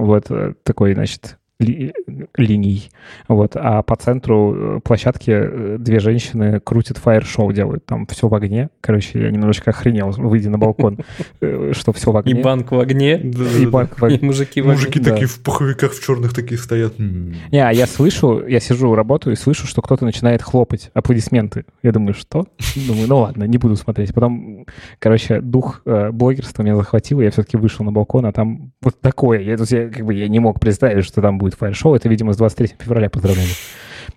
Вот, 0.00 0.30
э, 0.30 0.54
такой, 0.62 0.94
значит, 0.94 1.38
ли- 1.60 1.92
линий. 2.36 2.90
Вот, 3.28 3.52
а 3.54 3.82
по 3.82 3.96
центру 3.96 4.76
э, 4.76 4.80
площадки 4.82 5.30
э, 5.30 5.76
две 5.78 6.00
женщины 6.00 6.60
крутят 6.60 6.98
фаер-шоу, 6.98 7.52
делают. 7.52 7.84
Там 7.86 8.06
все 8.06 8.28
в 8.28 8.34
огне. 8.34 8.70
Короче, 8.80 9.20
я 9.22 9.30
немножечко 9.30 9.70
охренел, 9.70 10.10
выйдя 10.10 10.50
на 10.50 10.58
балкон, 10.58 10.98
э, 11.40 11.72
что 11.74 11.92
все 11.92 12.10
в 12.12 12.16
И 12.16 12.18
огне. 12.18 12.42
банк 12.42 12.72
в 12.72 12.78
огне, 12.80 13.18
И 13.20 13.66
банк 13.66 14.00
в 14.00 14.04
и 14.04 14.14
огне. 14.14 14.26
мужики 14.26 14.60
в 14.60 14.64
огне. 14.64 14.74
Мужики 14.74 15.00
такие 15.00 15.26
в 15.26 15.40
пуховиках 15.42 15.92
в 15.92 16.04
черных 16.04 16.34
такие 16.34 16.58
стоят. 16.58 16.98
Не, 16.98 17.58
а 17.66 17.70
я 17.72 17.86
слышу, 17.86 18.46
я 18.46 18.60
сижу, 18.60 18.94
работаю 18.94 19.34
и 19.34 19.36
слышу, 19.36 19.66
что 19.66 19.82
кто-то 19.82 20.04
начинает 20.04 20.42
хлопать. 20.42 20.90
Аплодисменты. 20.94 21.64
Я 21.82 21.92
думаю, 21.92 22.14
что? 22.14 22.46
Думаю, 22.88 23.08
ну 23.08 23.18
ладно, 23.18 23.44
не 23.44 23.58
буду 23.58 23.76
смотреть. 23.76 24.14
Потом, 24.14 24.66
короче, 24.98 25.40
дух 25.40 25.82
блогерства 26.12 26.62
меня 26.62 26.76
захватил, 26.76 27.20
и 27.20 27.24
я 27.24 27.30
все-таки 27.30 27.56
вышел 27.56 27.84
на 27.84 27.92
балкон, 27.92 28.26
а 28.26 28.32
там 28.32 28.72
вот 28.82 29.00
такое. 29.00 29.40
Я, 29.40 29.56
я, 29.58 29.88
как 29.88 30.04
бы, 30.06 30.14
я 30.14 30.28
не 30.28 30.38
мог 30.40 30.60
представить, 30.60 31.04
что 31.04 31.20
там 31.20 31.38
будет 31.38 31.49
фаер-шоу. 31.56 31.94
Это, 31.94 32.08
видимо, 32.08 32.32
с 32.32 32.36
23 32.36 32.76
февраля 32.78 33.08
поздравляли. 33.10 33.48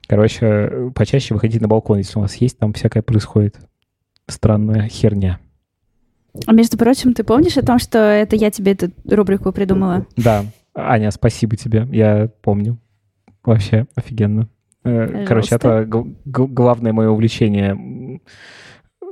Короче, 0.08 0.92
почаще 0.96 1.34
выходите 1.34 1.62
на 1.62 1.68
балкон, 1.68 2.00
если 2.00 2.18
у 2.18 2.22
вас 2.22 2.36
есть, 2.36 2.58
там 2.58 2.74
всякое 2.74 3.02
происходит. 3.04 3.58
Странная 4.28 4.88
херня. 4.88 5.40
А 6.48 6.52
между 6.54 6.78
прочим, 6.78 7.14
ты 7.14 7.24
помнишь 7.24 7.58
о 7.58 7.66
том, 7.66 7.78
что 7.80 8.00
это 8.00 8.36
я 8.36 8.50
тебе 8.50 8.72
эту 8.72 8.90
рубрику 9.10 9.52
придумала? 9.52 10.06
Да, 10.18 10.46
Аня, 10.74 11.12
спасибо 11.12 11.56
тебе, 11.56 11.88
я 11.92 12.30
помню. 12.42 12.80
Вообще 13.44 13.86
офигенно. 13.96 14.50
Э, 14.84 15.26
Короче, 15.28 15.58
Пожалуйста. 15.58 15.68
это 15.82 15.86
гл- 15.86 16.16
гл- 16.26 16.48
главное 16.48 16.92
мое 16.94 17.10
увлечение. 17.10 18.20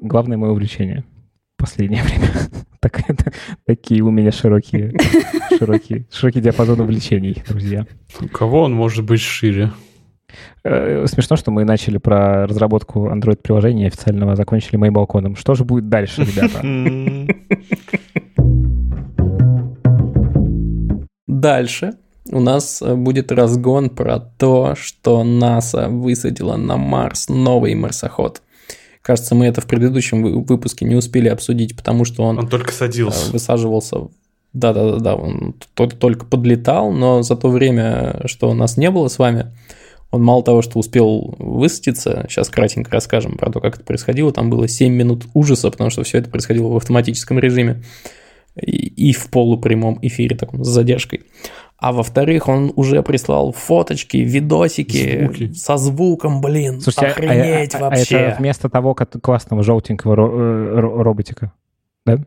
Главное 0.02 0.38
мое 0.38 0.52
увлечение 0.52 1.04
последнее 1.58 2.04
время. 2.04 2.28
Так, 2.80 3.08
это- 3.08 3.21
такие 3.66 4.02
у 4.02 4.12
меня 4.12 4.32
широкие, 4.32 4.94
широкие, 5.58 6.06
широкий 6.12 6.42
диапазон 6.42 6.82
увлечений, 6.82 7.44
друзья. 7.48 7.86
У 8.20 8.28
кого 8.28 8.62
он 8.62 8.74
может 8.74 9.06
быть 9.06 9.22
шире? 9.22 9.72
Э, 10.64 11.06
Смешно, 11.08 11.36
что 11.36 11.52
мы 11.52 11.66
начали 11.66 11.98
про 11.98 12.48
разработку 12.48 13.08
Android-приложения 13.08 13.88
официального, 13.88 14.34
а 14.34 14.36
закончили 14.36 14.78
моим 14.78 14.94
балконом. 14.94 15.36
Что 15.36 15.56
же 15.56 15.64
будет 15.64 15.90
дальше, 15.90 16.24
ребята? 16.26 16.62
Дальше 21.28 21.94
у 22.32 22.40
нас 22.40 22.82
э, 22.82 22.96
будет 22.96 23.32
разгон 23.32 23.90
про 23.90 24.20
то, 24.20 24.76
что 24.76 25.24
НАСА 25.24 25.88
высадила 25.90 26.56
на 26.56 26.78
Марс 26.78 27.30
новый 27.30 27.76
марсоход. 27.76 28.42
Кажется, 29.02 29.34
мы 29.36 29.45
это 29.47 29.62
в 29.62 29.66
предыдущем 29.68 30.22
вы- 30.22 30.43
выпуске 30.43 30.86
не 30.86 30.95
успели 30.95 31.28
обсудить, 31.28 31.76
потому 31.76 32.06
что 32.06 32.24
он 32.24 32.38
Он 32.39 32.47
только 32.47 32.72
э, 32.72 32.74
садился. 32.74 33.32
высаживался. 33.32 33.97
Да-да-да, 34.54 35.16
он 35.16 35.56
только 35.74 36.26
подлетал, 36.26 36.91
но 36.91 37.22
за 37.24 37.36
то 37.38 37.47
время, 37.49 38.22
что 38.26 38.49
у 38.49 38.54
нас 38.54 38.76
не 38.76 38.91
было 38.91 39.08
с 39.08 39.18
вами, 39.18 39.47
он 40.12 40.22
мало 40.24 40.43
того, 40.43 40.62
что 40.62 40.78
успел 40.78 41.36
высадиться, 41.39 42.26
сейчас 42.30 42.49
кратенько 42.49 42.91
расскажем 42.91 43.38
про 43.38 43.49
то, 43.49 43.62
как 43.62 43.76
это 43.76 43.86
происходило, 43.86 44.34
там 44.34 44.49
было 44.49 44.68
7 44.68 44.93
минут 44.93 45.24
ужаса, 45.34 45.72
потому 45.72 45.89
что 45.89 46.04
все 46.04 46.18
это 46.18 46.30
происходило 46.30 46.68
в 46.68 46.76
автоматическом 46.76 47.39
режиме 47.39 47.82
и, 48.62 49.10
и 49.10 49.14
в 49.14 49.30
полупрямом 49.30 49.97
эфире, 50.02 50.36
таком 50.36 50.66
с 50.66 50.68
задержкой. 50.68 51.22
А 51.82 51.92
во-вторых, 51.94 52.48
он 52.48 52.72
уже 52.76 53.02
прислал 53.02 53.52
фоточки, 53.52 54.18
видосики 54.18 55.20
Звуки. 55.26 55.52
со 55.54 55.78
звуком, 55.78 56.40
блин, 56.40 56.80
Слушайте, 56.80 57.08
а- 57.08 57.10
а- 57.10 57.12
охренеть 57.12 57.74
а- 57.74 57.78
а 57.80 57.82
вообще. 57.82 58.18
это 58.18 58.38
вместо 58.38 58.70
того 58.70 58.94
как 58.94 59.10
классного 59.20 59.64
желтенького 59.64 60.14
ро- 60.14 60.32
э, 60.32 60.80
ро- 60.80 61.02
роботика, 61.02 61.52
да? 62.06 62.20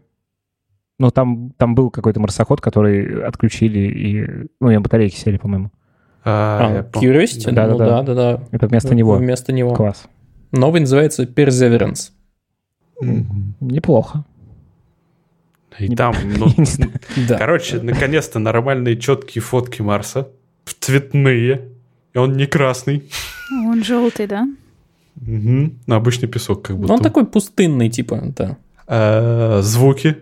Ну, 0.99 1.11
там, 1.13 1.53
там 1.57 1.77
был 1.77 1.91
какой-то 1.91 2.19
марсоход, 2.19 2.61
который 2.61 3.25
отключили, 3.25 3.79
и... 3.79 4.49
Ну, 4.61 4.71
и 4.71 4.79
батарейки 4.79 5.15
сели, 5.17 5.37
по-моему. 5.37 5.71
А, 6.25 6.83
А, 6.93 6.99
Curiosity? 6.99 7.53
Да, 7.53 7.69
ну 7.69 7.79
да, 7.79 7.87
да. 7.87 8.03
да, 8.03 8.15
да. 8.15 8.41
Это 8.51 8.67
вместо 8.67 8.93
него. 8.97 9.15
Вместо 9.15 9.53
него. 9.53 9.73
Класс. 9.75 10.05
Новый 10.51 10.81
называется 10.81 11.23
Perseverance. 11.25 12.11
Мгм. 13.01 13.55
Неплохо. 13.61 14.25
И 15.79 15.89
Не- 15.89 15.97
там, 15.97 16.15
ну, 16.39 16.47
короче, 17.39 17.81
наконец-то 17.81 18.39
нормальные 18.39 18.97
четкие 18.97 19.43
фотки 19.43 19.83
Марса. 19.83 20.29
Цветные. 20.81 21.69
И 22.15 22.19
он 22.19 22.37
не 22.37 22.47
красный. 22.47 23.11
Он 23.51 23.83
желтый, 23.83 24.27
да? 24.27 24.47
Мгм. 25.17 25.79
Ну, 25.87 25.95
обычный 25.95 26.29
песок 26.29 26.63
как 26.63 26.77
Ну, 26.77 26.83
будто. 26.83 26.93
он 26.95 27.01
такой 27.01 27.27
пустынный, 27.27 27.89
типа, 27.91 28.21
да. 28.37 28.57
А, 28.87 29.61
Звуки. 29.63 30.17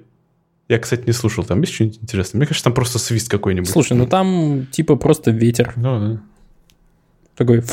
Я, 0.68 0.78
кстати, 0.78 1.04
не 1.06 1.12
слушал. 1.12 1.44
Там 1.44 1.60
есть 1.60 1.74
что-нибудь 1.74 1.98
интересное? 2.02 2.38
Мне 2.38 2.46
кажется, 2.46 2.64
там 2.64 2.72
просто 2.74 2.98
свист 2.98 3.28
какой-нибудь. 3.28 3.68
Слушай, 3.68 3.96
ну 3.96 4.06
там 4.06 4.66
типа 4.70 4.96
просто 4.96 5.30
ветер 5.30 5.74
Ну, 5.76 6.00
да. 6.16 6.20
такой. 7.36 7.62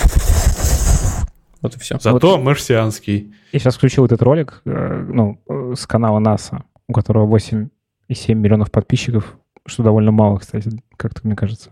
Вот 1.62 1.76
и 1.76 1.80
все. 1.80 1.98
Зато 2.00 2.38
марсианский. 2.40 3.34
Я 3.52 3.60
сейчас 3.60 3.76
включил 3.76 4.06
этот 4.06 4.22
ролик, 4.22 4.62
э, 4.66 5.06
ну, 5.12 5.40
э, 5.50 5.74
с 5.76 5.86
канала 5.86 6.20
НАСА, 6.20 6.64
у 6.90 6.94
которого 6.94 7.34
8,7 7.38 8.34
миллионов 8.34 8.72
подписчиков, 8.72 9.38
что 9.66 9.84
довольно 9.84 10.12
мало, 10.12 10.40
кстати, 10.40 10.70
как-то 10.98 11.22
мне 11.24 11.36
кажется. 11.36 11.72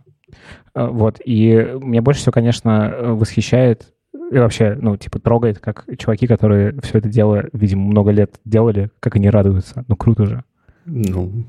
Э, 0.76 0.88
Вот, 0.88 1.20
и 1.26 1.52
меня 1.82 2.02
больше 2.02 2.22
всего, 2.22 2.32
конечно, 2.32 2.94
э, 2.96 3.12
восхищает 3.12 3.94
и 4.32 4.38
вообще, 4.38 4.78
ну, 4.80 4.98
типа, 4.98 5.20
трогает, 5.20 5.60
как 5.60 5.86
чуваки, 5.98 6.28
которые 6.28 6.80
все 6.84 6.98
это 7.00 7.08
дело, 7.10 7.46
видимо, 7.54 7.84
много 7.86 8.12
лет 8.12 8.40
делали, 8.46 8.90
как 9.00 9.16
они 9.16 9.30
радуются. 9.30 9.86
Ну, 9.88 9.96
круто 9.96 10.26
же. 10.26 10.44
Ну, 10.86 11.46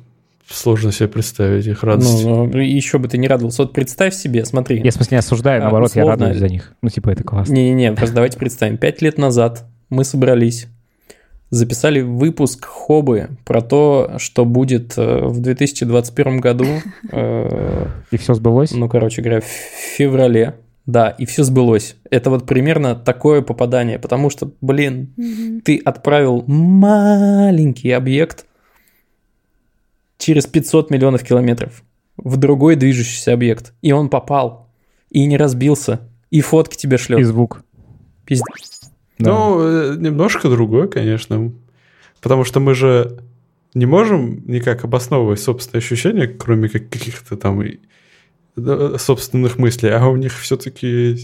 сложно 0.49 0.93
себе 0.93 1.09
представить 1.09 1.67
их 1.67 1.83
радость. 1.83 2.25
Ну, 2.25 2.47
ну, 2.47 2.59
еще 2.59 2.99
бы 2.99 3.09
ты 3.09 3.19
не 3.19 3.27
радовался. 3.29 3.63
Вот 3.63 3.73
представь 3.73 4.15
себе, 4.15 4.45
смотри. 4.45 4.81
Я, 4.83 4.91
в 4.93 4.95
смысле, 4.95 5.17
не 5.17 5.19
осуждаю, 5.19 5.61
А, 5.61 5.63
наоборот, 5.65 5.91
я 5.97 6.05
условно- 6.05 6.27
радуюсь 6.27 6.39
за 6.41 6.49
них. 6.49 6.73
Ну, 6.83 6.89
типа, 6.89 7.11
это 7.11 7.25
классно. 7.25 7.53
Не-не-не, 7.53 7.93
просто 7.95 8.15
давайте 8.15 8.39
представим. 8.39 8.77
Пять 8.79 9.03
лет 9.03 9.19
назад 9.19 9.67
мы 9.91 10.05
собрались, 10.05 10.69
записали 11.51 12.01
выпуск 12.01 12.65
Хобы 12.65 13.31
про 13.45 13.61
то, 13.63 14.15
что 14.19 14.45
будет 14.45 14.97
э, 14.99 15.27
в 15.27 15.41
2021 15.41 16.41
году, 16.41 16.67
э, 17.13 17.87
И 18.11 18.17
все 18.17 18.35
сбылось? 18.35 18.73
ну, 18.73 18.89
короче 18.89 19.23
говоря, 19.23 19.41
в 19.41 19.45
феврале. 19.45 20.57
Да, 20.87 21.11
и 21.11 21.27
все 21.27 21.45
сбылось. 21.45 21.97
Это 22.11 22.31
вот 22.31 22.47
примерно 22.47 22.95
такое 22.95 23.43
попадание, 23.43 23.99
потому 23.99 24.31
что, 24.31 24.51
блин, 24.63 25.13
ты 25.63 25.77
отправил 25.85 26.45
маленький 26.47 27.91
объект 27.91 28.47
через 30.17 30.47
500 30.47 30.91
миллионов 30.91 31.25
километров 31.25 31.83
в 32.17 32.37
другой 32.39 32.77
движущийся 32.77 33.35
объект, 33.35 33.75
и 33.83 33.93
он 33.93 34.09
попал, 34.09 34.69
и 35.11 35.27
не 35.27 35.37
разбился, 35.37 36.01
и 36.31 36.41
фотки 36.41 36.77
тебе 36.77 36.97
И 36.97 36.99
шлет. 36.99 37.27
звук. 37.27 37.63
Пиздец. 38.25 38.78
Да. 39.19 39.31
Ну, 39.31 39.61
э, 39.61 39.97
немножко 39.99 40.49
другое, 40.49 40.87
конечно. 40.87 41.53
Потому 42.21 42.45
что 42.45 42.61
мы 42.61 42.75
же 42.75 43.19
не 43.75 43.87
можем 43.87 44.43
никак 44.47 44.85
обосновывать 44.85 45.41
собственные 45.41 45.79
ощущения, 45.79 46.27
кроме 46.27 46.69
как 46.69 46.89
каких-то 46.89 47.37
там 47.37 47.63
собственных 48.99 49.59
мыслей, 49.59 49.91
а 49.91 50.07
у 50.09 50.17
них 50.17 50.33
все-таки 50.39 51.17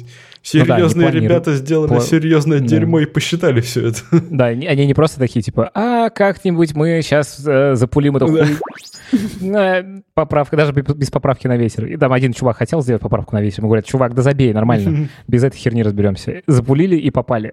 Ну 0.55 0.65
да, 0.67 0.77
серьезные 0.77 1.11
ребята 1.11 1.55
сделали 1.55 1.93
Пла- 1.93 2.01
серьезное 2.03 2.61
Да. 2.61 2.67
дерьмо 2.67 3.01
и 3.01 3.07
посчитали 3.07 3.61
все 3.61 3.89
это. 3.89 4.01
Да, 4.31 4.47
они 4.47 4.87
не 4.87 4.95
просто 4.95 5.19
такие, 5.19 5.43
типа, 5.43 5.71
а 5.75 6.11
как-нибудь 6.11 6.75
мы 6.75 7.01
сейчас 7.03 7.37
запулим 7.39 8.17
эту 8.17 8.27
Да. 8.29 8.45
хуй. 8.47 9.21
На 9.41 10.03
Поправка, 10.15 10.57
даже 10.57 10.73
без 10.73 10.85
без 10.95 11.11
поправки 11.11 11.47
на 11.47 11.57
ветер. 11.57 11.87
И 11.87 11.97
там 11.97 12.13
один 12.13 12.33
чувак 12.33 12.57
хотел 12.59 12.83
сделать 12.83 13.03
поправку 13.03 13.35
на 13.35 13.43
ветер. 13.43 13.61
Ему 13.61 13.69
говорят, 13.69 13.85
чувак, 13.87 14.15
да 14.15 14.23
забей, 14.23 14.53
нормально. 14.53 15.09
Без 15.29 15.43
этой 15.45 15.57
херни 15.57 15.83
разберемся. 15.83 16.43
Запулили 16.47 16.97
и 16.97 17.11
попали. 17.11 17.53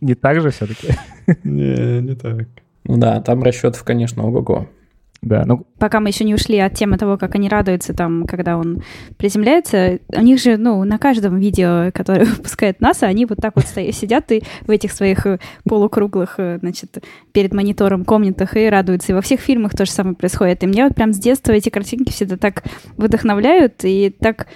Не 0.00 0.14
так 0.14 0.40
же 0.40 0.50
все-таки? 0.50 0.88
Не, 1.44 2.00
не 2.00 2.14
так. 2.14 2.46
Ну 2.84 2.96
да, 2.98 3.20
там 3.20 3.42
расчетов, 3.42 3.82
конечно, 3.84 4.24
ого-го. 4.24 4.68
Да, 5.22 5.44
ну... 5.46 5.64
Пока 5.78 6.00
мы 6.00 6.08
еще 6.08 6.24
не 6.24 6.34
ушли 6.34 6.58
от 6.58 6.74
темы 6.74 6.98
того, 6.98 7.16
как 7.16 7.36
они 7.36 7.48
радуются, 7.48 7.94
там, 7.94 8.26
когда 8.26 8.58
он 8.58 8.82
приземляется, 9.18 10.00
у 10.08 10.20
них 10.20 10.40
же, 10.40 10.56
ну, 10.56 10.82
на 10.82 10.98
каждом 10.98 11.38
видео, 11.38 11.92
которое 11.94 12.24
выпускает 12.36 12.80
НАСА, 12.80 13.06
они 13.06 13.24
вот 13.26 13.38
так 13.38 13.54
вот 13.54 13.64
стоят, 13.64 13.94
сидят 13.94 14.32
и 14.32 14.42
в 14.62 14.70
этих 14.70 14.90
своих 14.90 15.24
э, 15.26 15.38
полукруглых, 15.64 16.34
э, 16.38 16.58
значит, 16.58 17.04
перед 17.32 17.54
монитором 17.54 18.04
комнатах 18.04 18.56
и 18.56 18.68
радуются. 18.68 19.12
И 19.12 19.14
во 19.14 19.22
всех 19.22 19.40
фильмах 19.40 19.76
то 19.76 19.86
же 19.86 19.92
самое 19.92 20.16
происходит. 20.16 20.64
И 20.64 20.66
мне 20.66 20.84
вот 20.84 20.96
прям 20.96 21.12
с 21.12 21.18
детства 21.18 21.52
эти 21.52 21.68
картинки 21.68 22.10
всегда 22.10 22.36
так 22.36 22.64
вдохновляют, 22.96 23.84
и 23.84 24.10
так 24.10 24.48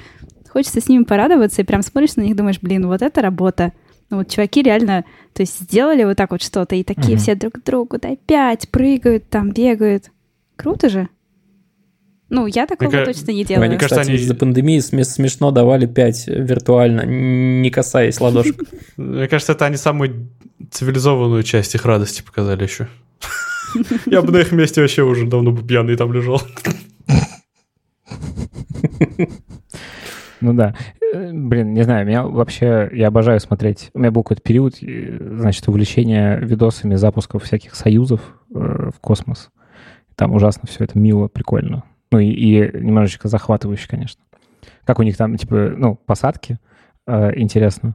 хочется 0.49 0.81
с 0.81 0.89
ними 0.89 1.05
порадоваться, 1.05 1.63
и 1.63 1.65
прям 1.65 1.83
смотришь 1.83 2.17
на 2.17 2.23
них, 2.23 2.35
думаешь, 2.35 2.59
блин, 2.61 2.89
вот 2.89 3.03
это 3.03 3.23
работа. 3.23 3.73
Ну 4.11 4.19
вот 4.19 4.31
чуваки 4.31 4.63
реально, 4.63 5.05
то 5.33 5.43
есть 5.43 5.61
сделали 5.61 6.03
вот 6.03 6.17
так 6.17 6.33
вот 6.33 6.43
что-то, 6.43 6.75
и 6.75 6.83
такие 6.83 7.15
угу. 7.15 7.19
все 7.19 7.37
друг 7.37 7.55
к 7.55 7.65
другу, 7.65 7.99
да, 7.99 8.11
опять 8.11 8.69
прыгают, 8.71 9.29
там 9.29 9.51
бегают. 9.53 10.11
Круто 10.57 10.89
же. 10.89 11.09
Ну, 12.29 12.47
я 12.47 12.67
такого 12.67 12.91
Мне 12.91 13.05
точно 13.05 13.31
не 13.31 13.45
делаю. 13.45 13.69
Мне 13.69 13.79
кажется, 13.79 14.01
они 14.01 14.15
из-за 14.15 14.35
пандемии 14.35 14.81
смешно 14.81 15.53
давали 15.53 15.87
5 15.87 16.27
виртуально, 16.27 17.03
не 17.07 17.71
касаясь 17.71 18.21
ладошек. 18.21 18.57
Мне 18.97 19.29
кажется, 19.29 19.53
это 19.53 19.67
они 19.67 19.77
самую 19.77 20.31
цивилизованную 20.71 21.45
часть 21.45 21.75
их 21.75 21.85
радости 21.85 22.23
показали 22.23 22.65
еще. 22.65 22.89
Я 24.07 24.23
бы 24.23 24.33
на 24.33 24.39
их 24.39 24.51
месте 24.51 24.81
вообще 24.81 25.03
уже 25.03 25.27
давно 25.27 25.53
бы 25.53 25.67
пьяный 25.67 25.97
там 25.97 26.13
лежал. 26.13 26.43
Ну 30.41 30.53
да. 30.53 30.75
Э, 31.13 31.33
блин, 31.33 31.73
не 31.73 31.83
знаю, 31.83 32.07
меня 32.07 32.25
вообще, 32.25 32.91
я 32.93 33.09
обожаю 33.09 33.41
смотреть. 33.41 33.91
У 33.95 33.99
меня 33.99 34.11
был 34.11 34.23
какой-то 34.23 34.43
период, 34.43 34.75
значит, 34.79 35.67
увлечения 35.69 36.37
видосами 36.37 36.95
запусков 36.97 37.45
всяких 37.45 37.75
союзов 37.75 38.21
э, 38.55 38.91
в 38.95 39.01
космос. 39.01 39.51
Там 40.17 40.35
ужасно 40.35 40.67
все 40.67 40.85
это 40.85 40.99
мило, 40.99 41.29
прикольно. 41.29 41.85
Ну 42.11 42.19
и, 42.19 42.29
и 42.29 42.79
немножечко 42.79 43.29
захватывающе, 43.29 43.89
конечно. 43.89 44.23
Как 44.85 44.99
у 44.99 45.03
них 45.03 45.17
там, 45.17 45.37
типа, 45.37 45.75
ну, 45.77 45.97
посадки, 45.97 46.59
э, 47.07 47.39
интересно 47.39 47.95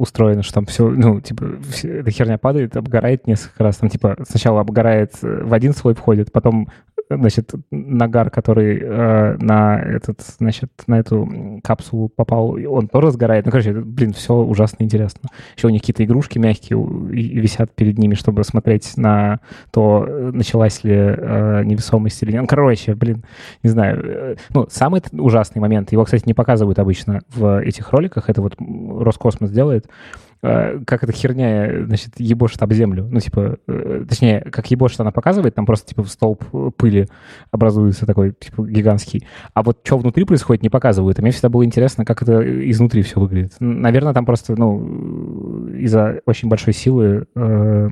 устроено, 0.00 0.42
что 0.42 0.54
там 0.54 0.64
все, 0.64 0.88
ну, 0.88 1.20
типа, 1.20 1.58
эта 1.82 2.10
херня 2.10 2.38
падает, 2.38 2.74
обгорает 2.74 3.26
несколько 3.26 3.64
раз. 3.64 3.76
Там, 3.76 3.90
типа, 3.90 4.16
сначала 4.26 4.60
обгорает, 4.60 5.12
э, 5.22 5.42
в 5.44 5.52
один 5.52 5.74
слой 5.74 5.94
входит, 5.94 6.32
потом 6.32 6.70
значит, 7.10 7.52
нагар, 7.70 8.30
который 8.30 8.78
э, 8.80 9.36
на 9.38 9.78
этот, 9.78 10.20
значит, 10.38 10.70
на 10.86 11.00
эту 11.00 11.60
капсулу 11.62 12.08
попал, 12.08 12.56
он 12.68 12.88
тоже 12.88 13.10
сгорает. 13.10 13.46
Ну, 13.46 13.50
короче, 13.50 13.72
блин, 13.72 14.12
все 14.12 14.34
ужасно 14.34 14.84
интересно. 14.84 15.28
Еще 15.56 15.66
у 15.66 15.70
них 15.70 15.82
какие-то 15.82 16.04
игрушки 16.04 16.38
мягкие 16.38 16.78
висят 17.10 17.74
перед 17.74 17.98
ними, 17.98 18.14
чтобы 18.14 18.44
смотреть 18.44 18.96
на 18.96 19.40
то, 19.72 20.06
началась 20.32 20.84
ли 20.84 20.94
э, 20.94 21.62
невесомость 21.64 22.22
или 22.22 22.32
нет. 22.32 22.42
Ну, 22.42 22.46
короче, 22.46 22.94
блин, 22.94 23.24
не 23.62 23.70
знаю. 23.70 24.00
Э, 24.04 24.36
ну, 24.54 24.66
самый 24.70 25.02
ужасный 25.12 25.60
момент, 25.60 25.92
его, 25.92 26.04
кстати, 26.04 26.22
не 26.26 26.34
показывают 26.34 26.78
обычно 26.78 27.20
в 27.34 27.60
этих 27.60 27.90
роликах, 27.92 28.30
это 28.30 28.40
вот 28.40 28.54
Роскосмос 28.58 29.50
делает, 29.50 29.86
Э, 29.86 30.29
как 30.42 31.04
эта 31.04 31.12
херня, 31.12 31.84
значит, 31.84 32.18
ебошит 32.18 32.62
об 32.62 32.72
землю. 32.72 33.06
Ну, 33.10 33.20
типа, 33.20 33.58
э, 33.66 34.04
точнее, 34.08 34.40
как 34.40 34.70
ебошит 34.70 35.00
она 35.00 35.10
показывает, 35.10 35.54
там 35.54 35.66
просто, 35.66 35.88
типа, 35.88 36.04
столб 36.04 36.44
пыли 36.76 37.08
образуется 37.50 38.06
такой, 38.06 38.32
типа, 38.32 38.66
гигантский. 38.66 39.26
А 39.52 39.62
вот 39.62 39.80
что 39.84 39.98
внутри 39.98 40.24
происходит, 40.24 40.62
не 40.62 40.70
показывают. 40.70 41.18
И 41.18 41.22
мне 41.22 41.30
всегда 41.30 41.50
было 41.50 41.64
интересно, 41.64 42.06
как 42.06 42.22
это 42.22 42.40
изнутри 42.70 43.02
все 43.02 43.20
выглядит. 43.20 43.56
Наверное, 43.60 44.14
там 44.14 44.24
просто, 44.24 44.56
ну, 44.56 45.68
из-за 45.68 46.20
очень 46.24 46.48
большой 46.48 46.72
силы, 46.72 47.26
э, 47.34 47.88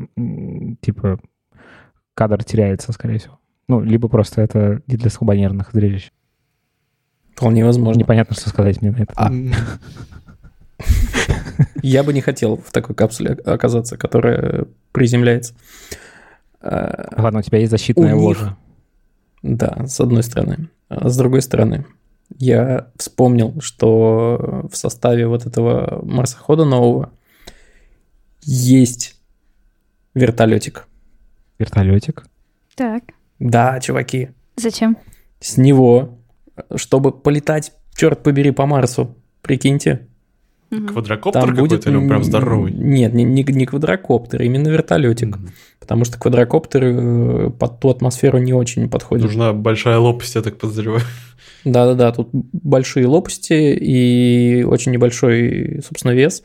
типа, 0.81 1.21
кадр 2.15 2.43
теряется, 2.45 2.93
скорее 2.93 3.19
всего. 3.19 3.39
Ну, 3.69 3.83
либо 3.83 4.09
просто 4.09 4.41
это 4.41 4.81
не 4.87 4.97
для 4.97 5.11
слабонервных 5.11 5.71
зрелищ. 5.73 6.11
Вполне 7.37 7.65
возможно. 7.65 7.99
Непонятно, 7.99 8.35
что 8.35 8.49
сказать 8.49 8.81
мне 8.81 8.91
на 8.91 9.03
это. 9.03 9.13
А... 9.17 9.31
Я 11.89 12.03
бы 12.03 12.13
не 12.13 12.21
хотел 12.21 12.57
в 12.57 12.71
такой 12.71 12.95
капсуле 12.95 13.33
оказаться, 13.33 13.97
которая 13.97 14.67
приземляется. 14.93 15.55
Ладно, 16.61 17.39
у 17.39 17.43
тебя 17.43 17.59
есть 17.59 17.71
защитная 17.71 18.15
у 18.15 18.21
ложа. 18.21 18.59
Да, 19.43 19.87
с 19.87 19.99
одной 20.01 20.23
стороны. 20.23 20.69
А 20.89 21.09
с 21.09 21.17
другой 21.17 21.41
стороны, 21.41 21.87
я 22.37 22.91
вспомнил, 22.97 23.61
что 23.61 24.69
в 24.71 24.77
составе 24.77 25.27
вот 25.27 25.47
этого 25.47 26.05
марсохода 26.05 26.65
нового 26.65 27.11
есть 28.43 29.17
вертолетик. 30.15 30.89
Вертолетик? 31.59 32.27
Так. 32.75 33.05
Да, 33.39 33.81
чуваки. 33.81 34.31
Зачем? 34.57 34.99
С 35.41 35.57
него, 35.57 36.19
чтобы 36.75 37.13
полетать, 37.13 37.73
черт 37.95 38.23
побери, 38.23 38.51
по 38.51 38.67
Марсу. 38.67 39.17
Прикиньте. 39.41 40.08
Квадрокоптер 40.71 41.41
Там 41.41 41.51
какой-то 41.51 41.77
будет... 41.77 41.87
или 41.87 41.97
он 41.97 42.09
прям 42.09 42.23
здоровый? 42.23 42.73
Нет, 42.73 43.15
не, 43.15 43.25
не, 43.25 43.43
не 43.43 43.67
квадрокоптер, 43.67 44.43
именно 44.43 44.69
вертолетик. 44.69 45.37
Mm-hmm. 45.37 45.51
Потому 45.81 46.05
что 46.05 46.19
квадрокоптер 46.19 46.85
э, 46.85 47.51
под 47.51 47.81
ту 47.81 47.89
атмосферу 47.89 48.39
не 48.39 48.53
очень 48.53 48.91
подходит. 48.91 49.25
Нужна 49.25 49.55
большая 49.55 49.99
лопасть, 49.99 50.35
я 50.35 50.43
так 50.43 50.59
подозреваю. 50.59 51.01
Да-да-да, 51.65 52.13
тут 52.13 52.29
большие 52.33 53.07
лопасти 53.07 53.75
и 53.75 54.63
очень 54.63 54.93
небольшой, 54.93 55.81
собственно, 55.83 56.13
вес. 56.13 56.43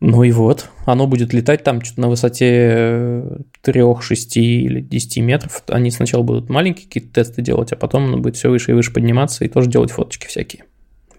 Ну 0.00 0.22
и 0.22 0.32
вот, 0.32 0.70
оно 0.86 1.06
будет 1.06 1.34
летать 1.34 1.62
там 1.62 1.82
что-то 1.82 2.00
на 2.00 2.08
высоте 2.08 3.22
3, 3.60 3.82
6 4.00 4.36
или 4.38 4.80
10 4.80 5.18
метров. 5.18 5.62
Они 5.68 5.90
сначала 5.90 6.22
будут 6.22 6.48
маленькие 6.48 6.86
какие-то 6.86 7.12
тесты 7.12 7.42
делать, 7.42 7.72
а 7.72 7.76
потом 7.76 8.06
оно 8.06 8.16
будет 8.16 8.36
все 8.36 8.48
выше 8.48 8.70
и 8.70 8.74
выше 8.74 8.94
подниматься 8.94 9.44
и 9.44 9.48
тоже 9.48 9.68
делать 9.68 9.90
фоточки 9.90 10.26
всякие. 10.26 10.64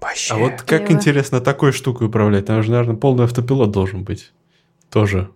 Вообще. 0.02 0.34
А 0.34 0.38
вот 0.38 0.64
как 0.64 0.86
Криво. 0.86 0.98
интересно 0.98 1.42
такой 1.42 1.72
штукой 1.72 2.08
управлять? 2.08 2.46
Там 2.46 2.64
же, 2.64 2.72
наверное, 2.72 2.96
полный 2.96 3.26
автопилот 3.26 3.72
должен 3.72 4.04
быть. 4.04 4.32
Тоже. 4.90 5.30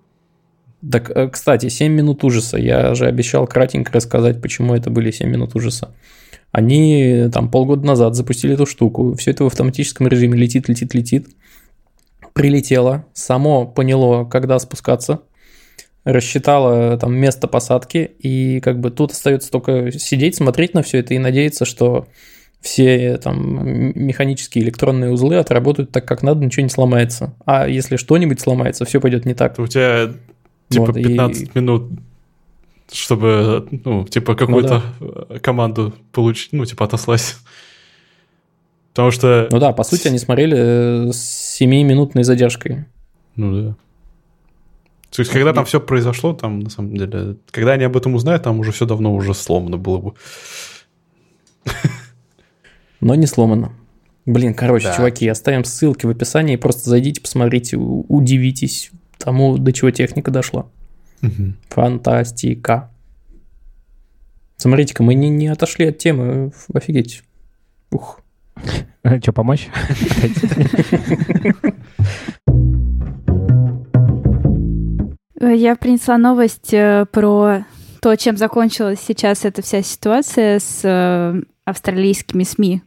Так, 0.91 1.09
э, 1.15 1.29
кстати, 1.29 1.69
7 1.69 1.93
минут 1.93 2.23
ужаса. 2.23 2.57
Я 2.57 2.95
же 2.95 3.05
обещал 3.05 3.47
кратенько 3.47 3.93
рассказать, 3.93 4.41
почему 4.41 4.73
это 4.73 4.89
были 4.89 5.11
7 5.11 5.29
минут 5.29 5.55
ужаса. 5.55 5.93
Они 6.51 7.27
там 7.31 7.49
полгода 7.49 7.85
назад 7.85 8.15
запустили 8.15 8.55
эту 8.55 8.65
штуку. 8.65 9.13
Все 9.15 9.31
это 9.31 9.43
в 9.43 9.47
автоматическом 9.47 10.07
режиме 10.07 10.37
летит, 10.37 10.67
летит, 10.67 10.93
летит. 10.93 11.27
Прилетело, 12.33 13.05
само 13.13 13.65
поняло, 13.65 14.25
когда 14.25 14.59
спускаться, 14.59 15.21
рассчитало 16.03 16.97
там 16.97 17.15
место 17.15 17.47
посадки, 17.47 18.11
и 18.19 18.59
как 18.59 18.81
бы 18.81 18.91
тут 18.91 19.11
остается 19.13 19.49
только 19.49 19.91
сидеть, 19.91 20.35
смотреть 20.35 20.73
на 20.73 20.83
все 20.83 20.99
это 20.99 21.13
и 21.13 21.17
надеяться, 21.17 21.63
что 21.63 22.07
все 22.65 23.17
там 23.17 23.93
механические 23.95 24.63
электронные 24.63 25.11
узлы 25.11 25.35
отработают 25.35 25.91
так, 25.91 26.07
как 26.07 26.23
надо, 26.23 26.43
ничего 26.43 26.63
не 26.63 26.69
сломается. 26.69 27.35
А 27.45 27.67
если 27.67 27.95
что-нибудь 27.95 28.39
сломается, 28.39 28.85
все 28.85 28.99
пойдет 28.99 29.25
не 29.25 29.35
так. 29.35 29.59
У 29.59 29.67
тебя 29.67 30.11
типа 30.69 30.87
вот, 30.87 30.95
15 30.95 31.43
и... 31.43 31.51
минут, 31.53 31.91
чтобы, 32.91 33.67
ну, 33.83 34.05
типа 34.05 34.33
какую-то 34.33 34.81
ну, 34.99 35.25
да. 35.29 35.39
команду 35.39 35.93
получить, 36.11 36.53
ну, 36.53 36.65
типа 36.65 36.85
отослать. 36.85 37.35
Потому 38.93 39.11
что... 39.11 39.47
Ну 39.51 39.59
да, 39.59 39.71
по 39.71 39.83
сути, 39.83 40.07
они 40.07 40.17
смотрели 40.17 41.11
с 41.11 41.61
7-минутной 41.61 42.23
задержкой. 42.23 42.85
Ну 43.35 43.61
да. 43.61 43.75
То 45.11 45.21
есть, 45.21 45.31
когда 45.31 45.53
там 45.53 45.65
все 45.65 45.79
произошло, 45.79 46.33
там, 46.33 46.61
на 46.61 46.69
самом 46.71 46.97
деле, 46.97 47.37
когда 47.51 47.73
они 47.73 47.83
об 47.83 47.95
этом 47.95 48.15
узнают, 48.15 48.41
там 48.41 48.59
уже 48.59 48.71
все 48.71 48.87
давно 48.87 49.13
уже 49.13 49.35
сломано 49.35 49.77
было 49.77 49.99
бы 49.99 50.13
но 53.01 53.15
не 53.15 53.27
сломано. 53.27 53.73
Блин, 54.25 54.53
короче, 54.53 54.87
да. 54.87 54.95
чуваки, 54.95 55.27
оставим 55.27 55.63
ссылки 55.63 56.05
в 56.05 56.09
описании, 56.09 56.55
просто 56.55 56.89
зайдите, 56.89 57.21
посмотрите, 57.21 57.77
удивитесь 57.77 58.91
тому, 59.17 59.57
до 59.57 59.71
чего 59.71 59.91
техника 59.91 60.31
дошла. 60.31 60.67
Угу. 61.21 61.53
Фантастика. 61.69 62.89
Смотрите-ка, 64.57 65.03
мы 65.03 65.13
не, 65.13 65.29
не 65.29 65.47
отошли 65.47 65.87
от 65.87 65.97
темы, 65.97 66.51
офигеть. 66.73 67.23
Ух. 67.91 68.21
Что, 69.21 69.33
помочь? 69.33 69.69
Я 75.39 75.75
принесла 75.75 76.17
новость 76.17 76.73
э, 76.73 77.05
про 77.11 77.65
то, 78.01 78.15
чем 78.15 78.37
закончилась 78.37 78.99
сейчас 79.05 79.45
эта 79.45 79.61
вся 79.61 79.83
ситуация 79.83 80.59
с 80.59 80.81
э, 80.83 81.41
австралийскими 81.65 82.43
СМИ, 82.43 82.81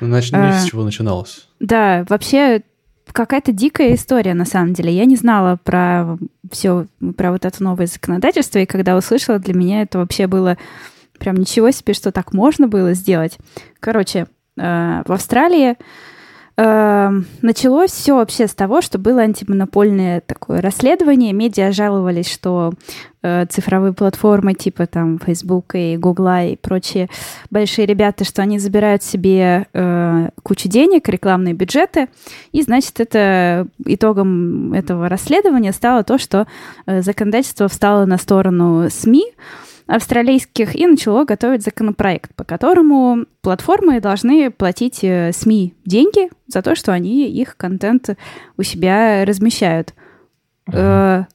ну, 0.00 0.08
значит, 0.08 0.34
а, 0.34 0.60
с 0.60 0.64
чего 0.66 0.84
начиналось. 0.84 1.48
Да, 1.60 2.04
вообще 2.08 2.62
какая-то 3.10 3.52
дикая 3.52 3.94
история, 3.94 4.34
на 4.34 4.44
самом 4.44 4.72
деле. 4.72 4.92
Я 4.92 5.04
не 5.04 5.16
знала 5.16 5.58
про 5.62 6.16
все, 6.50 6.86
про 7.16 7.32
вот 7.32 7.44
это 7.44 7.62
новое 7.62 7.86
законодательство, 7.86 8.58
и 8.58 8.66
когда 8.66 8.96
услышала, 8.96 9.38
для 9.38 9.54
меня 9.54 9.82
это 9.82 9.98
вообще 9.98 10.26
было 10.26 10.56
прям 11.18 11.36
ничего 11.36 11.70
себе, 11.70 11.94
что 11.94 12.10
так 12.10 12.32
можно 12.32 12.68
было 12.68 12.94
сделать. 12.94 13.38
Короче, 13.80 14.26
э, 14.56 15.02
в 15.06 15.12
Австралии 15.12 15.76
началось 17.40 17.90
все 17.90 18.14
вообще 18.14 18.46
с 18.46 18.54
того, 18.54 18.80
что 18.82 18.98
было 18.98 19.22
антимонопольное 19.22 20.20
такое 20.20 20.60
расследование. 20.60 21.32
Медиа 21.32 21.72
жаловались, 21.72 22.30
что 22.30 22.72
э, 23.22 23.46
цифровые 23.46 23.92
платформы 23.92 24.54
типа 24.54 24.86
там 24.86 25.18
Facebook 25.18 25.74
и 25.74 25.96
Google 25.96 26.50
и 26.50 26.56
прочие 26.56 27.08
большие 27.50 27.86
ребята, 27.86 28.24
что 28.24 28.42
они 28.42 28.58
забирают 28.58 29.02
себе 29.02 29.66
э, 29.72 30.28
кучу 30.42 30.68
денег, 30.68 31.08
рекламные 31.08 31.54
бюджеты. 31.54 32.08
И, 32.52 32.62
значит, 32.62 33.00
это 33.00 33.66
итогом 33.84 34.72
этого 34.72 35.08
расследования 35.08 35.72
стало 35.72 36.04
то, 36.04 36.18
что 36.18 36.46
э, 36.86 37.02
законодательство 37.02 37.68
встало 37.68 38.04
на 38.04 38.18
сторону 38.18 38.88
СМИ, 38.90 39.24
австралийских 39.86 40.74
и 40.76 40.86
начало 40.86 41.24
готовить 41.24 41.62
законопроект, 41.62 42.34
по 42.34 42.44
которому 42.44 43.26
платформы 43.40 44.00
должны 44.00 44.50
платить 44.50 45.02
э, 45.02 45.32
СМИ 45.32 45.74
деньги 45.84 46.30
за 46.46 46.62
то, 46.62 46.74
что 46.74 46.92
они 46.92 47.28
их 47.28 47.56
контент 47.56 48.10
у 48.56 48.62
себя 48.62 49.24
размещают. 49.24 49.94
Uh-huh. 50.68 51.26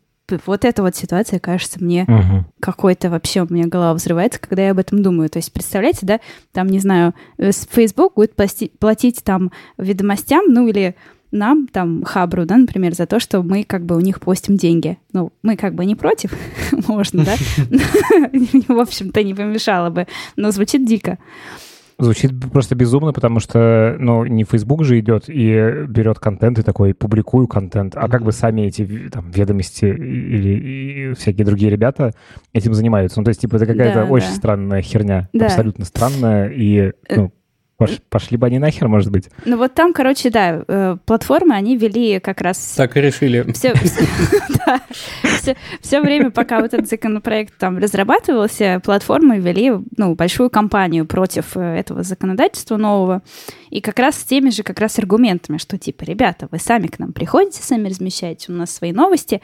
вот 0.46 0.64
эта 0.64 0.82
вот 0.82 0.96
ситуация 0.96 1.40
кажется 1.40 1.84
мне 1.84 2.06
uh-huh. 2.06 2.44
какой-то 2.62 3.10
вообще 3.10 3.42
у 3.42 3.54
меня 3.54 3.68
голова 3.68 3.94
взрывается, 3.94 4.40
когда 4.40 4.64
я 4.64 4.72
об 4.72 4.80
этом 4.80 5.04
думаю. 5.04 5.30
То 5.30 5.40
есть, 5.40 5.52
представляете, 5.52 6.06
да, 6.06 6.20
там, 6.54 6.68
не 6.68 6.80
знаю, 6.80 7.14
э, 7.38 7.52
Facebook 7.52 8.16
будет 8.16 8.36
платить, 8.36 8.72
платить 8.80 9.24
там 9.24 9.52
ведомостям, 9.78 10.46
ну 10.48 10.68
или 10.68 10.96
нам, 11.32 11.68
там, 11.68 12.04
Хабру, 12.04 12.46
да, 12.46 12.58
например, 12.58 12.94
за 12.94 13.06
то, 13.06 13.20
что 13.20 13.44
мы 13.44 13.64
как 13.64 13.86
бы 13.86 13.96
у 13.96 14.00
них 14.00 14.20
постим 14.20 14.58
деньги. 14.58 14.98
Ну, 15.14 15.32
мы 15.44 15.56
как 15.58 15.76
бы 15.76 15.86
не 15.86 15.96
против, 15.96 16.32
можно, 16.88 17.26
да? 17.26 17.36
В 18.68 18.80
общем-то, 18.80 19.24
не 19.24 19.34
помешало 19.34 19.90
бы, 19.90 20.08
но 20.36 20.52
звучит 20.52 20.86
дико. 20.86 21.18
Звучит 22.00 22.32
просто 22.52 22.76
безумно, 22.76 23.12
потому 23.12 23.40
что, 23.40 23.96
ну, 23.98 24.24
не 24.24 24.44
Facebook 24.44 24.84
же 24.84 25.00
идет 25.00 25.24
и 25.30 25.86
берет 25.88 26.20
контент 26.20 26.60
и 26.60 26.62
такой, 26.62 26.94
публикую 26.94 27.48
контент, 27.48 27.94
а 27.96 28.08
как 28.08 28.24
бы 28.24 28.32
сами 28.32 28.62
эти 28.62 29.10
там, 29.12 29.32
ведомости 29.32 29.86
или 29.86 31.16
всякие 31.16 31.44
другие 31.44 31.72
ребята 31.72 32.12
этим 32.54 32.76
занимаются. 32.76 33.20
Ну, 33.20 33.24
то 33.24 33.30
есть, 33.30 33.42
типа, 33.42 33.56
это 33.56 33.66
какая-то 33.66 34.02
да, 34.02 34.06
очень 34.06 34.30
да. 34.30 34.36
странная 34.36 34.82
херня, 34.84 35.28
да. 35.34 35.48
абсолютно 35.48 35.86
странная, 35.86 36.50
и, 36.50 36.78
э, 36.78 36.92
ну, 37.16 37.32
Пош, 37.78 38.00
пошли 38.10 38.38
бы 38.38 38.48
они 38.48 38.58
нахер, 38.58 38.88
может 38.88 39.12
быть. 39.12 39.30
Ну 39.46 39.56
вот 39.58 39.76
там, 39.76 39.94
короче, 39.94 40.32
да, 40.32 40.64
э, 40.68 40.98
платформы, 41.06 41.54
они 41.54 41.78
вели 41.78 42.20
как 42.20 42.42
раз... 42.42 42.74
Так 42.76 42.98
и 42.98 43.02
решили. 43.02 43.52
Все, 43.52 43.74
да, 44.66 44.82
все, 45.38 45.56
все 45.80 46.02
время, 46.02 46.32
пока 46.32 46.60
вот 46.60 46.74
этот 46.74 46.90
законопроект 46.90 47.56
там 47.60 47.78
разрабатывался, 47.78 48.82
платформы 48.84 49.38
вели 49.38 49.74
ну, 49.96 50.16
большую 50.16 50.50
кампанию 50.50 51.06
против 51.06 51.56
э, 51.56 51.62
этого 51.62 52.02
законодательства 52.02 52.78
нового. 52.78 53.22
И 53.70 53.80
как 53.80 54.00
раз 54.00 54.16
с 54.16 54.24
теми 54.24 54.50
же 54.50 54.64
как 54.64 54.80
раз 54.80 54.98
аргументами, 54.98 55.60
что 55.60 55.78
типа, 55.78 56.04
ребята, 56.04 56.48
вы 56.50 56.58
сами 56.58 56.88
к 56.88 56.98
нам 56.98 57.14
приходите, 57.14 57.62
сами 57.62 57.90
размещаете 57.90 58.52
у 58.52 58.56
нас 58.56 58.74
свои 58.74 58.92
новости, 58.92 59.40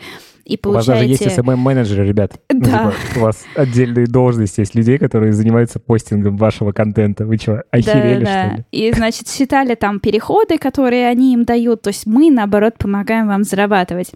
и 0.45 0.57
получаете... 0.57 0.91
У 0.91 0.93
вас 0.93 1.19
даже 1.19 1.25
есть 1.25 1.39
SMM-менеджеры, 1.39 2.05
ребят. 2.05 2.33
Да. 2.49 2.85
Ну, 2.85 2.91
типа, 2.91 3.19
у 3.19 3.21
вас 3.21 3.43
отдельные 3.55 4.07
должности 4.07 4.59
есть 4.59 4.75
людей, 4.75 4.97
которые 4.97 5.33
занимаются 5.33 5.79
постингом 5.79 6.37
вашего 6.37 6.71
контента. 6.71 7.25
Вы 7.25 7.37
что, 7.37 7.63
охерели, 7.71 8.25
да, 8.25 8.31
да. 8.31 8.47
что 8.47 8.57
ли? 8.57 8.65
И, 8.71 8.91
значит, 8.91 9.29
считали 9.29 9.75
там 9.75 9.99
переходы, 9.99 10.57
которые 10.57 11.07
они 11.07 11.33
им 11.33 11.45
дают. 11.45 11.81
То 11.81 11.89
есть 11.89 12.05
мы, 12.05 12.29
наоборот, 12.29 12.75
помогаем 12.77 13.27
вам 13.27 13.43
зарабатывать. 13.43 14.11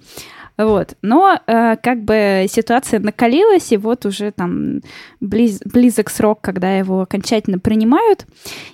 Вот. 0.57 0.95
Но 1.01 1.39
э, 1.45 1.75
как 1.77 2.03
бы 2.03 2.47
ситуация 2.49 2.99
накалилась, 2.99 3.71
и 3.71 3.77
вот 3.77 4.05
уже 4.05 4.31
там 4.31 4.81
близ, 5.19 5.61
близок 5.63 6.09
срок, 6.09 6.41
когда 6.41 6.77
его 6.77 7.01
окончательно 7.01 7.59
принимают. 7.59 8.25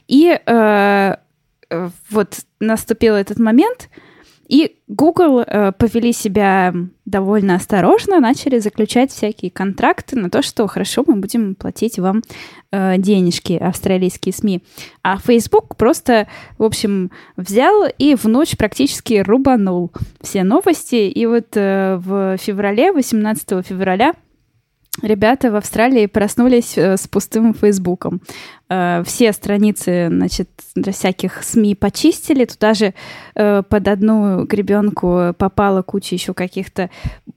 И 0.07 0.39
э, 0.45 1.15
э 1.69 1.89
вот 2.09 2.39
наступил 2.59 3.15
этот 3.15 3.39
момент, 3.39 3.89
и 4.47 4.77
Google 4.87 5.39
э, 5.39 5.71
повели 5.71 6.11
себя 6.11 6.73
довольно 7.05 7.55
осторожно, 7.55 8.19
начали 8.19 8.59
заключать 8.59 9.11
всякие 9.11 9.51
контракты 9.51 10.17
на 10.17 10.29
то, 10.29 10.41
что 10.41 10.67
хорошо, 10.67 11.03
мы 11.07 11.15
будем 11.15 11.55
платить 11.55 11.97
вам 11.97 12.21
э, 12.71 12.97
денежки, 12.97 13.53
австралийские 13.53 14.33
СМИ. 14.33 14.61
А 15.01 15.17
Facebook 15.17 15.75
просто, 15.77 16.27
в 16.57 16.63
общем, 16.63 17.11
взял 17.37 17.85
и 17.97 18.15
в 18.15 18.25
ночь 18.25 18.57
практически 18.57 19.15
рубанул 19.15 19.91
все 20.21 20.43
новости. 20.43 21.09
И 21.09 21.25
вот 21.25 21.55
э, 21.55 21.95
в 21.97 22.37
феврале, 22.37 22.91
18 22.91 23.65
февраля, 23.65 24.13
ребята 25.01 25.51
в 25.51 25.55
Австралии 25.55 26.05
проснулись 26.05 26.77
э, 26.77 26.97
с 26.97 27.07
пустым 27.07 27.53
Фейсбуком. 27.53 28.21
Э, 28.69 29.03
все 29.05 29.33
страницы, 29.33 30.07
значит, 30.09 30.49
всяких 30.91 31.43
СМИ 31.43 31.75
почистили. 31.75 32.45
Туда 32.45 32.73
же 32.73 32.93
э, 33.35 33.63
под 33.67 33.87
одну 33.87 34.45
гребенку 34.45 35.33
попала 35.37 35.81
куча 35.81 36.15
еще 36.15 36.33
каких-то 36.33 36.89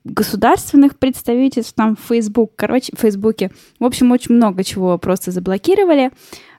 государственных 0.03 0.97
представительств, 0.97 1.73
там 1.73 1.97
Facebook, 1.97 2.51
короче, 2.55 2.93
в 2.95 2.99
Фейсбуке. 2.99 3.51
В 3.79 3.85
общем, 3.85 4.11
очень 4.11 4.35
много 4.35 4.63
чего 4.63 4.97
просто 4.97 5.31
заблокировали. 5.31 6.11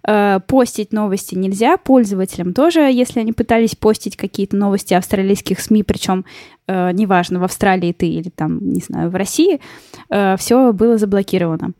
Э, 0.06 0.40
постить 0.46 0.92
новости 0.92 1.34
нельзя, 1.34 1.76
пользователям 1.76 2.52
тоже, 2.54 2.80
если 2.80 3.20
они 3.20 3.32
пытались 3.32 3.74
постить 3.74 4.16
какие-то 4.16 4.56
новости 4.56 4.94
австралийских 4.94 5.60
СМИ, 5.60 5.82
причем 5.82 6.24
э, 6.66 6.92
неважно, 6.92 7.40
в 7.40 7.44
Австралии 7.44 7.92
ты 7.92 8.06
или 8.06 8.28
там, 8.28 8.70
не 8.70 8.80
знаю, 8.80 9.10
в 9.10 9.14
России, 9.16 9.60
э, 10.08 10.36
все 10.38 10.72
было 10.72 10.98
заблокировано. 10.98 11.72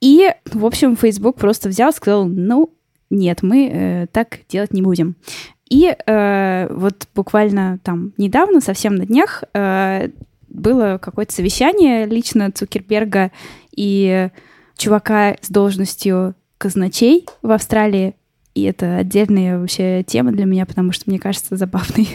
И, 0.00 0.30
в 0.52 0.66
общем, 0.66 0.96
Facebook 0.96 1.36
просто 1.36 1.68
взял, 1.68 1.92
сказал, 1.92 2.26
ну, 2.26 2.70
нет, 3.08 3.42
мы 3.42 4.08
так 4.12 4.40
делать 4.48 4.72
не 4.72 4.82
будем. 4.82 5.16
И 5.70 5.96
вот 6.06 7.06
буквально 7.14 7.78
там 7.82 8.12
недавно, 8.18 8.60
совсем 8.60 8.96
на 8.96 9.06
днях, 9.06 9.44
было 10.48 10.98
какое-то 11.00 11.32
совещание 11.32 12.06
лично 12.06 12.50
Цукерберга 12.52 13.30
и 13.74 14.28
чувака 14.76 15.36
с 15.40 15.48
должностью 15.48 16.34
казначей 16.64 17.26
в 17.42 17.50
Австралии. 17.50 18.14
И 18.54 18.62
это 18.62 18.96
отдельная 18.96 19.58
вообще 19.58 20.02
тема 20.02 20.32
для 20.32 20.46
меня, 20.46 20.64
потому 20.64 20.92
что 20.92 21.10
мне 21.10 21.18
кажется 21.18 21.56
забавной, 21.56 22.08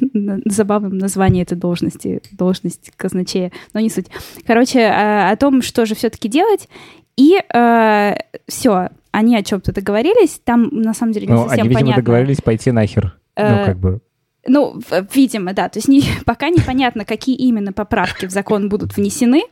забавным 0.44 0.98
название 0.98 1.44
этой 1.44 1.56
должности, 1.56 2.20
должность 2.32 2.92
казначея, 2.96 3.50
но 3.72 3.80
не 3.80 3.88
суть. 3.88 4.08
Короче, 4.46 4.80
о, 4.80 5.30
о 5.30 5.36
том, 5.36 5.62
что 5.62 5.86
же 5.86 5.94
все-таки 5.94 6.28
делать. 6.28 6.68
И 7.16 7.38
э, 7.38 8.14
все, 8.46 8.90
они 9.10 9.36
о 9.38 9.42
чем-то 9.42 9.72
договорились. 9.72 10.38
Там 10.44 10.68
на 10.70 10.92
самом 10.92 11.12
деле 11.12 11.28
не 11.28 11.32
ну, 11.32 11.44
совсем 11.44 11.60
они, 11.60 11.68
видимо, 11.68 11.80
понятно. 11.80 12.02
договорились 12.02 12.42
пойти 12.42 12.72
нахер. 12.72 13.16
Ну, 13.38 13.42
э, 13.42 13.58
ну, 13.60 13.64
как 13.64 13.78
бы. 13.78 14.00
Ну, 14.46 14.80
видимо, 15.14 15.52
да. 15.52 15.68
То 15.68 15.78
есть 15.78 15.88
не, 15.88 16.02
пока 16.26 16.48
непонятно, 16.48 17.04
какие 17.04 17.36
именно 17.36 17.72
поправки 17.72 18.26
в 18.26 18.30
закон 18.30 18.68
будут 18.68 18.96
внесены 18.96 19.44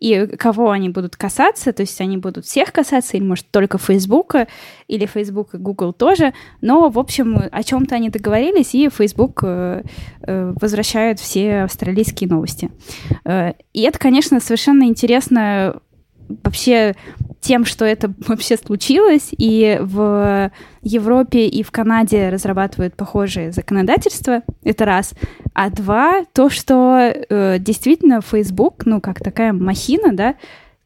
и 0.00 0.26
кого 0.26 0.70
они 0.70 0.88
будут 0.88 1.16
касаться. 1.16 1.72
То 1.72 1.82
есть 1.82 2.00
они 2.00 2.16
будут 2.16 2.46
всех 2.46 2.72
касаться, 2.72 3.16
или, 3.16 3.24
может, 3.24 3.50
только 3.50 3.78
Фейсбука, 3.78 4.48
или 4.86 5.06
Facebook 5.06 5.54
и 5.54 5.58
Google 5.58 5.92
тоже. 5.92 6.32
Но, 6.60 6.88
в 6.88 6.98
общем, 6.98 7.42
о 7.50 7.62
чем-то 7.62 7.94
они 7.94 8.10
договорились, 8.10 8.74
и 8.74 8.88
Facebook 8.88 9.40
э, 9.42 9.82
э, 10.22 10.52
возвращают 10.60 11.20
все 11.20 11.62
австралийские 11.62 12.28
новости. 12.28 12.70
Э, 13.24 13.52
и 13.72 13.82
это, 13.82 13.98
конечно, 13.98 14.40
совершенно 14.40 14.84
интересно 14.84 15.80
вообще 16.28 16.94
тем, 17.40 17.64
что 17.64 17.84
это 17.84 18.12
вообще 18.26 18.56
случилось, 18.56 19.30
и 19.36 19.78
в 19.80 20.50
Европе 20.82 21.46
и 21.46 21.62
в 21.62 21.70
Канаде 21.70 22.28
разрабатывают 22.28 22.94
похожие 22.94 23.52
законодательства, 23.52 24.42
это 24.62 24.84
раз. 24.84 25.14
А 25.54 25.70
два, 25.70 26.24
то, 26.32 26.50
что 26.50 26.98
э, 26.98 27.58
действительно 27.58 28.20
Facebook, 28.20 28.86
ну, 28.86 29.00
как 29.00 29.20
такая 29.20 29.52
махина, 29.52 30.12
да, 30.12 30.34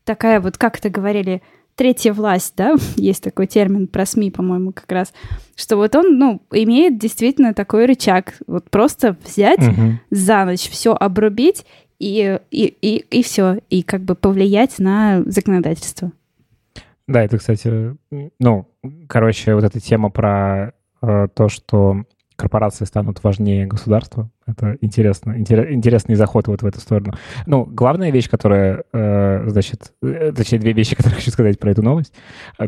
такая 0.05 0.41
вот, 0.41 0.59
как 0.59 0.79
это 0.79 0.91
говорили, 0.91 1.43
третья 1.75 2.13
власть, 2.13 2.55
да, 2.57 2.75
есть 2.97 3.23
такой 3.23 3.47
термин 3.47 3.87
про 3.87 4.07
СМИ, 4.07 4.31
по-моему, 4.31 4.73
как 4.73 4.91
раз, 4.91 5.13
что 5.57 5.77
вот 5.77 5.95
он, 5.95 6.19
ну, 6.19 6.43
имеет 6.53 6.99
действительно 6.99 7.55
такой 7.55 7.87
рычаг, 7.87 8.35
вот 8.47 8.71
просто 8.71 9.17
взять 9.25 9.61
угу. 9.61 9.99
за 10.11 10.45
ночь 10.45 10.69
все 10.69 10.93
обрубить 10.93 11.65
и, 11.99 12.39
и, 12.51 12.65
и, 12.81 12.97
и 12.97 13.23
все, 13.23 13.59
и 13.71 13.83
как 13.83 14.03
бы 14.03 14.15
повлиять 14.15 14.79
на 14.79 15.23
законодательство. 15.27 16.13
Да, 17.09 17.23
это, 17.23 17.39
кстати, 17.39 17.97
ну, 18.39 18.69
короче, 19.09 19.55
вот 19.55 19.65
эта 19.65 19.81
тема 19.81 20.11
про 20.11 20.73
э, 21.03 21.29
то, 21.35 21.49
что 21.49 22.05
корпорации 22.37 22.85
станут 22.85 23.23
важнее 23.23 23.67
государства. 23.67 24.31
Это 24.47 24.77
интересно, 24.81 25.39
интерес, 25.39 25.71
интересный 25.71 26.15
заход 26.15 26.49
вот 26.49 26.63
в 26.63 26.67
эту 26.67 26.81
сторону. 26.81 27.15
Ну, 27.47 27.65
главная 27.65 28.11
вещь, 28.11 28.29
которая, 28.29 28.85
э, 28.93 29.45
значит, 29.49 29.93
э, 30.03 30.33
точнее, 30.33 30.59
две 30.59 30.73
вещи, 30.73 30.97
которые 30.97 31.17
хочу 31.17 31.31
сказать 31.31 31.59
про 31.59 31.71
эту 31.71 31.83
новость. 31.83 32.15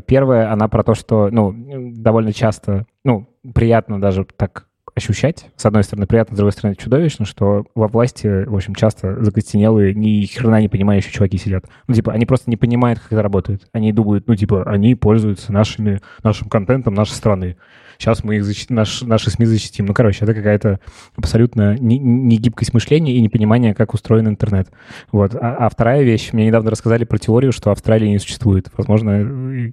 Первая, 0.06 0.52
она 0.52 0.68
про 0.68 0.82
то, 0.82 0.94
что, 0.94 1.28
ну, 1.30 1.52
довольно 1.96 2.32
часто, 2.32 2.86
ну, 3.04 3.28
приятно 3.54 4.00
даже 4.00 4.24
так 4.36 4.66
ощущать. 4.94 5.46
С 5.56 5.66
одной 5.66 5.82
стороны, 5.82 6.06
приятно, 6.06 6.36
с 6.36 6.38
другой 6.38 6.52
стороны, 6.52 6.76
чудовищно, 6.76 7.24
что 7.24 7.66
во 7.74 7.88
власти, 7.88 8.44
в 8.44 8.54
общем, 8.54 8.74
часто 8.74 9.22
закостенелые, 9.24 9.94
ни 9.94 10.24
хрена 10.26 10.60
не 10.60 10.68
понимающие 10.68 11.12
чуваки 11.12 11.36
сидят. 11.36 11.64
Ну, 11.88 11.94
типа, 11.94 12.12
они 12.12 12.26
просто 12.26 12.50
не 12.50 12.56
понимают, 12.56 13.00
как 13.00 13.12
это 13.12 13.22
работает. 13.22 13.68
Они 13.72 13.92
думают, 13.92 14.28
ну, 14.28 14.36
типа, 14.36 14.62
они 14.64 14.94
пользуются 14.94 15.52
нашими, 15.52 16.00
нашим 16.22 16.48
контентом 16.48 16.94
нашей 16.94 17.12
страны. 17.12 17.56
Сейчас 17.98 18.24
мы 18.24 18.36
их 18.36 18.44
защит... 18.44 18.70
наш, 18.70 19.02
наши 19.02 19.30
СМИ 19.30 19.46
защитим. 19.46 19.86
Ну, 19.86 19.94
короче, 19.94 20.24
это 20.24 20.34
какая-то 20.34 20.80
абсолютно 21.16 21.76
негибкость 21.78 22.74
мышления 22.74 23.14
и 23.14 23.20
непонимание, 23.20 23.74
как 23.74 23.94
устроен 23.94 24.28
интернет. 24.28 24.68
Вот. 25.12 25.34
А, 25.34 25.56
а 25.58 25.68
вторая 25.68 26.02
вещь, 26.02 26.32
мне 26.32 26.46
недавно 26.46 26.70
рассказали 26.70 27.04
про 27.04 27.18
теорию, 27.18 27.52
что 27.52 27.70
Австралии 27.70 28.08
не 28.08 28.18
существует. 28.18 28.68
Возможно, 28.76 29.72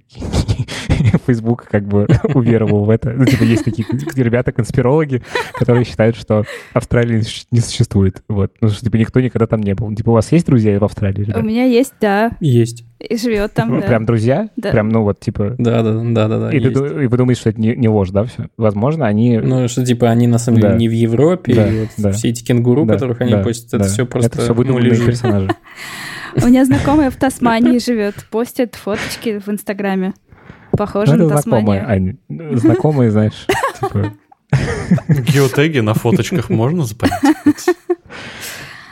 Facebook 1.26 1.66
как 1.70 1.86
бы 1.86 2.06
уверовал 2.34 2.84
в 2.84 2.90
это. 2.90 3.10
Ну, 3.10 3.24
типа, 3.24 3.44
есть 3.44 3.64
такие 3.64 3.86
ребята-конспирологи, 4.16 5.22
которые 5.54 5.84
считают, 5.84 6.16
что 6.16 6.44
Австралии 6.72 7.22
не 7.50 7.60
существует. 7.60 8.22
Вот. 8.28 8.52
Ну, 8.60 8.68
что, 8.68 8.84
типа, 8.84 8.96
никто 8.96 9.20
никогда 9.20 9.46
там 9.46 9.60
не 9.60 9.74
был. 9.74 9.94
Типа, 9.94 10.10
у 10.10 10.14
вас 10.14 10.30
есть 10.32 10.46
друзья 10.46 10.78
в 10.78 10.84
Австралии? 10.84 11.24
Ребят? 11.24 11.36
У 11.36 11.42
меня 11.42 11.64
есть, 11.64 11.94
да. 12.00 12.32
Есть. 12.40 12.84
И 13.08 13.16
живет 13.16 13.52
там, 13.52 13.80
да. 13.80 13.86
Прям 13.86 14.06
друзья? 14.06 14.48
Да. 14.56 14.70
Прям, 14.70 14.88
ну 14.88 15.02
вот, 15.02 15.18
типа... 15.20 15.54
Да, 15.58 15.82
да, 15.82 15.92
да, 16.02 16.28
да, 16.28 16.38
да. 16.38 16.50
И, 16.52 16.60
ты, 16.60 16.68
есть. 16.68 16.76
и 16.76 17.06
вы 17.06 17.16
думаете, 17.16 17.40
что 17.40 17.50
это 17.50 17.60
не, 17.60 17.74
не 17.74 17.88
ложь, 17.88 18.10
да, 18.10 18.24
все? 18.24 18.46
Возможно, 18.56 19.06
они... 19.06 19.38
Ну, 19.38 19.66
что 19.68 19.84
типа 19.84 20.08
они 20.10 20.26
на 20.26 20.38
самом 20.38 20.58
деле 20.58 20.70
Да. 20.70 20.76
не 20.76 20.88
в 20.88 20.92
Европе, 20.92 21.54
Да, 21.54 21.68
и 21.68 21.80
вот 21.80 21.88
да. 21.98 22.12
все 22.12 22.28
эти 22.28 22.44
кенгуру, 22.44 22.84
Да, 22.84 22.94
которых 22.94 23.20
они 23.20 23.32
да, 23.32 23.42
постят, 23.42 23.74
это 23.74 23.78
да. 23.78 23.84
все 23.84 24.06
просто 24.06 24.28
Это 24.30 24.40
все 24.42 24.54
выдуманные 24.54 24.90
муляжи. 24.90 25.06
персонажи. 25.06 25.48
У 26.42 26.46
меня 26.46 26.64
знакомая 26.64 27.10
в 27.10 27.16
Тасмании 27.16 27.78
живет, 27.78 28.14
постит 28.30 28.76
фоточки 28.76 29.40
в 29.44 29.48
Инстаграме. 29.48 30.14
Похоже 30.70 31.16
Ну, 31.16 31.28
на 31.28 31.32
это 31.34 31.42
знакомые, 31.42 31.80
Тасманию. 31.80 32.18
Ань. 32.30 32.56
Знакомые, 32.58 33.10
знаешь, 33.10 33.46
типа... 33.80 34.12
Геотеги 35.08 35.80
на 35.80 35.94
фоточках 35.94 36.50
можно 36.50 36.84
запомнить? 36.84 37.16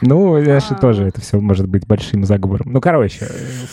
Ну, 0.03 0.43
же 0.43 0.57
А. 0.57 0.75
тоже 0.75 1.05
это 1.05 1.21
все 1.21 1.39
может 1.41 1.69
быть 1.69 1.87
большим 1.87 2.25
заговором. 2.25 2.73
Ну, 2.73 2.81
короче, 2.81 3.27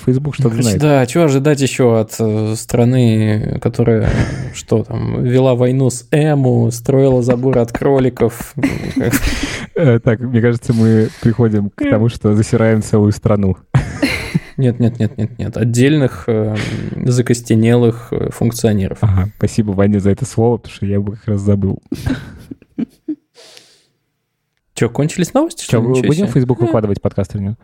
Facebook 0.05 0.35
что-то 0.35 0.49
Короче, 0.49 0.63
знает. 0.63 0.81
да, 0.81 1.07
что 1.07 1.23
ожидать 1.25 1.61
еще 1.61 1.99
от 1.99 2.15
э, 2.19 2.53
страны, 2.55 3.59
которая, 3.61 4.09
что 4.53 4.83
там, 4.83 5.23
вела 5.23 5.55
войну 5.55 5.89
с 5.89 6.07
Эму, 6.11 6.69
строила 6.71 7.21
забор 7.21 7.57
от 7.57 7.71
кроликов. 7.71 8.53
Э, 9.75 9.99
Так, 9.99 10.19
мне 10.19 10.41
кажется, 10.41 10.73
мы 10.73 11.09
приходим 11.21 11.69
к 11.69 11.83
тому, 11.83 12.09
что 12.09 12.35
засираем 12.35 12.81
целую 12.81 13.11
страну. 13.11 13.57
Нет, 14.57 14.79
нет, 14.79 14.97
нет, 14.97 15.17
нет, 15.17 15.37
нет. 15.37 15.55
Отдельных 15.55 16.23
э, 16.25 16.55
закостенелых 17.05 18.07
э, 18.11 18.29
функционеров. 18.31 18.97
Ага, 19.01 19.29
спасибо, 19.37 19.71
Ваня, 19.73 19.99
за 19.99 20.09
это 20.09 20.25
слово, 20.25 20.57
потому 20.57 20.73
что 20.73 20.85
я 20.87 20.99
бы 20.99 21.15
как 21.15 21.27
раз 21.27 21.41
забыл. 21.41 21.79
Че, 24.77 24.89
кончились 24.89 25.33
новости? 25.33 25.63
Что, 25.63 25.81
мы 25.81 25.89
Ничего 25.89 26.07
будем 26.07 26.25
в 26.25 26.29
себе. 26.29 26.39
Facebook 26.39 26.61
выкладывать 26.61 27.01
подкаст 27.01 27.33
или 27.33 27.41
нет? 27.41 27.59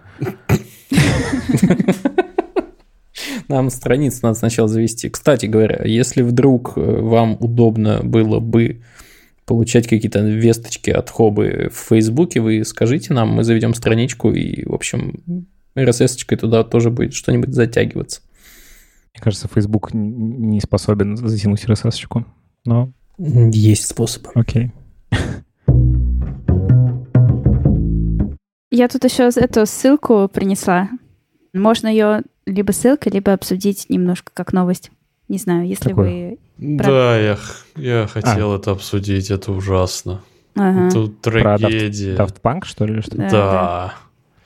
Нам 3.47 3.69
страницу 3.69 4.21
надо 4.23 4.33
сначала 4.33 4.67
завести. 4.67 5.09
Кстати 5.09 5.45
говоря, 5.45 5.83
если 5.85 6.23
вдруг 6.23 6.73
э, 6.75 6.81
вам 6.81 7.37
удобно 7.39 7.99
было 8.01 8.39
бы 8.39 8.81
получать 9.45 9.87
какие-то 9.87 10.21
весточки 10.21 10.89
от 10.89 11.11
хобы 11.11 11.69
в 11.71 11.87
Фейсбуке, 11.89 12.39
вы 12.39 12.63
скажите 12.63 13.13
нам, 13.13 13.29
мы 13.29 13.43
заведем 13.43 13.75
страничку, 13.75 14.31
и, 14.31 14.65
в 14.65 14.73
общем, 14.73 15.45
RSS-очкой 15.75 16.39
туда 16.39 16.63
тоже 16.63 16.89
будет 16.89 17.13
что-нибудь 17.13 17.53
затягиваться. 17.53 18.21
Мне 19.13 19.21
кажется, 19.21 19.47
Facebook 19.53 19.93
не 19.93 20.59
способен 20.61 21.15
затянуть 21.15 21.63
RSS-очку. 21.63 22.25
Но 22.65 22.91
Есть 23.19 23.85
способы. 23.85 24.31
окей. 24.33 24.71
Я 28.75 28.87
тут 28.87 29.03
еще 29.03 29.29
эту 29.29 29.67
ссылку 29.67 30.27
принесла. 30.27 30.89
Можно 31.53 31.89
ее 31.89 32.23
либо 32.47 32.71
ссылкой, 32.71 33.11
либо 33.11 33.31
обсудить 33.31 33.85
немножко 33.87 34.31
как 34.33 34.51
новость. 34.51 34.89
Не 35.29 35.37
знаю, 35.37 35.67
если 35.67 35.89
Какую? 35.89 36.39
вы... 36.57 36.77
Да, 36.77 37.19
я, 37.19 37.37
я 37.75 38.07
хотел 38.07 38.55
это 38.55 38.71
обсудить, 38.71 39.29
это 39.29 39.51
ужасно. 39.51 40.21
Ага. 40.55 40.87
Это 40.87 41.05
Про 41.05 41.57
трагедия. 41.59 42.15
Daft 42.15 42.37
Punk, 42.41 42.65
что 42.65 42.85
ли? 42.85 42.99
Что? 43.01 43.15
Да, 43.15 43.29
Да. 43.29 43.93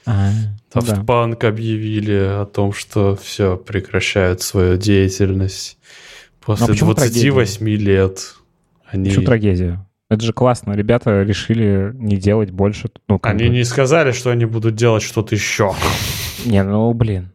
А, 0.05 0.29
ну 0.73 0.81
Daft 0.81 0.95
да. 0.95 1.01
Punk 1.03 1.45
объявили 1.45 2.41
о 2.41 2.45
том, 2.45 2.73
что 2.73 3.15
все, 3.15 3.55
прекращают 3.55 4.41
свою 4.41 4.75
деятельность. 4.75 5.77
После 6.41 6.65
Ну, 6.65 6.71
а 6.71 6.73
почему 6.73 6.93
28 6.95 7.69
лет 7.69 8.35
они... 8.91 9.09
Почему 9.09 9.25
трагедия? 9.25 9.86
Это 10.09 10.23
же 10.23 10.31
классно. 10.33 10.71
Ребята 10.73 11.21
решили 11.23 11.91
не 11.95 12.15
делать 12.17 12.51
больше. 12.51 12.89
Ну, 13.09 13.19
Они 13.23 13.45
бы. 13.47 13.49
не 13.49 13.63
сказали, 13.65 14.11
что 14.11 14.29
они 14.31 14.45
будут 14.45 14.75
делать 14.75 15.03
что-то 15.03 15.35
еще. 15.35 15.73
Не, 16.45 16.63
ну, 16.63 16.93
блин. 16.93 17.31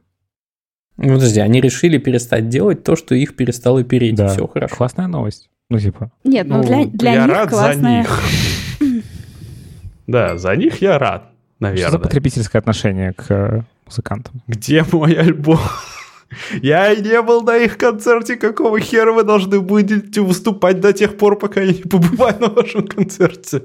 Ну, 0.96 1.14
подожди, 1.14 1.40
они 1.40 1.60
решили 1.60 1.98
перестать 1.98 2.48
делать 2.48 2.82
то, 2.84 2.96
что 2.96 3.14
их 3.14 3.36
перестало 3.36 3.82
переть. 3.84 4.14
Да. 4.14 4.28
Все 4.28 4.46
хорошо. 4.46 4.74
Классная 4.76 5.06
новость. 5.06 5.50
Ну, 5.68 5.78
типа. 5.78 6.10
Нет, 6.24 6.46
ну, 6.46 6.58
Ну, 6.58 6.62
для, 6.62 6.86
для 6.86 7.12
я 7.14 7.22
них 7.26 7.34
рад 7.34 7.48
классная... 7.50 8.04
за 8.04 8.88
них. 8.88 9.02
Да, 10.06 10.36
за 10.36 10.56
них 10.56 10.80
я 10.82 10.98
рад, 10.98 11.22
Что 11.22 11.30
за 11.58 11.60
наверное. 11.68 11.98
потребительское 12.00 12.60
отношение 12.60 13.12
к 13.12 13.26
э, 13.30 13.62
музыкантам? 13.86 14.42
Где 14.46 14.84
мой 14.92 15.12
альбом? 15.14 15.58
Я 16.62 16.92
и 16.92 17.02
не 17.02 17.20
был 17.22 17.42
на 17.42 17.56
их 17.56 17.76
концерте, 17.76 18.36
какого 18.36 18.80
хера 18.80 19.12
вы 19.12 19.22
должны 19.22 19.60
будете 19.60 20.20
выступать 20.20 20.80
до 20.80 20.92
тех 20.92 21.16
пор, 21.16 21.38
пока 21.38 21.60
я 21.60 21.72
не 21.72 21.82
побываю 21.82 22.38
на 22.40 22.48
вашем 22.48 22.86
концерте. 22.86 23.62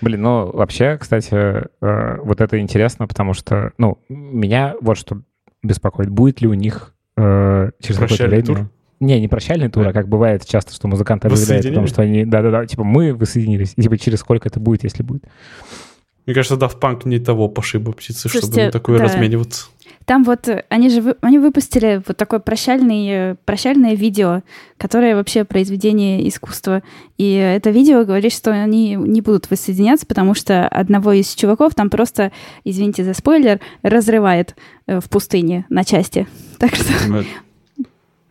Блин, 0.00 0.22
ну, 0.22 0.50
вообще, 0.52 0.96
кстати, 0.98 1.34
э, 1.34 2.16
вот 2.22 2.40
это 2.40 2.58
интересно, 2.60 3.06
потому 3.08 3.34
что, 3.34 3.72
ну, 3.78 3.98
меня 4.08 4.74
вот 4.80 4.96
что 4.96 5.22
беспокоит. 5.62 6.08
Будет 6.08 6.40
ли 6.40 6.48
у 6.48 6.54
них 6.54 6.94
э, 7.16 7.70
через 7.80 7.98
какое-то 7.98 8.26
время... 8.26 8.44
тур? 8.44 8.70
Не, 9.00 9.20
не 9.20 9.26
прощальный 9.26 9.68
тур, 9.68 9.88
а 9.88 9.92
как 9.92 10.08
бывает 10.08 10.46
часто, 10.46 10.72
что 10.72 10.86
музыканты 10.86 11.26
объявляют 11.26 11.66
о 11.66 11.74
том, 11.74 11.86
что 11.88 12.02
они... 12.02 12.24
Да-да-да, 12.24 12.66
типа 12.66 12.84
мы 12.84 13.12
воссоединились. 13.12 13.72
И 13.76 13.82
типа 13.82 13.98
через 13.98 14.20
сколько 14.20 14.48
это 14.48 14.60
будет, 14.60 14.84
если 14.84 15.02
будет. 15.02 15.24
Мне 16.24 16.34
кажется, 16.34 16.54
Daft 16.54 16.78
Punk 16.78 17.02
не 17.04 17.18
того 17.18 17.48
пошиба 17.48 17.92
птицы, 17.92 18.28
чтобы 18.28 18.44
Слушайте, 18.44 18.66
на 18.66 18.70
такое 18.70 18.98
да. 18.98 19.04
размениваться. 19.04 19.66
Там 20.12 20.24
вот 20.24 20.46
э, 20.46 20.64
они 20.68 20.90
же 20.90 21.00
вы- 21.00 21.16
они 21.22 21.38
выпустили 21.38 22.02
вот 22.06 22.18
такое 22.18 22.38
прощальный, 22.38 23.08
э, 23.08 23.36
прощальное 23.46 23.94
видео, 23.94 24.42
которое 24.76 25.14
вообще 25.14 25.44
произведение 25.44 26.28
искусства. 26.28 26.82
И 27.16 27.32
это 27.32 27.70
видео 27.70 28.04
говорит, 28.04 28.30
что 28.30 28.50
они 28.50 28.94
не 28.96 29.22
будут 29.22 29.48
воссоединяться, 29.48 30.04
потому 30.04 30.34
что 30.34 30.68
одного 30.68 31.12
из 31.12 31.34
чуваков 31.34 31.74
там 31.74 31.88
просто, 31.88 32.30
извините 32.62 33.04
за 33.04 33.14
спойлер, 33.14 33.60
разрывает 33.82 34.54
э, 34.86 35.00
в 35.00 35.08
пустыне 35.08 35.64
на 35.70 35.82
части. 35.82 36.28
Так 36.58 36.74
что 36.74 36.92
Ну, 37.08 37.22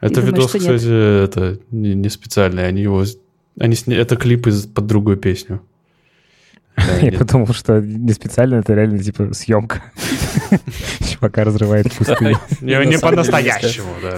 Это 0.02 0.14
думаю, 0.22 0.28
видос, 0.36 0.50
что 0.50 0.60
нет. 0.60 0.68
кстати, 0.76 1.24
это 1.24 1.60
не, 1.72 1.96
не 1.96 2.10
специальный. 2.10 2.68
Они 2.68 2.84
его... 2.84 3.06
Они 3.60 3.74
сня... 3.74 3.98
Это 3.98 4.18
клип 4.18 4.46
из, 4.46 4.68
под 4.68 4.86
другую 4.86 5.18
песню. 5.18 5.64
Я 7.02 7.18
подумал, 7.18 7.48
что 7.54 7.82
не 7.82 8.14
специально, 8.14 8.56
это 8.56 8.74
реально 8.74 9.00
типа 9.00 9.34
съемка. 9.34 9.84
Чувака 11.10 11.44
разрывает 11.44 11.92
пустыню. 11.94 12.38
Не, 12.62 13.00
по-настоящему, 13.00 13.94
да. 14.02 14.18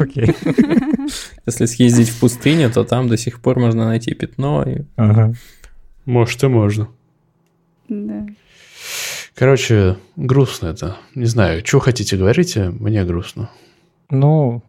Окей. 0.00 0.34
Если 1.46 1.66
съездить 1.66 2.08
в 2.08 2.20
пустыню, 2.20 2.70
то 2.70 2.84
там 2.84 3.08
до 3.08 3.16
сих 3.16 3.40
пор 3.40 3.58
можно 3.58 3.86
найти 3.86 4.14
пятно. 4.14 4.64
Может, 6.04 6.42
и 6.42 6.46
можно. 6.48 6.88
да. 7.88 8.26
Короче, 9.34 9.96
грустно 10.14 10.68
это. 10.68 10.96
Не 11.16 11.26
знаю, 11.26 11.66
что 11.66 11.80
хотите, 11.80 12.16
говорите, 12.16 12.70
мне 12.70 13.04
грустно. 13.04 13.50
Ну, 14.08 14.62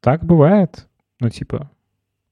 так 0.00 0.24
бывает. 0.24 0.86
Ну, 1.20 1.30
типа. 1.30 1.70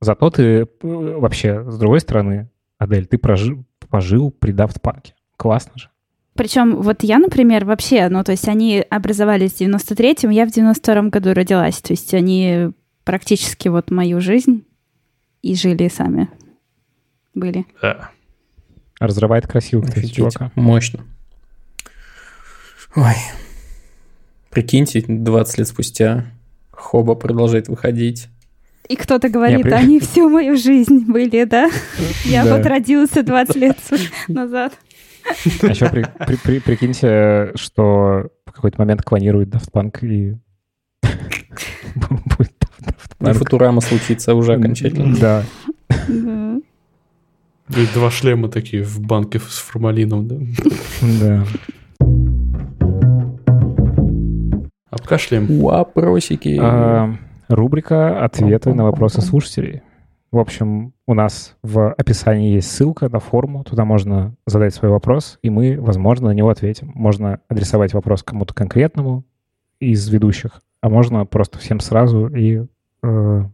Зато 0.00 0.30
ты 0.30 0.42
э, 0.42 0.66
вообще, 0.82 1.64
с 1.70 1.78
другой 1.78 2.00
стороны, 2.00 2.50
Адель, 2.78 3.06
ты 3.06 3.18
прожил, 3.18 3.64
пожил 3.88 4.30
при 4.30 4.52
Daft 4.52 4.80
Punk. 4.80 5.12
Классно 5.36 5.72
же. 5.76 5.88
Причем 6.34 6.82
вот 6.82 7.02
я, 7.02 7.18
например, 7.18 7.64
вообще, 7.64 8.08
ну, 8.08 8.24
то 8.24 8.32
есть 8.32 8.48
они 8.48 8.84
образовались 8.90 9.52
в 9.52 9.60
93-м, 9.60 10.30
я 10.30 10.46
в 10.46 10.48
92-м 10.48 11.10
году 11.10 11.32
родилась. 11.32 11.78
То 11.80 11.92
есть 11.92 12.12
они 12.12 12.70
практически 13.04 13.68
вот 13.68 13.90
мою 13.90 14.20
жизнь 14.20 14.64
и 15.42 15.54
жили 15.54 15.88
сами. 15.88 16.28
Были. 17.34 17.66
Да. 17.80 18.10
Разрывает 18.98 19.46
красиво, 19.46 19.82
кстати, 19.82 20.06
чувака. 20.06 20.50
Мощно. 20.54 21.04
Ой. 22.96 23.14
Прикиньте, 24.50 25.04
20 25.06 25.58
лет 25.58 25.68
спустя 25.68 26.26
Хоба 26.70 27.14
продолжает 27.14 27.68
выходить. 27.68 28.28
И 28.88 28.96
кто-то 28.96 29.28
говорит, 29.28 29.62
при- 29.62 29.70
они 29.72 29.98
всю 30.00 30.28
мою 30.28 30.56
жизнь 30.56 31.04
были, 31.10 31.44
да? 31.44 31.70
Я 32.24 32.44
вот 32.44 32.66
родился 32.66 33.22
20 33.22 33.56
лет 33.56 33.78
назад. 34.28 34.72
А 35.62 35.66
еще 35.68 35.88
при- 35.88 36.06
при- 36.26 36.36
при- 36.36 36.58
прикиньте, 36.60 37.52
что 37.54 38.28
в 38.46 38.52
какой-то 38.52 38.78
момент 38.80 39.02
клонирует 39.02 39.48
Daft 39.48 39.70
Punk 39.72 40.04
и 40.06 40.34
будет 42.36 42.52
Daft 42.82 43.30
И. 43.30 43.32
Футурама 43.32 43.80
случится 43.80 44.34
уже 44.34 44.54
окончательно. 44.54 45.16
Да. 45.16 45.44
Да. 46.08 46.60
И 47.70 47.86
два 47.94 48.10
шлема 48.10 48.48
такие 48.50 48.82
в 48.82 49.00
банке 49.00 49.38
с 49.40 49.58
формалином, 49.58 50.28
да. 50.28 50.36
Да. 51.20 51.46
Обкашляем. 54.90 55.46
Вопросики. 55.60 56.58
Рубрика 57.48 58.24
«Ответы 58.24 58.72
на 58.74 58.84
вопросы 58.84 59.20
слушателей». 59.20 59.82
В 60.30 60.38
общем, 60.38 60.94
у 61.06 61.14
нас 61.14 61.56
в 61.62 61.92
описании 61.92 62.54
есть 62.54 62.70
ссылка 62.70 63.08
на 63.08 63.20
форму, 63.20 63.62
туда 63.62 63.84
можно 63.84 64.34
задать 64.46 64.74
свой 64.74 64.90
вопрос, 64.90 65.38
и 65.42 65.50
мы, 65.50 65.80
возможно, 65.80 66.28
на 66.28 66.32
него 66.32 66.48
ответим. 66.48 66.90
Можно 66.94 67.38
адресовать 67.48 67.94
вопрос 67.94 68.24
кому-то 68.24 68.52
конкретному 68.52 69.24
из 69.78 70.08
ведущих, 70.08 70.60
а 70.80 70.88
можно 70.88 71.24
просто 71.24 71.58
всем 71.58 71.78
сразу 71.78 72.26
и 72.26 72.66
э, 73.02 73.44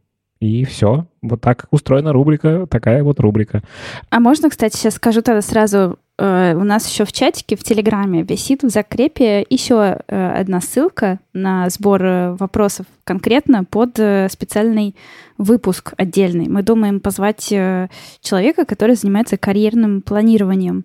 и 0.41 0.65
все. 0.65 1.07
Вот 1.23 1.41
так 1.43 1.67
устроена 1.71 2.13
рубрика, 2.13 2.67
такая 2.67 3.05
вот 3.05 3.21
рубрика. 3.21 3.63
А 4.09 4.21
можно, 4.21 4.49
кстати, 4.49 4.75
сейчас 4.77 4.95
скажу 4.95 5.21
тогда 5.21 5.43
сразу, 5.43 5.99
э, 6.19 6.55
у 6.55 6.65
нас 6.65 6.91
еще 6.91 7.05
в 7.05 7.13
чатике, 7.13 7.57
в 7.57 7.63
Телеграме 7.63 8.23
висит 8.23 8.63
в 8.63 8.71
закрепе 8.71 9.45
еще 9.51 9.99
э, 10.09 10.33
одна 10.41 10.63
ссылка 10.63 11.21
на 11.35 11.69
сбор 11.69 12.03
э, 12.03 12.37
вопросов 12.39 12.87
конкретно 13.05 13.65
под 13.65 13.95
специальный 14.31 14.97
выпуск 15.37 15.93
отдельный. 15.99 16.49
Мы 16.49 16.63
думаем 16.63 17.01
позвать 17.01 17.47
человека, 18.21 18.65
который 18.65 18.95
занимается 18.95 19.37
карьерным 19.37 20.01
планированием. 20.01 20.85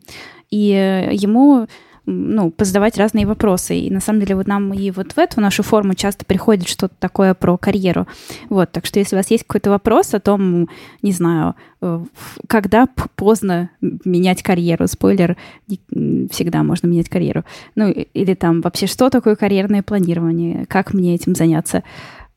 И 0.49 0.68
ему 1.12 1.68
ну, 2.06 2.51
позадавать 2.51 2.97
разные 2.97 3.26
вопросы. 3.26 3.78
И 3.78 3.91
на 3.91 3.99
самом 3.99 4.20
деле 4.20 4.36
вот 4.36 4.47
нам 4.47 4.74
и 4.74 4.91
вот 4.91 5.14
в 5.14 5.18
эту 5.18 5.41
нашу 5.41 5.64
форму 5.64 5.95
часто 5.95 6.26
приходит 6.26 6.68
что-то 6.68 6.95
такое 6.99 7.34
про 7.34 7.58
карьеру. 7.58 8.08
Вот, 8.49 8.72
так 8.72 8.86
что 8.86 8.99
если 8.99 9.16
у 9.16 9.20
вас 9.20 9.32
есть 9.32 9.43
какой-то 9.45 9.70
вопрос 9.70 10.14
о 10.14 10.20
том, 10.20 10.70
не 11.01 11.12
знаю, 11.12 11.56
э, 11.82 12.03
когда 12.47 12.88
поздно 13.16 13.70
менять 13.82 14.43
карьеру, 14.43 14.88
спойлер, 14.88 15.38
всегда 15.89 16.64
можно 16.64 16.88
менять 16.88 17.10
карьеру. 17.10 17.43
Ну, 17.76 17.89
или 17.89 18.34
там 18.34 18.62
вообще, 18.62 18.88
что 18.88 19.10
такое 19.10 19.36
карьерное 19.36 19.84
планирование, 19.84 20.66
как 20.68 20.93
мне 20.93 21.16
этим 21.16 21.36
заняться, 21.36 21.84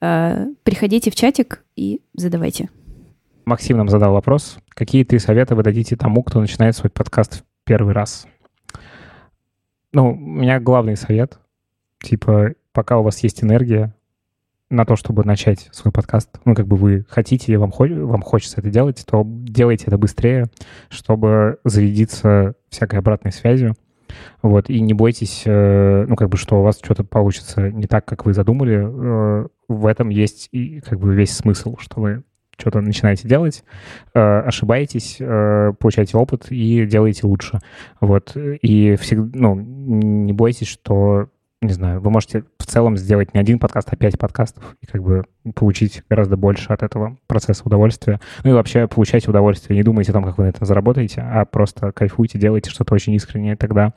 э, 0.00 0.46
приходите 0.62 1.10
в 1.10 1.14
чатик 1.14 1.62
и 1.76 2.00
задавайте. 2.14 2.70
Максим 3.44 3.78
нам 3.78 3.88
задал 3.88 4.12
вопрос. 4.12 4.58
Какие 4.70 5.04
три 5.04 5.18
совета 5.18 5.54
вы 5.54 5.62
дадите 5.62 5.96
тому, 5.96 6.22
кто 6.22 6.40
начинает 6.40 6.76
свой 6.76 6.90
подкаст 6.90 7.40
в 7.40 7.42
первый 7.64 7.94
раз? 7.94 8.26
Ну, 9.92 10.12
у 10.12 10.16
меня 10.16 10.60
главный 10.60 10.96
совет, 10.96 11.38
типа, 12.00 12.52
пока 12.72 12.98
у 12.98 13.02
вас 13.02 13.22
есть 13.22 13.42
энергия 13.42 13.94
на 14.68 14.84
то, 14.84 14.96
чтобы 14.96 15.24
начать 15.24 15.68
свой 15.72 15.92
подкаст, 15.92 16.28
ну, 16.44 16.54
как 16.54 16.66
бы 16.66 16.76
вы 16.76 17.06
хотите, 17.08 17.52
и 17.52 17.56
вам, 17.56 17.72
вам 17.78 18.20
хочется 18.20 18.60
это 18.60 18.68
делать, 18.68 19.02
то 19.06 19.24
делайте 19.26 19.86
это 19.86 19.96
быстрее, 19.96 20.48
чтобы 20.90 21.58
зарядиться 21.64 22.54
всякой 22.68 22.98
обратной 22.98 23.32
связью. 23.32 23.76
Вот, 24.42 24.68
и 24.68 24.80
не 24.80 24.94
бойтесь, 24.94 25.42
э, 25.46 26.06
ну, 26.06 26.16
как 26.16 26.28
бы, 26.28 26.36
что 26.36 26.60
у 26.60 26.62
вас 26.62 26.78
что-то 26.82 27.04
получится 27.04 27.70
не 27.70 27.86
так, 27.86 28.04
как 28.04 28.26
вы 28.26 28.34
задумали. 28.34 28.78
Э, 28.82 29.46
в 29.68 29.86
этом 29.86 30.08
есть 30.10 30.48
и, 30.52 30.80
как 30.80 30.98
бы, 30.98 31.14
весь 31.14 31.34
смысл, 31.34 31.76
что 31.78 32.00
вы 32.00 32.22
что-то 32.58 32.80
начинаете 32.80 33.28
делать, 33.28 33.64
э, 34.14 34.20
ошибаетесь, 34.20 35.16
э, 35.20 35.72
получаете 35.78 36.16
опыт 36.16 36.46
и 36.50 36.84
делаете 36.86 37.26
лучше. 37.26 37.60
Вот. 38.00 38.36
И 38.36 38.96
всегда, 38.96 39.30
ну, 39.38 39.54
не 39.54 40.32
бойтесь, 40.32 40.68
что 40.68 41.28
не 41.60 41.72
знаю, 41.72 42.00
вы 42.00 42.10
можете 42.10 42.44
в 42.58 42.66
целом 42.66 42.96
сделать 42.96 43.34
не 43.34 43.40
один 43.40 43.58
подкаст, 43.58 43.88
а 43.90 43.96
пять 43.96 44.16
подкастов 44.16 44.76
и 44.80 44.86
как 44.86 45.02
бы 45.02 45.24
получить 45.54 46.04
гораздо 46.08 46.36
больше 46.36 46.72
от 46.72 46.84
этого 46.84 47.16
процесса 47.26 47.62
удовольствия. 47.64 48.20
Ну 48.44 48.50
и 48.50 48.52
вообще 48.52 48.86
получайте 48.86 49.28
удовольствие. 49.30 49.76
Не 49.76 49.82
думайте 49.82 50.12
о 50.12 50.14
том, 50.14 50.24
как 50.24 50.38
вы 50.38 50.44
на 50.44 50.48
этом 50.50 50.66
заработаете, 50.66 51.20
а 51.20 51.44
просто 51.46 51.90
кайфуйте, 51.90 52.38
делайте 52.38 52.70
что-то 52.70 52.94
очень 52.94 53.12
искреннее, 53.14 53.56
тогда, 53.56 53.92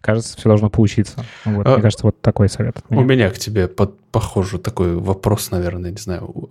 кажется, 0.00 0.38
все 0.38 0.48
должно 0.48 0.70
получиться. 0.70 1.24
Вот, 1.44 1.66
а, 1.66 1.74
мне 1.74 1.82
кажется, 1.82 2.06
вот 2.06 2.22
такой 2.22 2.48
совет. 2.48 2.78
У 2.88 3.02
меня 3.02 3.30
к 3.30 3.38
тебе 3.38 3.68
под, 3.68 4.00
похожий 4.10 4.58
такой 4.58 4.96
вопрос, 4.96 5.50
наверное, 5.50 5.90
не 5.90 5.98
знаю. 5.98 6.48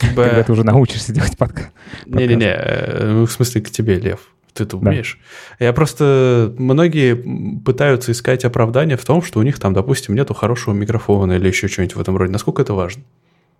Когда 0.00 0.42
ты 0.42 0.52
уже 0.52 0.64
научишься 0.64 1.12
делать 1.12 1.36
подкаст. 1.36 1.70
Не-не-не, 2.06 2.46
э, 2.46 3.12
ну, 3.12 3.26
в 3.26 3.32
смысле 3.32 3.60
к 3.60 3.70
тебе, 3.70 3.98
Лев. 3.98 4.20
Ты 4.52 4.64
это 4.64 4.76
умеешь. 4.76 5.18
Да. 5.58 5.66
Я 5.66 5.72
просто... 5.72 6.52
Многие 6.58 7.14
пытаются 7.60 8.12
искать 8.12 8.44
оправдание 8.44 8.96
в 8.96 9.04
том, 9.04 9.22
что 9.22 9.38
у 9.38 9.42
них 9.42 9.58
там, 9.58 9.74
допустим, 9.74 10.14
нету 10.14 10.34
хорошего 10.34 10.74
микрофона 10.74 11.34
или 11.34 11.46
еще 11.46 11.68
что-нибудь 11.68 11.96
в 11.96 12.00
этом 12.00 12.16
роде. 12.16 12.32
Насколько 12.32 12.62
это 12.62 12.74
важно? 12.74 13.02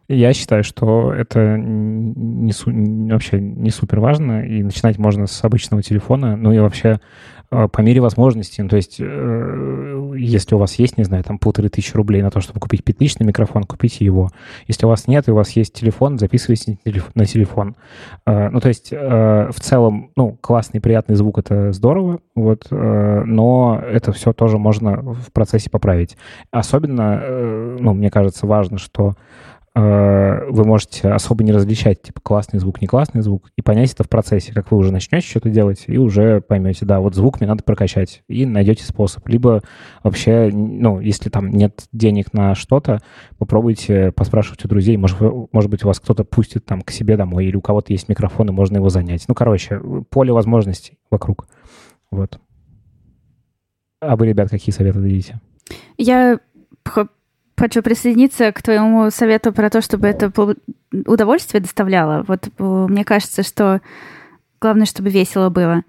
Я 0.08 0.32
считаю, 0.34 0.64
что 0.64 1.12
это 1.12 1.56
не, 1.56 2.52
вообще 3.12 3.40
не 3.40 3.70
супер 3.70 4.00
важно, 4.00 4.44
и 4.44 4.60
начинать 4.60 4.98
можно 4.98 5.28
с 5.28 5.44
обычного 5.44 5.84
телефона. 5.84 6.36
Ну 6.36 6.52
и 6.52 6.58
вообще 6.58 6.98
по 7.50 7.80
мере 7.80 8.00
возможностей. 8.00 8.62
Ну, 8.62 8.68
то 8.68 8.76
есть, 8.76 8.96
э, 9.00 10.12
если 10.16 10.54
у 10.54 10.58
вас 10.58 10.74
есть, 10.76 10.96
не 10.96 11.04
знаю, 11.04 11.24
там 11.24 11.38
полторы 11.38 11.68
тысячи 11.68 11.96
рублей 11.96 12.22
на 12.22 12.30
то, 12.30 12.40
чтобы 12.40 12.60
купить 12.60 12.84
петличный 12.84 13.26
микрофон, 13.26 13.64
купите 13.64 14.04
его. 14.04 14.30
Если 14.68 14.86
у 14.86 14.88
вас 14.88 15.08
нет, 15.08 15.26
и 15.26 15.32
у 15.32 15.34
вас 15.34 15.50
есть 15.50 15.72
телефон, 15.72 16.18
записывайте 16.18 16.78
на 17.14 17.26
телефон. 17.26 17.74
А, 18.24 18.50
ну, 18.50 18.60
то 18.60 18.68
есть, 18.68 18.92
э, 18.92 19.50
в 19.50 19.60
целом, 19.60 20.12
ну, 20.14 20.38
классный, 20.40 20.80
приятный 20.80 21.16
звук— 21.16 21.38
это 21.40 21.72
здорово, 21.72 22.20
вот, 22.36 22.68
э, 22.70 23.22
но 23.26 23.82
это 23.84 24.12
все 24.12 24.32
тоже 24.32 24.58
можно 24.58 25.02
в 25.02 25.32
процессе 25.32 25.70
поправить. 25.70 26.16
Особенно, 26.52 27.20
ну, 27.80 27.94
мне 27.94 28.10
кажется, 28.10 28.46
важно, 28.46 28.78
что 28.78 29.14
Э, 29.14 29.59
вы 29.72 30.64
можете 30.64 31.10
особо 31.10 31.44
не 31.44 31.52
различать, 31.52 32.02
типа, 32.02 32.20
классный 32.20 32.58
звук, 32.58 32.80
не 32.80 32.88
классный 32.88 33.22
звук, 33.22 33.50
и 33.56 33.62
понять 33.62 33.92
это 33.92 34.02
в 34.02 34.08
процессе, 34.08 34.52
как 34.52 34.72
вы 34.72 34.78
уже 34.78 34.92
начнете 34.92 35.26
что-то 35.26 35.48
делать, 35.48 35.84
и 35.86 35.96
уже 35.96 36.40
поймете, 36.40 36.84
да, 36.86 36.98
вот 36.98 37.14
звук 37.14 37.40
мне 37.40 37.48
надо 37.48 37.62
прокачать, 37.62 38.24
и 38.26 38.46
найдете 38.46 38.82
способ. 38.82 39.28
Либо 39.28 39.62
вообще, 40.02 40.50
ну, 40.52 40.98
если 40.98 41.30
там 41.30 41.50
нет 41.50 41.86
денег 41.92 42.32
на 42.32 42.56
что-то, 42.56 43.00
попробуйте 43.38 44.10
поспрашивать 44.10 44.64
у 44.64 44.68
друзей, 44.68 44.96
может, 44.96 45.18
может 45.52 45.70
быть, 45.70 45.84
у 45.84 45.86
вас 45.86 46.00
кто-то 46.00 46.24
пустит 46.24 46.66
там 46.66 46.82
к 46.82 46.90
себе 46.90 47.16
домой, 47.16 47.46
или 47.46 47.54
у 47.54 47.60
кого-то 47.60 47.92
есть 47.92 48.08
микрофон, 48.08 48.48
и 48.48 48.52
можно 48.52 48.78
его 48.78 48.88
занять. 48.88 49.24
Ну, 49.28 49.34
короче, 49.36 49.80
поле 50.10 50.32
возможностей 50.32 50.98
вокруг. 51.12 51.46
Вот. 52.10 52.40
А 54.00 54.16
вы, 54.16 54.26
ребят, 54.26 54.50
какие 54.50 54.74
советы 54.74 54.98
дадите? 54.98 55.40
Я 55.96 56.40
хочу 57.60 57.82
присоединиться 57.82 58.50
к 58.52 58.62
твоему 58.62 59.10
совету 59.10 59.52
про 59.52 59.68
то, 59.68 59.82
чтобы 59.82 60.08
это 60.08 60.32
удовольствие 61.06 61.60
доставляло. 61.60 62.24
Вот 62.26 62.46
э, 62.46 62.86
мне 62.88 63.04
кажется, 63.04 63.42
что 63.42 63.82
главное, 64.62 64.86
чтобы 64.86 65.10
весело 65.10 65.50
было. 65.50 65.82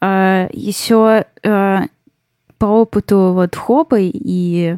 А, 0.00 0.48
Еще 0.52 1.26
э, 1.42 1.78
по 2.58 2.66
опыту 2.66 3.32
вот 3.34 3.56
Хобы 3.56 4.02
и 4.14 4.76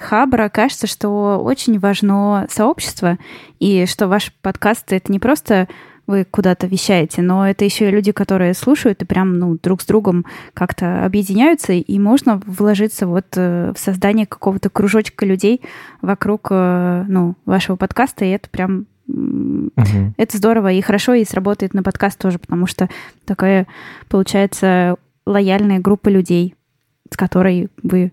Хабра 0.00 0.48
кажется, 0.48 0.88
что 0.88 1.38
очень 1.38 1.78
важно 1.78 2.48
сообщество, 2.50 3.16
и 3.60 3.86
что 3.86 4.08
ваш 4.08 4.32
подкаст— 4.42 4.86
это 4.92 5.12
не 5.12 5.20
просто 5.20 5.68
вы 6.08 6.24
куда-то 6.24 6.66
вещаете, 6.66 7.20
но 7.20 7.48
это 7.48 7.66
еще 7.66 7.88
и 7.88 7.90
люди, 7.90 8.12
которые 8.12 8.54
слушают 8.54 9.02
и 9.02 9.04
прям 9.04 9.38
ну, 9.38 9.58
друг 9.62 9.82
с 9.82 9.86
другом 9.86 10.24
как-то 10.54 11.04
объединяются, 11.04 11.74
и 11.74 11.98
можно 11.98 12.40
вложиться 12.46 13.06
вот 13.06 13.26
э, 13.36 13.72
в 13.76 13.78
создание 13.78 14.26
какого-то 14.26 14.70
кружочка 14.70 15.26
людей 15.26 15.60
вокруг 16.00 16.48
э, 16.50 17.04
ну, 17.06 17.36
вашего 17.44 17.76
подкаста, 17.76 18.24
и 18.24 18.30
это 18.30 18.50
прям 18.50 18.86
Угу. 19.08 20.12
Это 20.18 20.36
здорово 20.36 20.70
и 20.70 20.82
хорошо, 20.82 21.14
и 21.14 21.24
сработает 21.24 21.72
на 21.72 21.82
подкаст 21.82 22.18
тоже, 22.18 22.38
потому 22.38 22.66
что 22.66 22.90
такая 23.24 23.66
получается 24.10 24.96
лояльная 25.24 25.78
группа 25.78 26.10
людей, 26.10 26.54
с 27.10 27.16
которой 27.16 27.70
вы 27.82 28.12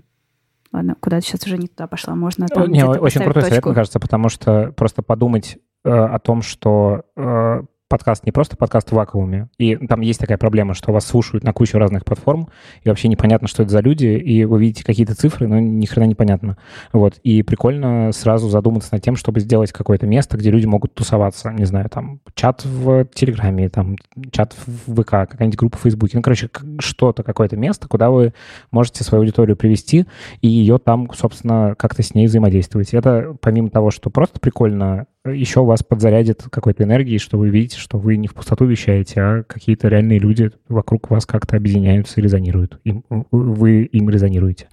Ладно, 0.71 0.95
куда-то 0.99 1.25
сейчас 1.25 1.45
уже 1.45 1.57
не 1.57 1.67
туда 1.67 1.87
пошла. 1.87 2.15
Можно 2.15 2.47
там 2.47 2.69
Не, 2.69 2.83
очень 2.85 3.21
крутой 3.21 3.43
точку. 3.43 3.49
совет, 3.49 3.65
мне 3.65 3.75
кажется, 3.75 3.99
потому 3.99 4.27
что 4.27 4.73
просто 4.75 5.01
подумать 5.01 5.57
э, 5.85 5.89
о 5.89 6.19
том, 6.19 6.41
что 6.41 7.03
э, 7.15 7.61
подкаст 7.95 8.25
не 8.25 8.33
просто 8.33 8.57
подкаст 8.57 8.89
в 8.89 8.91
вакууме, 8.91 9.47
и 9.57 9.77
там 9.77 10.01
есть 10.01 10.19
такая 10.19 10.37
проблема, 10.37 10.73
что 10.73 10.91
вас 10.91 11.05
слушают 11.05 11.45
на 11.45 11.53
кучу 11.53 11.77
разных 11.77 12.03
платформ, 12.03 12.49
и 12.83 12.89
вообще 12.89 13.07
непонятно, 13.07 13.47
что 13.47 13.63
это 13.63 13.71
за 13.71 13.79
люди, 13.79 14.07
и 14.07 14.43
вы 14.43 14.59
видите 14.59 14.83
какие-то 14.83 15.15
цифры, 15.15 15.47
но 15.47 15.59
ни 15.59 15.85
хрена 15.85 16.03
непонятно. 16.03 16.57
Вот. 16.91 17.19
И 17.23 17.41
прикольно 17.41 18.11
сразу 18.11 18.49
задуматься 18.49 18.89
над 18.91 19.01
тем, 19.01 19.15
чтобы 19.15 19.39
сделать 19.39 19.71
какое-то 19.71 20.07
место, 20.07 20.35
где 20.35 20.51
люди 20.51 20.65
могут 20.65 20.93
тусоваться. 20.93 21.51
Не 21.51 21.63
знаю, 21.63 21.89
там 21.89 22.19
чат 22.33 22.65
в 22.65 23.05
Телеграме, 23.13 23.69
там 23.69 23.95
чат 24.29 24.53
в 24.65 25.01
ВК, 25.01 25.11
какая-нибудь 25.29 25.57
группа 25.57 25.77
в 25.77 25.81
Фейсбуке. 25.81 26.17
Ну, 26.17 26.21
короче, 26.21 26.49
что-то, 26.79 27.23
какое-то 27.23 27.55
место, 27.55 27.87
куда 27.87 28.09
вы 28.09 28.33
можете 28.71 29.05
свою 29.05 29.21
аудиторию 29.21 29.55
привести, 29.55 30.05
и 30.41 30.49
ее 30.49 30.79
там, 30.79 31.09
собственно, 31.13 31.75
как-то 31.77 32.03
с 32.03 32.13
ней 32.13 32.27
взаимодействовать. 32.27 32.93
Это 32.93 33.37
помимо 33.39 33.69
того, 33.69 33.89
что 33.89 34.09
просто 34.09 34.41
прикольно 34.41 35.05
еще 35.25 35.63
вас 35.63 35.83
подзарядит 35.83 36.43
какой-то 36.51 36.83
энергией, 36.83 37.17
что 37.17 37.37
вы 37.37 37.49
видите, 37.49 37.77
что 37.77 37.97
вы 37.97 38.17
не 38.17 38.27
в 38.27 38.33
пустоту 38.33 38.65
вещаете, 38.65 39.21
а 39.21 39.43
какие-то 39.43 39.87
реальные 39.87 40.19
люди 40.19 40.51
вокруг 40.67 41.09
вас 41.09 41.25
как-то 41.25 41.57
объединяются 41.57 42.19
и 42.19 42.23
резонируют. 42.23 42.79
Им, 42.83 43.03
вы 43.09 43.83
им 43.83 44.09
резонируете. 44.09 44.69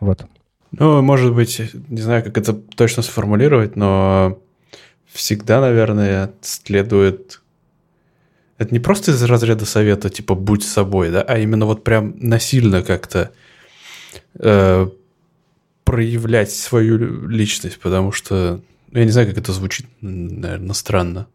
Вот. 0.00 0.26
Ну, 0.72 1.00
может 1.02 1.34
быть, 1.34 1.60
не 1.88 2.00
знаю, 2.00 2.22
как 2.24 2.36
это 2.36 2.52
точно 2.52 3.02
сформулировать, 3.02 3.76
но 3.76 4.38
всегда, 5.06 5.60
наверное, 5.60 6.32
следует... 6.42 7.40
Это 8.58 8.72
не 8.72 8.80
просто 8.80 9.12
из 9.12 9.22
разряда 9.22 9.66
совета, 9.66 10.08
типа, 10.08 10.34
будь 10.34 10.64
собой, 10.64 11.10
да, 11.10 11.22
а 11.22 11.38
именно 11.38 11.66
вот 11.66 11.84
прям 11.84 12.14
насильно 12.18 12.82
как-то 12.82 13.30
э, 14.38 14.88
проявлять 15.84 16.50
свою 16.50 17.28
личность, 17.28 17.78
потому 17.78 18.12
что 18.12 18.60
я 18.92 19.04
не 19.04 19.10
знаю, 19.10 19.28
как 19.28 19.38
это 19.38 19.52
звучит, 19.52 19.86
наверное, 20.00 20.74
странно. 20.74 21.26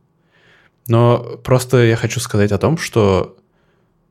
Но 0.87 1.37
просто 1.43 1.83
я 1.83 1.95
хочу 1.95 2.19
сказать 2.19 2.51
о 2.51 2.57
том, 2.57 2.77
что 2.77 3.37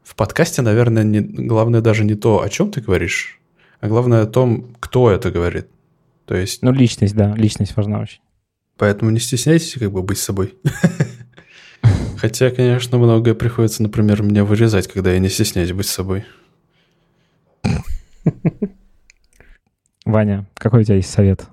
в 0.03 0.15
подкасте, 0.15 0.63
наверное, 0.63 1.03
не, 1.03 1.21
главное 1.21 1.81
даже 1.81 2.05
не 2.05 2.15
то, 2.15 2.43
о 2.43 2.49
чем 2.49 2.71
ты 2.71 2.81
говоришь, 2.81 3.41
а 3.81 3.89
главное 3.89 4.23
о 4.23 4.27
том, 4.27 4.75
кто 4.81 5.11
это 5.11 5.31
говорит. 5.31 5.69
То 6.27 6.37
есть... 6.37 6.63
Ну, 6.63 6.73
личность, 6.73 7.15
да, 7.15 7.35
личность 7.35 7.77
важна 7.77 8.01
очень. 8.01 8.21
Поэтому 8.77 9.11
не 9.11 9.21
стесняйтесь 9.21 9.75
как 9.75 9.93
бы 9.93 10.03
быть 10.03 10.19
собой. 10.19 10.55
Хотя, 12.17 12.51
конечно, 12.51 12.99
многое 12.99 13.35
приходится, 13.35 13.83
например, 13.83 14.23
мне 14.23 14.43
вырезать, 14.45 14.89
когда 14.89 15.13
я 15.13 15.19
не 15.19 15.29
стесняюсь 15.29 15.73
быть 15.73 15.87
собой. 15.87 16.25
Ваня, 20.05 20.47
какой 20.55 20.81
у 20.81 20.85
тебя 20.85 20.97
есть 20.97 21.11
совет? 21.11 21.47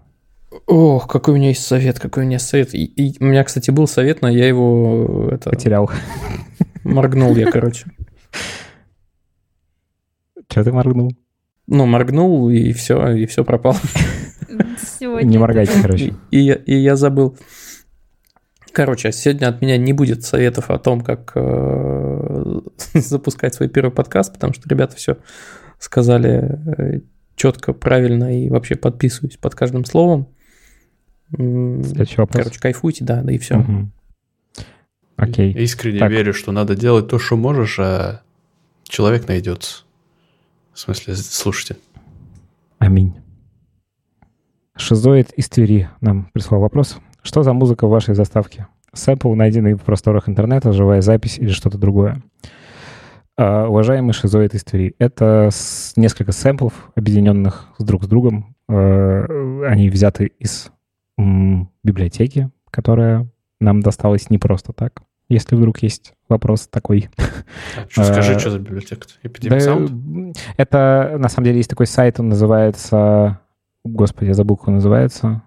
Ох, 0.66 1.08
какой 1.08 1.34
у 1.34 1.38
меня 1.38 1.50
есть 1.50 1.66
совет, 1.66 2.00
какой 2.00 2.24
у 2.24 2.26
меня 2.26 2.36
есть 2.36 2.48
совет. 2.48 2.74
И, 2.74 2.84
и 2.84 3.16
у 3.24 3.28
меня, 3.28 3.44
кстати, 3.44 3.72
был 3.72 3.88
совет, 3.88 4.22
но 4.22 4.30
я 4.30 4.48
его... 4.48 5.30
Это, 5.32 5.50
Потерял. 5.50 5.90
Моргнул 6.84 7.36
я, 7.36 7.52
короче. 7.52 7.86
Че 10.50 10.64
ты 10.64 10.72
моргнул? 10.72 11.12
Ну, 11.68 11.86
моргнул, 11.86 12.50
и 12.50 12.72
все, 12.72 13.10
и 13.14 13.26
все 13.26 13.44
пропало. 13.44 13.78
Сегодня 15.00 15.28
Не 15.28 15.38
моргайте, 15.38 15.74
короче. 15.82 16.14
И, 16.32 16.40
я- 16.40 16.56
и 16.56 16.76
я 16.76 16.96
забыл. 16.96 17.38
Короче, 18.72 19.12
сегодня 19.12 19.48
от 19.48 19.62
меня 19.62 19.78
не 19.78 19.92
будет 19.92 20.24
советов 20.24 20.70
о 20.70 20.78
том, 20.80 21.02
как 21.02 21.32
э, 21.36 22.60
запускать 22.94 23.56
свой 23.56 23.70
первый 23.70 23.92
подкаст, 23.92 24.34
потому 24.34 24.54
что 24.54 24.70
ребята 24.70 24.96
все 24.96 25.18
сказали 25.80 26.60
э, 26.78 27.02
четко, 27.36 27.74
правильно 27.74 28.40
и 28.40 28.50
вообще 28.50 28.76
подписываюсь 28.76 29.38
под 29.38 29.56
каждым 29.56 29.84
словом. 29.84 30.28
Следующий 31.32 32.18
вопрос. 32.18 32.44
Короче, 32.44 32.60
кайфуйте, 32.60 33.04
да, 33.04 33.22
да 33.22 33.32
и 33.34 33.38
все. 33.38 33.58
Мгм. 33.58 33.92
Окей. 35.18 35.52
Я 35.54 35.62
искренне 35.62 36.00
Так. 36.00 36.12
верю, 36.12 36.34
что 36.34 36.52
надо 36.52 36.76
делать 36.76 37.08
то, 37.08 37.18
что 37.20 37.36
можешь, 37.36 37.80
а 37.80 38.22
человек 38.84 39.28
найдется. 39.28 39.84
В 40.74 40.80
смысле, 40.80 41.16
слушайте. 41.16 41.78
Аминь. 42.80 43.16
Шизоид 44.76 45.32
из 45.34 45.50
Твери 45.50 45.90
нам 46.02 46.30
прислал 46.34 46.62
вопрос. 46.62 46.98
Что 47.24 47.42
за 47.44 47.54
музыка 47.54 47.88
в 47.88 47.90
вашей 47.90 48.14
заставке? 48.14 48.68
Сэмпл, 48.94 49.34
найденный 49.34 49.74
в 49.74 49.82
просторах 49.82 50.30
интернета, 50.30 50.72
живая 50.72 51.02
запись 51.02 51.40
или 51.40 51.50
что-то 51.50 51.78
другое? 51.78 52.22
А, 53.36 53.68
уважаемый 53.68 54.14
Шизоид 54.14 54.54
из 54.54 54.64
Твери, 54.64 54.96
это 55.00 55.50
с- 55.52 55.94
несколько 55.96 56.32
сэмплов, 56.32 56.92
объединенных 56.96 57.70
друг 57.80 58.04
с 58.04 58.08
другом. 58.08 58.56
Э, 58.70 59.66
Они 59.68 59.90
взяты 59.90 60.32
из 60.40 60.72
библиотеки, 61.18 62.50
которая 62.72 63.28
нам 63.60 63.82
досталась 63.82 64.30
не 64.30 64.38
просто 64.38 64.74
так. 64.74 65.02
Если 65.30 65.56
вдруг 65.56 65.80
есть 65.80 66.14
вопрос 66.30 66.68
такой. 66.68 67.10
А, 67.18 67.86
что, 67.90 68.04
скажи, 68.06 68.34
Э, 68.34 68.40
что 68.40 68.50
за 68.52 68.60
библиотека? 68.60 69.08
Да, 69.24 69.30
Epidemic 69.30 69.58
Sound? 69.60 69.90
м, 69.90 70.34
это, 70.56 71.16
на 71.20 71.28
самом 71.28 71.46
деле, 71.46 71.58
есть 71.58 71.70
такой 71.70 71.86
сайт, 71.88 72.20
он 72.20 72.30
называется... 72.30 73.40
Господи, 73.84 74.30
я 74.30 74.34
забыл, 74.34 74.56
как 74.58 74.70
он 74.70 74.76
называется. 74.76 75.42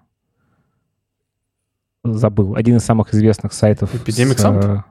Забыл. 2.03 2.55
Один 2.55 2.77
из 2.77 2.83
самых 2.83 3.13
известных 3.13 3.53
сайтов. 3.53 3.91
С, 3.93 4.19
Sound? 4.19 4.79
э, 4.79 4.83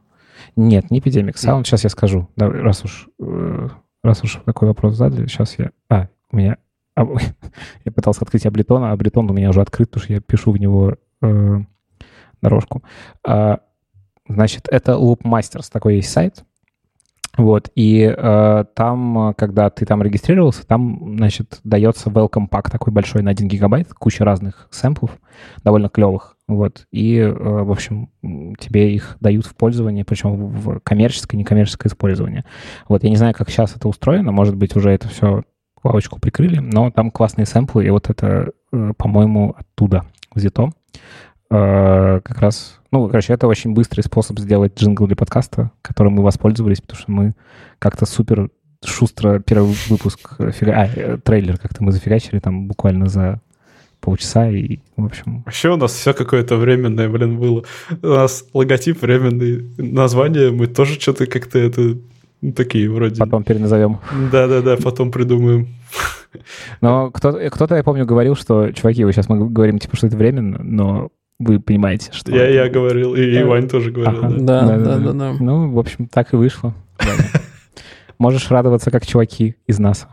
Нет, 0.56 0.90
не 0.90 1.00
Epidemic 1.00 1.34
Sound. 1.34 1.64
Сейчас 1.64 1.84
я 1.84 1.90
скажу. 1.90 2.28
Да, 2.36 2.48
раз 2.48 2.84
уж, 2.84 3.08
э, 3.20 3.68
раз 4.02 4.22
уж 4.24 4.40
такой 4.46 4.68
вопрос 4.68 4.94
задали, 4.96 5.26
сейчас 5.26 5.58
я... 5.58 5.70
А, 5.88 6.08
у 6.30 6.36
меня... 6.36 6.56
а, 7.00 7.06
я 7.84 7.92
пытался 7.92 8.22
открыть 8.22 8.46
Абритон, 8.46 8.84
а 8.84 8.92
Абритон 8.92 9.30
у 9.30 9.34
меня 9.34 9.50
уже 9.50 9.60
открыт, 9.60 9.90
потому 9.90 10.04
что 10.04 10.12
я 10.12 10.20
пишу 10.20 10.52
в 10.52 10.58
него 10.58 10.96
э, 11.22 11.58
дорожку. 12.42 12.82
А, 13.26 13.60
значит, 14.28 14.68
это 14.70 14.92
Loop 14.92 15.22
Masters, 15.22 15.70
такой 15.72 15.96
есть 15.96 16.10
сайт. 16.10 16.44
Вот, 17.36 17.70
и 17.76 18.12
э, 18.16 18.64
там, 18.74 19.34
когда 19.38 19.70
ты 19.70 19.86
там 19.86 20.02
регистрировался, 20.02 20.66
там, 20.66 21.14
значит, 21.16 21.60
дается 21.62 22.10
welcome 22.10 22.48
pack 22.50 22.70
такой 22.70 22.92
большой 22.92 23.22
на 23.22 23.30
1 23.30 23.46
гигабайт, 23.46 23.94
куча 23.94 24.24
разных 24.24 24.66
сэмплов, 24.70 25.12
довольно 25.62 25.88
клевых, 25.88 26.36
вот, 26.48 26.86
и, 26.90 27.18
э, 27.18 27.32
в 27.32 27.70
общем, 27.70 28.10
тебе 28.58 28.92
их 28.92 29.16
дают 29.20 29.46
в 29.46 29.54
пользование, 29.54 30.04
причем 30.04 30.48
в 30.48 30.80
коммерческое, 30.80 31.38
некоммерческое 31.38 31.88
использование. 31.88 32.44
Вот, 32.88 33.04
я 33.04 33.10
не 33.10 33.16
знаю, 33.16 33.32
как 33.32 33.48
сейчас 33.48 33.76
это 33.76 33.86
устроено, 33.86 34.32
может 34.32 34.56
быть, 34.56 34.74
уже 34.74 34.90
это 34.90 35.08
все 35.08 35.44
лавочку 35.82 36.18
прикрыли, 36.20 36.58
но 36.58 36.90
там 36.90 37.10
классные 37.10 37.46
сэмплы, 37.46 37.86
и 37.86 37.90
вот 37.90 38.10
это, 38.10 38.52
э, 38.72 38.92
по-моему, 38.96 39.54
оттуда 39.58 40.04
взято. 40.34 40.70
Э, 41.50 42.20
как 42.22 42.38
раз, 42.38 42.80
ну, 42.90 43.08
короче, 43.08 43.32
это 43.32 43.46
очень 43.46 43.72
быстрый 43.72 44.02
способ 44.02 44.38
сделать 44.38 44.78
джингл 44.78 45.06
для 45.06 45.16
подкаста, 45.16 45.72
которым 45.82 46.14
мы 46.14 46.22
воспользовались, 46.22 46.80
потому 46.80 47.00
что 47.00 47.10
мы 47.10 47.34
как-то 47.78 48.06
супер 48.06 48.50
шустро 48.84 49.40
первый 49.40 49.74
выпуск, 49.88 50.36
э, 50.38 50.50
фига- 50.52 50.74
а, 50.74 51.18
трейлер 51.18 51.58
как-то 51.58 51.82
мы 51.82 51.92
зафигачили 51.92 52.38
там 52.38 52.66
буквально 52.66 53.08
за 53.08 53.40
полчаса, 54.00 54.48
и, 54.48 54.78
в 54.96 55.04
общем, 55.04 55.42
Вообще 55.44 55.70
у 55.70 55.76
нас 55.76 55.92
все 55.92 56.14
какое-то 56.14 56.56
временное, 56.56 57.08
блин, 57.08 57.38
было. 57.38 57.64
У 58.02 58.06
нас 58.06 58.44
логотип 58.54 59.02
временный, 59.02 59.74
название 59.76 60.50
мы 60.50 60.66
тоже 60.66 60.98
что-то 60.98 61.26
как-то 61.26 61.58
это 61.58 61.98
такие 62.54 62.90
вроде. 62.90 63.16
потом 63.16 63.44
переназовем. 63.44 63.98
Да-да-да, 64.32 64.76
потом 64.76 65.10
придумаем. 65.10 65.68
Но 66.80 67.10
кто-то, 67.10 67.50
кто-то, 67.50 67.76
я 67.76 67.82
помню, 67.82 68.06
говорил, 68.06 68.36
что, 68.36 68.70
чуваки, 68.72 69.04
вы 69.04 69.12
сейчас 69.12 69.28
мы 69.28 69.48
говорим, 69.48 69.78
типа, 69.78 69.96
что 69.96 70.06
это 70.06 70.16
временно, 70.16 70.60
но 70.62 71.10
вы 71.38 71.58
понимаете, 71.58 72.12
что... 72.12 72.32
Я, 72.32 72.48
я 72.48 72.68
говорил, 72.68 73.14
и, 73.14 73.22
и 73.22 73.42
Вань 73.42 73.68
тоже 73.68 73.90
говорил. 73.90 74.24
ага. 74.24 74.36
да. 74.38 74.66
Да, 74.66 74.78
да, 74.78 74.98
да, 74.98 75.12
да. 75.12 75.32
Ну, 75.40 75.70
в 75.72 75.78
общем, 75.78 76.06
так 76.06 76.32
и 76.32 76.36
вышло. 76.36 76.74
Можешь 78.18 78.50
радоваться, 78.50 78.90
как 78.90 79.06
чуваки 79.06 79.56
из 79.66 79.78
НАСА. 79.78 80.08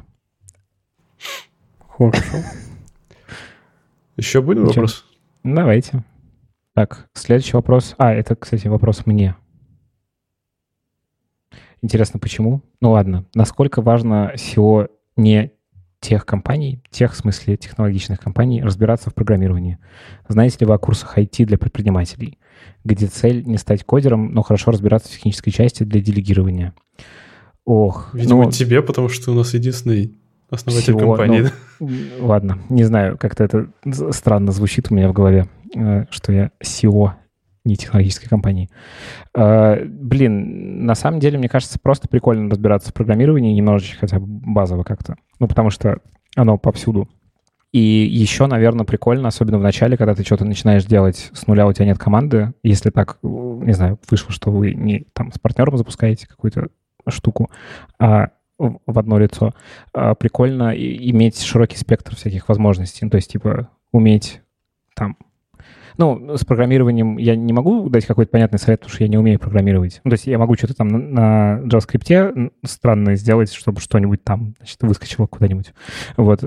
Хорошо. 1.98 2.38
Еще 4.16 4.42
будет 4.42 4.64
вопрос? 4.64 5.06
Давайте. 5.44 6.04
Так, 6.74 7.08
следующий 7.14 7.58
вопрос. 7.58 7.96
А, 7.98 8.14
это, 8.14 8.36
кстати, 8.36 8.68
вопрос 8.68 9.06
мне. 9.06 9.36
Интересно, 11.82 12.20
почему? 12.20 12.62
Ну 12.82 12.92
ладно. 12.92 13.26
Насколько 13.36 13.82
важно 13.82 14.32
SEO 14.36 14.90
не 15.16 15.52
тех 16.00 16.26
компаний, 16.26 16.82
тех, 16.90 17.14
в 17.14 17.18
смысле, 17.18 17.58
технологичных 17.58 18.20
компаний, 18.20 18.64
разбираться 18.64 19.10
в 19.10 19.16
программировании? 19.16 19.78
Знаете 20.28 20.58
ли 20.62 20.66
вы 20.66 20.74
о 20.74 20.78
курсах 20.78 21.18
IT 21.18 21.46
для 21.46 21.58
предпринимателей, 21.58 22.40
где 22.84 23.08
цель 23.08 23.44
не 23.46 23.58
стать 23.58 23.84
кодером, 23.84 24.34
но 24.34 24.42
хорошо 24.44 24.72
разбираться 24.72 25.10
в 25.10 25.12
технической 25.12 25.52
части 25.52 25.84
для 25.84 26.02
делегирования? 26.02 26.74
Ох, 27.66 28.14
Видимо, 28.14 28.46
ну, 28.46 28.52
тебе, 28.52 28.82
потому 28.82 29.10
что 29.10 29.32
у 29.32 29.36
нас 29.36 29.54
единственный 29.54 30.16
основатель 30.50 30.94
Всего, 30.94 31.16
компании. 31.16 31.50
ну? 31.80 31.92
Ладно, 32.22 32.60
не 32.70 32.84
знаю, 32.84 33.18
как-то 33.18 33.44
это 33.44 33.68
странно 34.12 34.52
звучит 34.52 34.88
у 34.90 34.96
меня 34.96 35.10
в 35.10 35.14
голове, 35.14 35.48
э, 35.76 36.06
что 36.10 36.32
я 36.32 36.52
SEO 36.64 37.12
не 37.68 37.76
технологической 37.76 38.30
компании. 38.30 38.70
Э, 39.36 39.84
Блин, 39.86 40.86
на 40.86 40.95
самом 40.95 41.20
деле, 41.20 41.38
мне 41.38 41.49
кажется, 41.49 41.80
просто 41.80 42.07
прикольно 42.07 42.49
разбираться 42.49 42.91
в 42.91 42.93
программировании 42.93 43.53
немножечко 43.53 43.99
хотя 44.01 44.20
бы 44.20 44.26
базово 44.28 44.84
как-то. 44.84 45.15
Ну, 45.39 45.47
потому 45.47 45.70
что 45.70 45.99
оно 46.36 46.57
повсюду. 46.57 47.07
И 47.74 47.80
еще, 47.80 48.47
наверное, 48.47 48.86
прикольно, 48.86 49.28
особенно 49.28 49.59
в 49.59 49.63
начале, 49.63 49.97
когда 49.97 50.15
ты 50.15 50.24
что-то 50.24 50.45
начинаешь 50.45 50.86
делать 50.86 51.30
с 51.34 51.47
нуля, 51.47 51.68
у 51.68 51.74
тебя 51.74 51.86
нет 51.86 51.99
команды, 51.99 52.53
если 52.63 52.89
так, 52.89 53.20
не 53.22 53.74
знаю, 53.74 53.99
вышло, 54.09 54.32
что 54.32 54.51
вы 54.51 54.74
не 54.74 55.05
там 55.13 55.32
с 55.32 55.38
партнером 55.38 55.78
запускаете 55.78 56.28
какую-то 56.28 56.70
штуку, 57.09 57.51
а 57.99 58.30
в 58.57 58.97
одно 58.97 59.20
лицо, 59.20 59.53
а, 59.93 60.15
прикольно 60.15 60.74
иметь 60.76 61.39
широкий 61.41 61.78
спектр 61.78 62.15
всяких 62.15 62.49
возможностей. 62.49 63.05
Ну, 63.05 63.11
то 63.11 63.18
есть, 63.18 63.32
типа, 63.32 63.70
уметь 63.91 64.41
там... 64.95 65.18
Ну, 65.98 66.38
с 66.38 66.45
программированием 66.45 67.18
я 67.18 67.36
не 67.36 67.54
могу 67.54 67.89
дать 67.89 68.06
какой-то 68.06 68.32
понятный 68.32 68.60
совет, 68.60 68.82
потому 68.82 68.93
что 68.93 69.04
я 69.04 69.10
не 69.10 69.18
умею 69.18 69.39
программировать. 69.39 70.02
Ну, 70.04 70.12
то 70.12 70.14
есть 70.16 70.28
я 70.28 70.38
могу 70.38 70.56
что-то 70.56 70.76
там 70.76 70.88
на, 70.88 70.98
на 71.00 71.62
JavaScript 71.68 72.52
странное 72.64 73.16
сделать, 73.16 73.52
чтобы 73.52 73.82
что-нибудь 73.82 74.24
там, 74.24 74.56
значит, 74.58 74.82
выскочило 74.82 75.26
куда-нибудь. 75.28 75.74
Вот. 76.16 76.43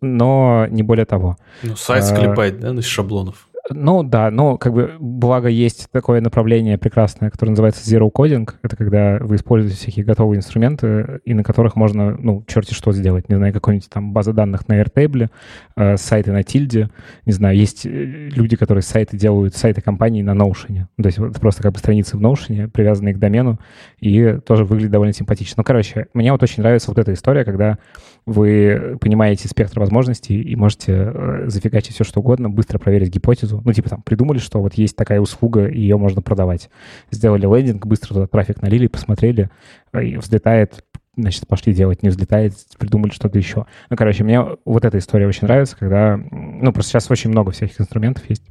Но 0.00 0.66
не 0.70 0.82
более 0.82 1.06
того. 1.06 1.36
Ну, 1.62 1.76
сайт 1.76 2.04
А, 2.04 2.06
склепать, 2.06 2.60
да, 2.60 2.70
из 2.70 2.84
шаблонов. 2.84 3.48
Ну 3.70 4.02
да, 4.02 4.30
но 4.30 4.58
как 4.58 4.74
бы 4.74 4.94
благо 5.00 5.48
есть 5.48 5.88
такое 5.90 6.20
направление 6.20 6.76
прекрасное, 6.76 7.30
которое 7.30 7.50
называется 7.52 7.82
Zero 7.82 8.10
Coding. 8.12 8.48
Это 8.62 8.76
когда 8.76 9.18
вы 9.20 9.36
используете 9.36 9.78
всякие 9.78 10.04
готовые 10.04 10.38
инструменты, 10.38 11.20
и 11.24 11.32
на 11.32 11.42
которых 11.42 11.74
можно, 11.74 12.14
ну, 12.18 12.44
черти 12.46 12.74
что 12.74 12.92
сделать. 12.92 13.30
Не 13.30 13.36
знаю, 13.36 13.54
какой-нибудь 13.54 13.88
там 13.88 14.12
база 14.12 14.34
данных 14.34 14.68
на 14.68 14.82
Airtable, 14.82 15.30
э, 15.76 15.96
сайты 15.96 16.32
на 16.32 16.42
Тильде. 16.42 16.90
Не 17.24 17.32
знаю, 17.32 17.56
есть 17.56 17.86
э, 17.86 17.88
люди, 17.88 18.56
которые 18.56 18.82
сайты 18.82 19.16
делают, 19.16 19.56
сайты 19.56 19.80
компаний 19.80 20.22
на 20.22 20.32
Notion. 20.32 20.86
То 21.00 21.06
есть 21.06 21.18
вот 21.18 21.40
просто 21.40 21.62
как 21.62 21.72
бы 21.72 21.78
страницы 21.78 22.18
в 22.18 22.20
Notion, 22.20 22.68
привязанные 22.68 23.14
к 23.14 23.18
домену, 23.18 23.58
и 23.98 24.38
тоже 24.46 24.66
выглядит 24.66 24.90
довольно 24.90 25.14
симпатично. 25.14 25.54
Ну, 25.58 25.64
короче, 25.64 26.08
мне 26.12 26.32
вот 26.32 26.42
очень 26.42 26.62
нравится 26.62 26.90
вот 26.90 26.98
эта 26.98 27.14
история, 27.14 27.44
когда 27.44 27.78
вы 28.26 28.96
понимаете 29.00 29.48
спектр 29.48 29.80
возможностей 29.80 30.40
и 30.40 30.56
можете 30.56 30.92
э, 30.92 31.44
зафигачить 31.48 31.94
все, 31.94 32.04
что 32.04 32.20
угодно, 32.20 32.48
быстро 32.48 32.78
проверить 32.78 33.10
гипотезу. 33.10 33.60
Ну, 33.64 33.72
типа 33.72 33.90
там 33.90 34.02
придумали, 34.02 34.38
что 34.38 34.60
вот 34.60 34.74
есть 34.74 34.96
такая 34.96 35.20
услуга, 35.20 35.68
ее 35.68 35.98
можно 35.98 36.22
продавать. 36.22 36.70
Сделали 37.10 37.42
лендинг, 37.42 37.84
быстро 37.86 38.14
туда 38.14 38.26
трафик 38.26 38.62
налили, 38.62 38.86
посмотрели, 38.86 39.50
и 39.92 40.16
взлетает, 40.16 40.84
значит, 41.16 41.46
пошли 41.46 41.74
делать, 41.74 42.02
не 42.02 42.08
взлетает, 42.08 42.54
придумали 42.78 43.12
что-то 43.12 43.36
еще. 43.38 43.66
Ну, 43.90 43.96
короче, 43.96 44.24
мне 44.24 44.42
вот 44.64 44.84
эта 44.84 44.96
история 44.98 45.26
очень 45.26 45.46
нравится, 45.46 45.76
когда, 45.78 46.16
ну, 46.16 46.72
просто 46.72 46.92
сейчас 46.92 47.10
очень 47.10 47.30
много 47.30 47.50
всяких 47.50 47.78
инструментов 47.80 48.28
есть. 48.30 48.42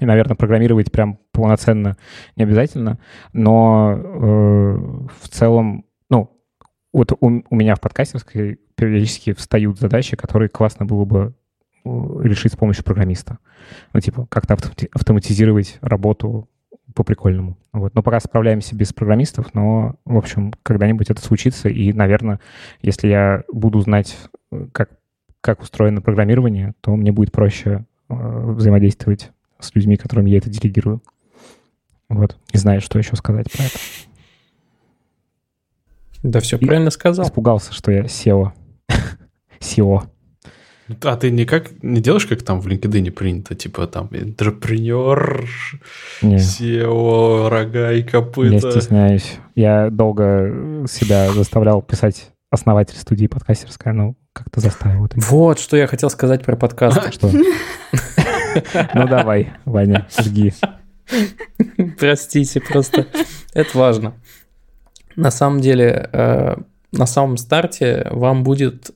И, 0.00 0.06
наверное, 0.06 0.34
программировать 0.34 0.90
прям 0.90 1.20
полноценно 1.30 1.96
не 2.34 2.42
обязательно, 2.42 2.98
но 3.32 3.94
э, 3.96 5.06
в 5.22 5.28
целом, 5.28 5.84
ну, 6.10 6.36
вот 6.92 7.12
у, 7.12 7.16
у 7.48 7.54
меня 7.54 7.76
в 7.76 7.80
подкастерской 7.80 8.58
периодически 8.76 9.32
встают 9.32 9.78
задачи, 9.78 10.16
которые 10.16 10.48
классно 10.48 10.86
было 10.86 11.04
бы 11.04 11.34
э, 11.84 11.88
решить 12.22 12.52
с 12.52 12.56
помощью 12.56 12.84
программиста. 12.84 13.38
Ну, 13.92 14.00
типа, 14.00 14.26
как-то 14.26 14.56
автоматизировать 14.92 15.78
работу 15.80 16.48
по-прикольному. 16.94 17.58
Вот. 17.72 17.94
Но 17.94 18.02
пока 18.02 18.20
справляемся 18.20 18.76
без 18.76 18.92
программистов, 18.92 19.54
но, 19.54 19.96
в 20.04 20.16
общем, 20.16 20.52
когда-нибудь 20.62 21.10
это 21.10 21.20
случится, 21.20 21.68
и, 21.68 21.92
наверное, 21.92 22.40
если 22.82 23.08
я 23.08 23.42
буду 23.52 23.80
знать, 23.80 24.16
э, 24.52 24.66
как, 24.72 24.90
как 25.40 25.62
устроено 25.62 26.00
программирование, 26.00 26.74
то 26.80 26.94
мне 26.94 27.12
будет 27.12 27.32
проще 27.32 27.84
э, 28.08 28.14
взаимодействовать 28.52 29.32
с 29.58 29.74
людьми, 29.74 29.96
которым 29.96 30.26
я 30.26 30.38
это 30.38 30.50
делегирую. 30.50 31.02
Вот. 32.08 32.36
Не 32.52 32.60
знаю, 32.60 32.80
что 32.80 32.98
еще 32.98 33.16
сказать 33.16 33.50
про 33.50 33.64
это. 33.64 33.78
Да 36.22 36.40
все 36.40 36.56
и 36.56 36.64
правильно 36.64 36.90
сказал. 36.90 37.26
Испугался, 37.26 37.72
что 37.72 37.92
я 37.92 38.02
SEO. 38.02 38.52
SEO. 39.64 40.02
А 41.02 41.16
ты 41.16 41.30
никак 41.30 41.82
не 41.82 42.00
делаешь, 42.00 42.26
как 42.26 42.42
там 42.42 42.60
в 42.60 42.66
LinkedIn 42.66 43.10
принято, 43.10 43.54
типа 43.54 43.86
там 43.86 44.08
интерпренер, 44.12 45.48
SEO, 46.22 47.48
рога 47.48 47.92
и 47.92 48.02
копыта? 48.02 48.66
Я 48.66 48.72
стесняюсь. 48.72 49.38
Я 49.54 49.88
долго 49.90 50.84
себя 50.86 51.32
заставлял 51.32 51.80
писать 51.80 52.30
основатель 52.50 52.96
студии 52.96 53.26
подкастерская, 53.26 53.94
но 53.94 54.14
как-то 54.34 54.60
заставил. 54.60 55.08
Вот, 55.14 55.58
что 55.58 55.76
я 55.76 55.86
хотел 55.86 56.10
сказать 56.10 56.44
про 56.44 56.56
подкаст. 56.56 57.12
Что? 57.14 57.30
Ну 58.94 59.08
давай, 59.08 59.54
Ваня, 59.64 60.06
жги. 60.20 60.52
Простите, 61.98 62.60
просто 62.60 63.06
это 63.54 63.78
важно. 63.78 64.14
На 65.16 65.30
самом 65.30 65.60
деле, 65.60 66.08
э, 66.12 66.56
на 66.92 67.06
самом 67.06 67.36
старте 67.36 68.06
вам 68.10 68.42
будет 68.42 68.90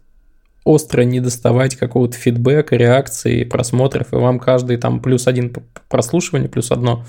остро 0.68 1.02
не 1.02 1.20
доставать 1.20 1.76
какого-то 1.76 2.16
фидбэка, 2.16 2.76
реакции, 2.76 3.44
просмотров, 3.44 4.12
и 4.12 4.16
вам 4.16 4.38
каждый 4.38 4.76
там 4.76 5.00
плюс 5.00 5.26
один 5.26 5.54
прослушивание, 5.88 6.48
плюс 6.48 6.70
одно 6.70 7.04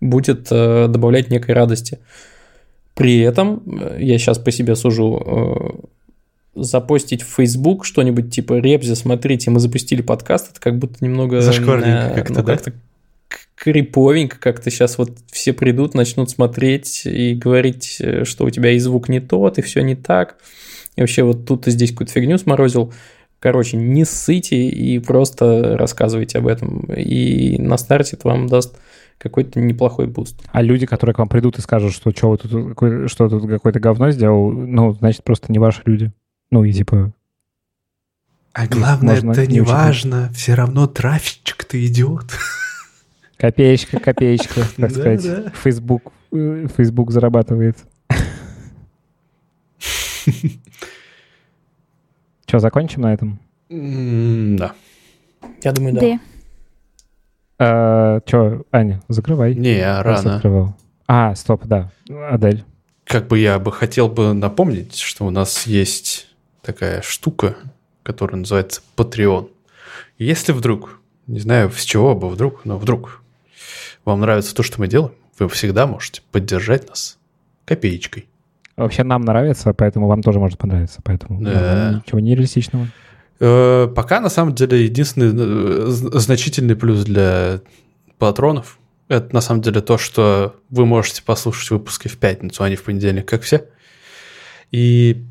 будет 0.00 0.48
э, 0.50 0.86
добавлять 0.88 1.30
некой 1.30 1.54
радости. 1.54 1.98
При 2.94 3.20
этом, 3.20 3.62
э, 3.80 3.98
я 4.00 4.18
сейчас 4.18 4.38
по 4.38 4.52
себе 4.52 4.76
сужу, 4.76 5.88
запостить 6.54 7.22
в 7.22 7.34
Facebook 7.34 7.84
что-нибудь 7.84 8.32
типа 8.32 8.60
«Ребзи, 8.60 8.94
смотрите, 8.94 9.50
мы 9.50 9.58
запустили 9.58 10.02
подкаст», 10.02 10.52
это 10.52 10.60
как 10.60 10.78
будто 10.78 11.04
немного... 11.04 11.40
Зашкварненько 11.40 12.12
как-то, 12.14 12.40
ну, 12.40 12.44
как-то 12.44 12.72
криповенько 13.56 14.38
как-то 14.38 14.70
сейчас 14.70 14.98
вот 14.98 15.10
все 15.30 15.52
придут, 15.52 15.94
начнут 15.94 16.30
смотреть 16.30 17.02
и 17.06 17.34
говорить, 17.34 17.96
э, 18.00 18.24
что 18.24 18.44
у 18.44 18.50
тебя 18.50 18.70
и 18.70 18.78
звук 18.78 19.08
не 19.08 19.20
тот, 19.20 19.58
и 19.58 19.62
все 19.62 19.82
не 19.82 19.96
так. 19.96 20.36
И 20.96 21.00
вообще 21.00 21.22
вот 21.22 21.46
тут 21.46 21.62
ты 21.62 21.70
здесь 21.70 21.90
какую-то 21.90 22.12
фигню 22.12 22.38
сморозил. 22.38 22.92
Короче, 23.40 23.76
не 23.76 24.04
ссыте 24.04 24.68
и 24.68 24.98
просто 24.98 25.76
рассказывайте 25.76 26.38
об 26.38 26.46
этом. 26.46 26.80
И 26.94 27.58
на 27.58 27.76
старте 27.76 28.16
это 28.16 28.28
вам 28.28 28.46
даст 28.46 28.78
какой-то 29.18 29.60
неплохой 29.60 30.06
буст. 30.06 30.42
А 30.50 30.62
люди, 30.62 30.86
которые 30.86 31.14
к 31.14 31.18
вам 31.18 31.28
придут 31.28 31.58
и 31.58 31.62
скажут, 31.62 31.92
что 31.92 32.10
что, 32.10 32.30
вы 32.30 32.38
тут, 32.38 33.10
что 33.10 33.28
тут 33.28 33.48
какое-то 33.48 33.80
говно 33.80 34.10
сделал, 34.10 34.50
ну, 34.50 34.92
значит, 34.94 35.24
просто 35.24 35.52
не 35.52 35.58
ваши 35.58 35.82
люди. 35.84 36.12
Ну 36.50 36.64
и 36.64 36.72
типа... 36.72 37.12
А 38.52 38.66
главное, 38.68 39.16
это 39.16 39.46
не, 39.46 39.60
важно, 39.60 40.30
все 40.32 40.54
равно 40.54 40.86
трафичек-то 40.86 41.84
идет. 41.84 42.26
Копеечка, 43.36 43.98
копеечка, 43.98 44.60
так 44.76 44.90
сказать. 44.92 45.52
Facebook, 45.62 46.12
Facebook 46.30 47.10
зарабатывает. 47.10 47.78
Что, 52.46 52.58
закончим 52.58 53.02
на 53.02 53.14
этом? 53.14 53.40
Да. 53.68 54.74
Я 55.62 55.72
думаю, 55.72 55.94
да. 55.94 56.20
А, 57.58 58.20
Че, 58.26 58.64
Аня, 58.72 59.02
закрывай. 59.08 59.54
Не, 59.54 59.78
я 59.78 60.02
рано. 60.02 60.34
Закрывал. 60.34 60.76
А, 61.06 61.34
стоп, 61.34 61.64
да. 61.64 61.90
Адель. 62.30 62.64
Как 63.04 63.28
бы 63.28 63.38
я 63.38 63.58
бы 63.58 63.72
хотел 63.72 64.08
бы 64.08 64.32
напомнить, 64.32 64.96
что 64.96 65.26
у 65.26 65.30
нас 65.30 65.66
есть 65.66 66.28
такая 66.62 67.02
штука, 67.02 67.56
которая 68.02 68.38
называется 68.38 68.82
Patreon. 68.96 69.50
Если 70.18 70.52
вдруг, 70.52 71.00
не 71.26 71.40
знаю 71.40 71.70
с 71.70 71.82
чего 71.84 72.14
бы 72.14 72.28
вдруг, 72.28 72.64
но 72.64 72.78
вдруг 72.78 73.22
вам 74.04 74.20
нравится 74.20 74.54
то, 74.54 74.62
что 74.62 74.80
мы 74.80 74.88
делаем, 74.88 75.14
вы 75.38 75.48
всегда 75.48 75.86
можете 75.86 76.22
поддержать 76.30 76.88
нас 76.88 77.18
копеечкой. 77.64 78.26
Вообще 78.76 79.04
нам 79.04 79.22
нравится, 79.22 79.72
поэтому 79.72 80.08
вам 80.08 80.22
тоже 80.22 80.40
может 80.40 80.58
понравиться. 80.58 81.00
Поэтому 81.04 81.40
да. 81.40 82.02
ничего 82.04 82.18
нереалистичного. 82.20 82.88
Э, 83.40 83.88
пока, 83.94 84.20
на 84.20 84.28
самом 84.28 84.54
деле, 84.54 84.84
единственный 84.84 85.32
э, 85.34 85.86
значительный 85.88 86.76
плюс 86.76 87.04
для 87.04 87.60
патронов– 88.18 88.78
это, 89.08 89.34
на 89.34 89.40
самом 89.40 89.60
деле, 89.60 89.80
то, 89.80 89.98
что 89.98 90.56
вы 90.70 90.86
можете 90.86 91.22
послушать 91.22 91.70
выпуски 91.70 92.08
в 92.08 92.16
пятницу, 92.18 92.62
а 92.62 92.68
не 92.68 92.76
в 92.76 92.82
понедельник, 92.82 93.28
как 93.28 93.42
все. 93.42 93.66
И 94.70 95.24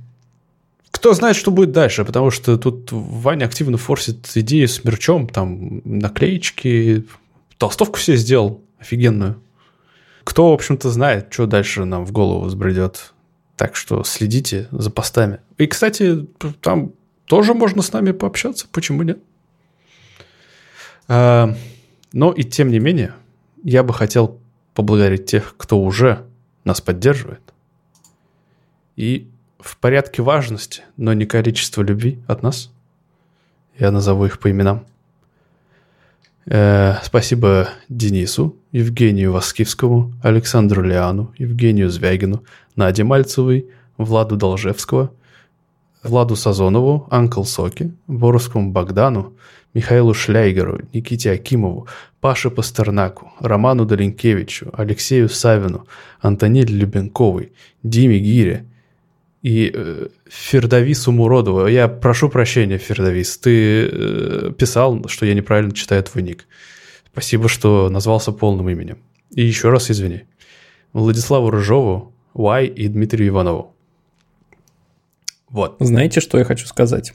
кто 0.92 1.14
знает, 1.14 1.36
что 1.36 1.52
будет 1.52 1.72
дальше, 1.72 2.06
потому 2.06 2.30
что 2.30 2.58
тут 2.58 2.90
Ваня 2.92 3.46
активно 3.46 3.78
форсит 3.78 4.30
идею 4.36 4.68
с 4.68 4.84
мерчом, 4.84 5.28
там 5.28 5.82
наклеечки, 5.84 7.06
толстовку 7.58 7.98
все 7.98 8.16
сделал 8.16 8.62
офигенную. 8.80 9.42
Кто, 10.24 10.52
в 10.52 10.54
общем-то, 10.54 10.90
знает, 10.90 11.28
что 11.32 11.48
дальше 11.48 11.84
нам 11.84 12.06
в 12.06 12.12
голову 12.12 12.46
взбредет. 12.46 13.13
Так 13.56 13.76
что 13.76 14.04
следите 14.04 14.68
за 14.72 14.90
постами. 14.90 15.40
И, 15.58 15.68
кстати, 15.68 16.28
там 16.62 16.94
тоже 17.26 17.54
можно 17.54 17.82
с 17.82 17.94
нами 17.94 18.12
пообщаться, 18.12 18.68
почему 18.72 19.04
нет? 19.04 19.20
А, 21.08 21.56
но 22.12 22.32
и 22.32 22.44
тем 22.44 22.70
не 22.70 22.80
менее, 22.80 23.14
я 23.64 23.84
бы 23.84 23.94
хотел 23.94 24.40
поблагодарить 24.74 25.26
тех, 25.26 25.56
кто 25.58 25.80
уже 25.80 26.26
нас 26.64 26.82
поддерживает. 26.82 27.54
И 28.96 29.30
в 29.60 29.78
порядке 29.78 30.22
важности, 30.22 30.84
но 30.98 31.14
не 31.14 31.26
количество 31.26 31.82
любви 31.82 32.20
от 32.28 32.44
нас. 32.44 32.72
Я 33.78 33.92
назову 33.92 34.26
их 34.26 34.40
по 34.40 34.52
именам. 34.52 34.86
Э, 36.46 36.96
спасибо 37.04 37.70
Денису, 37.90 38.58
Евгению 38.72 39.32
Воскивскому, 39.32 40.14
Александру 40.22 40.82
Лиану, 40.84 41.34
Евгению 41.38 41.90
Звягину, 41.90 42.44
Наде 42.76 43.04
Мальцевой, 43.04 43.68
Владу 43.98 44.36
Должевского, 44.36 45.12
Владу 46.04 46.36
Сазонову, 46.36 47.08
Анкл 47.10 47.44
Соки, 47.44 47.94
Боровскому 48.08 48.72
Богдану, 48.72 49.34
Михаилу 49.74 50.14
Шляйгеру, 50.14 50.82
Никите 50.94 51.32
Акимову, 51.32 51.88
Паше 52.20 52.50
Пастернаку, 52.50 53.32
Роману 53.40 53.86
Долинкевичу, 53.86 54.70
Алексею 54.74 55.30
Савину, 55.30 55.88
Антониле 56.20 56.76
Любенковой, 56.76 57.54
Диме 57.84 58.20
Гире, 58.20 58.66
и 59.44 59.72
э, 59.74 60.08
Фердовису 60.30 61.12
Муродову. 61.12 61.68
Я 61.68 61.90
прошу 61.90 62.30
прощения, 62.30 62.78
Фердовис, 62.78 63.38
ты 63.38 63.88
э, 63.88 64.52
писал, 64.58 65.08
что 65.10 65.26
я 65.26 65.34
неправильно 65.34 65.74
читаю 65.74 66.02
твой 66.04 66.24
ник. 66.24 66.48
Спасибо, 67.12 67.50
что 67.50 67.90
назвался 67.90 68.32
полным 68.32 68.70
именем. 68.70 69.00
И 69.32 69.44
еще 69.44 69.70
раз 69.70 69.92
извини. 69.92 70.24
Владиславу 70.94 71.52
Рыжову, 71.52 72.14
Уай 72.34 72.68
и 72.68 72.88
Дмитрию 72.88 73.30
Иванову. 73.30 73.76
Вот. 75.50 75.76
Знаете, 75.80 76.22
что 76.22 76.40
я 76.40 76.46
хочу 76.46 76.66
сказать? 76.66 77.14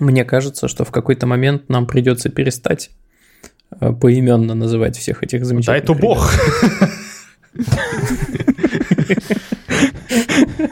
Мне 0.00 0.24
кажется, 0.24 0.66
что 0.66 0.84
в 0.84 0.90
какой-то 0.90 1.26
момент 1.26 1.68
нам 1.68 1.86
придется 1.86 2.30
перестать 2.30 2.90
э, 3.80 3.92
поименно 3.92 4.54
называть 4.54 4.96
всех 4.96 5.22
этих 5.22 5.46
замечательных 5.46 5.86
Да 5.86 5.92
это 5.92 6.00
бог! 6.02 6.32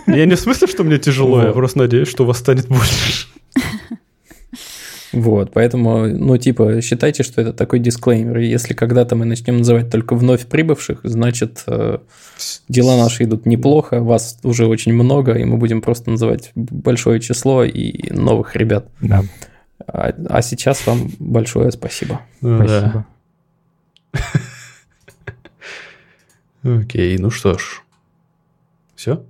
Я 0.07 0.27
не 0.27 0.35
в 0.35 0.41
смысле, 0.41 0.67
что 0.67 0.85
мне 0.85 0.99
тяжело, 0.99 1.43
я 1.43 1.53
просто 1.53 1.79
надеюсь, 1.79 2.09
что 2.09 2.25
вас 2.25 2.39
станет 2.39 2.69
больше. 2.69 3.27
Вот, 5.13 5.53
поэтому, 5.55 6.09
ну, 6.09 6.37
типа, 6.37 6.83
считайте, 6.83 7.23
что 7.23 7.41
это 7.41 7.55
такой 7.55 7.79
дисклеймер. 7.79 8.37
Если 8.37 8.75
когда-то 8.75 9.17
мы 9.17 9.25
начнем 9.25 9.59
называть 9.59 9.91
только 9.91 10.15
вновь 10.15 10.45
прибывших, 10.45 11.01
значит, 11.05 11.63
э, 11.67 11.99
дела 12.69 12.99
наши 12.99 13.25
идут 13.25 13.47
неплохо, 13.47 14.01
вас 14.01 14.39
уже 14.43 14.67
очень 14.67 14.93
много, 14.93 15.33
и 15.33 15.45
мы 15.45 15.57
будем 15.57 15.81
просто 15.81 16.11
называть 16.11 16.51
большое 16.55 17.21
число 17.21 17.65
и 17.65 18.13
новых 18.13 18.57
ребят. 18.57 18.89
Да. 19.01 19.23
А, 19.87 20.13
а 20.29 20.43
сейчас 20.43 20.87
вам 20.87 21.11
большое 21.19 21.73
спасибо. 21.73 22.21
Ну, 22.43 22.59
спасибо. 22.59 23.07
Окей, 26.63 27.17
ну 27.17 27.31
что 27.31 27.57
ж. 27.57 27.81
Все? 28.97 29.25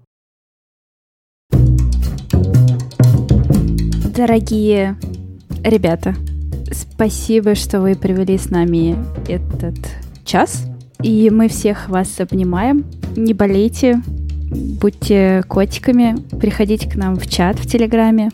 Дорогие 4.17 4.97
ребята, 5.63 6.15
спасибо, 6.73 7.55
что 7.55 7.83
вы 7.83 7.95
провели 7.95 8.39
с 8.39 8.49
нами 8.49 8.97
этот 9.29 9.77
час. 10.25 10.65
И 11.03 11.29
мы 11.29 11.49
всех 11.49 11.91
вас 11.91 12.19
обнимаем. 12.19 12.87
Не 13.15 13.35
болейте, 13.35 14.01
будьте 14.81 15.45
котиками, 15.47 16.17
приходите 16.39 16.89
к 16.89 16.97
нам 16.97 17.17
в 17.17 17.27
чат 17.27 17.59
в 17.59 17.71
Телеграме, 17.71 18.31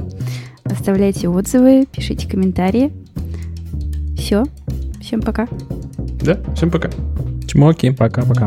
оставляйте 0.62 1.28
отзывы, 1.28 1.86
пишите 1.90 2.28
комментарии. 2.28 2.92
Все. 4.16 4.44
Всем 5.00 5.20
пока. 5.20 5.48
Да, 6.22 6.38
всем 6.54 6.70
пока. 6.70 6.90
Чмоки. 7.48 7.90
Пока-пока. 7.90 8.46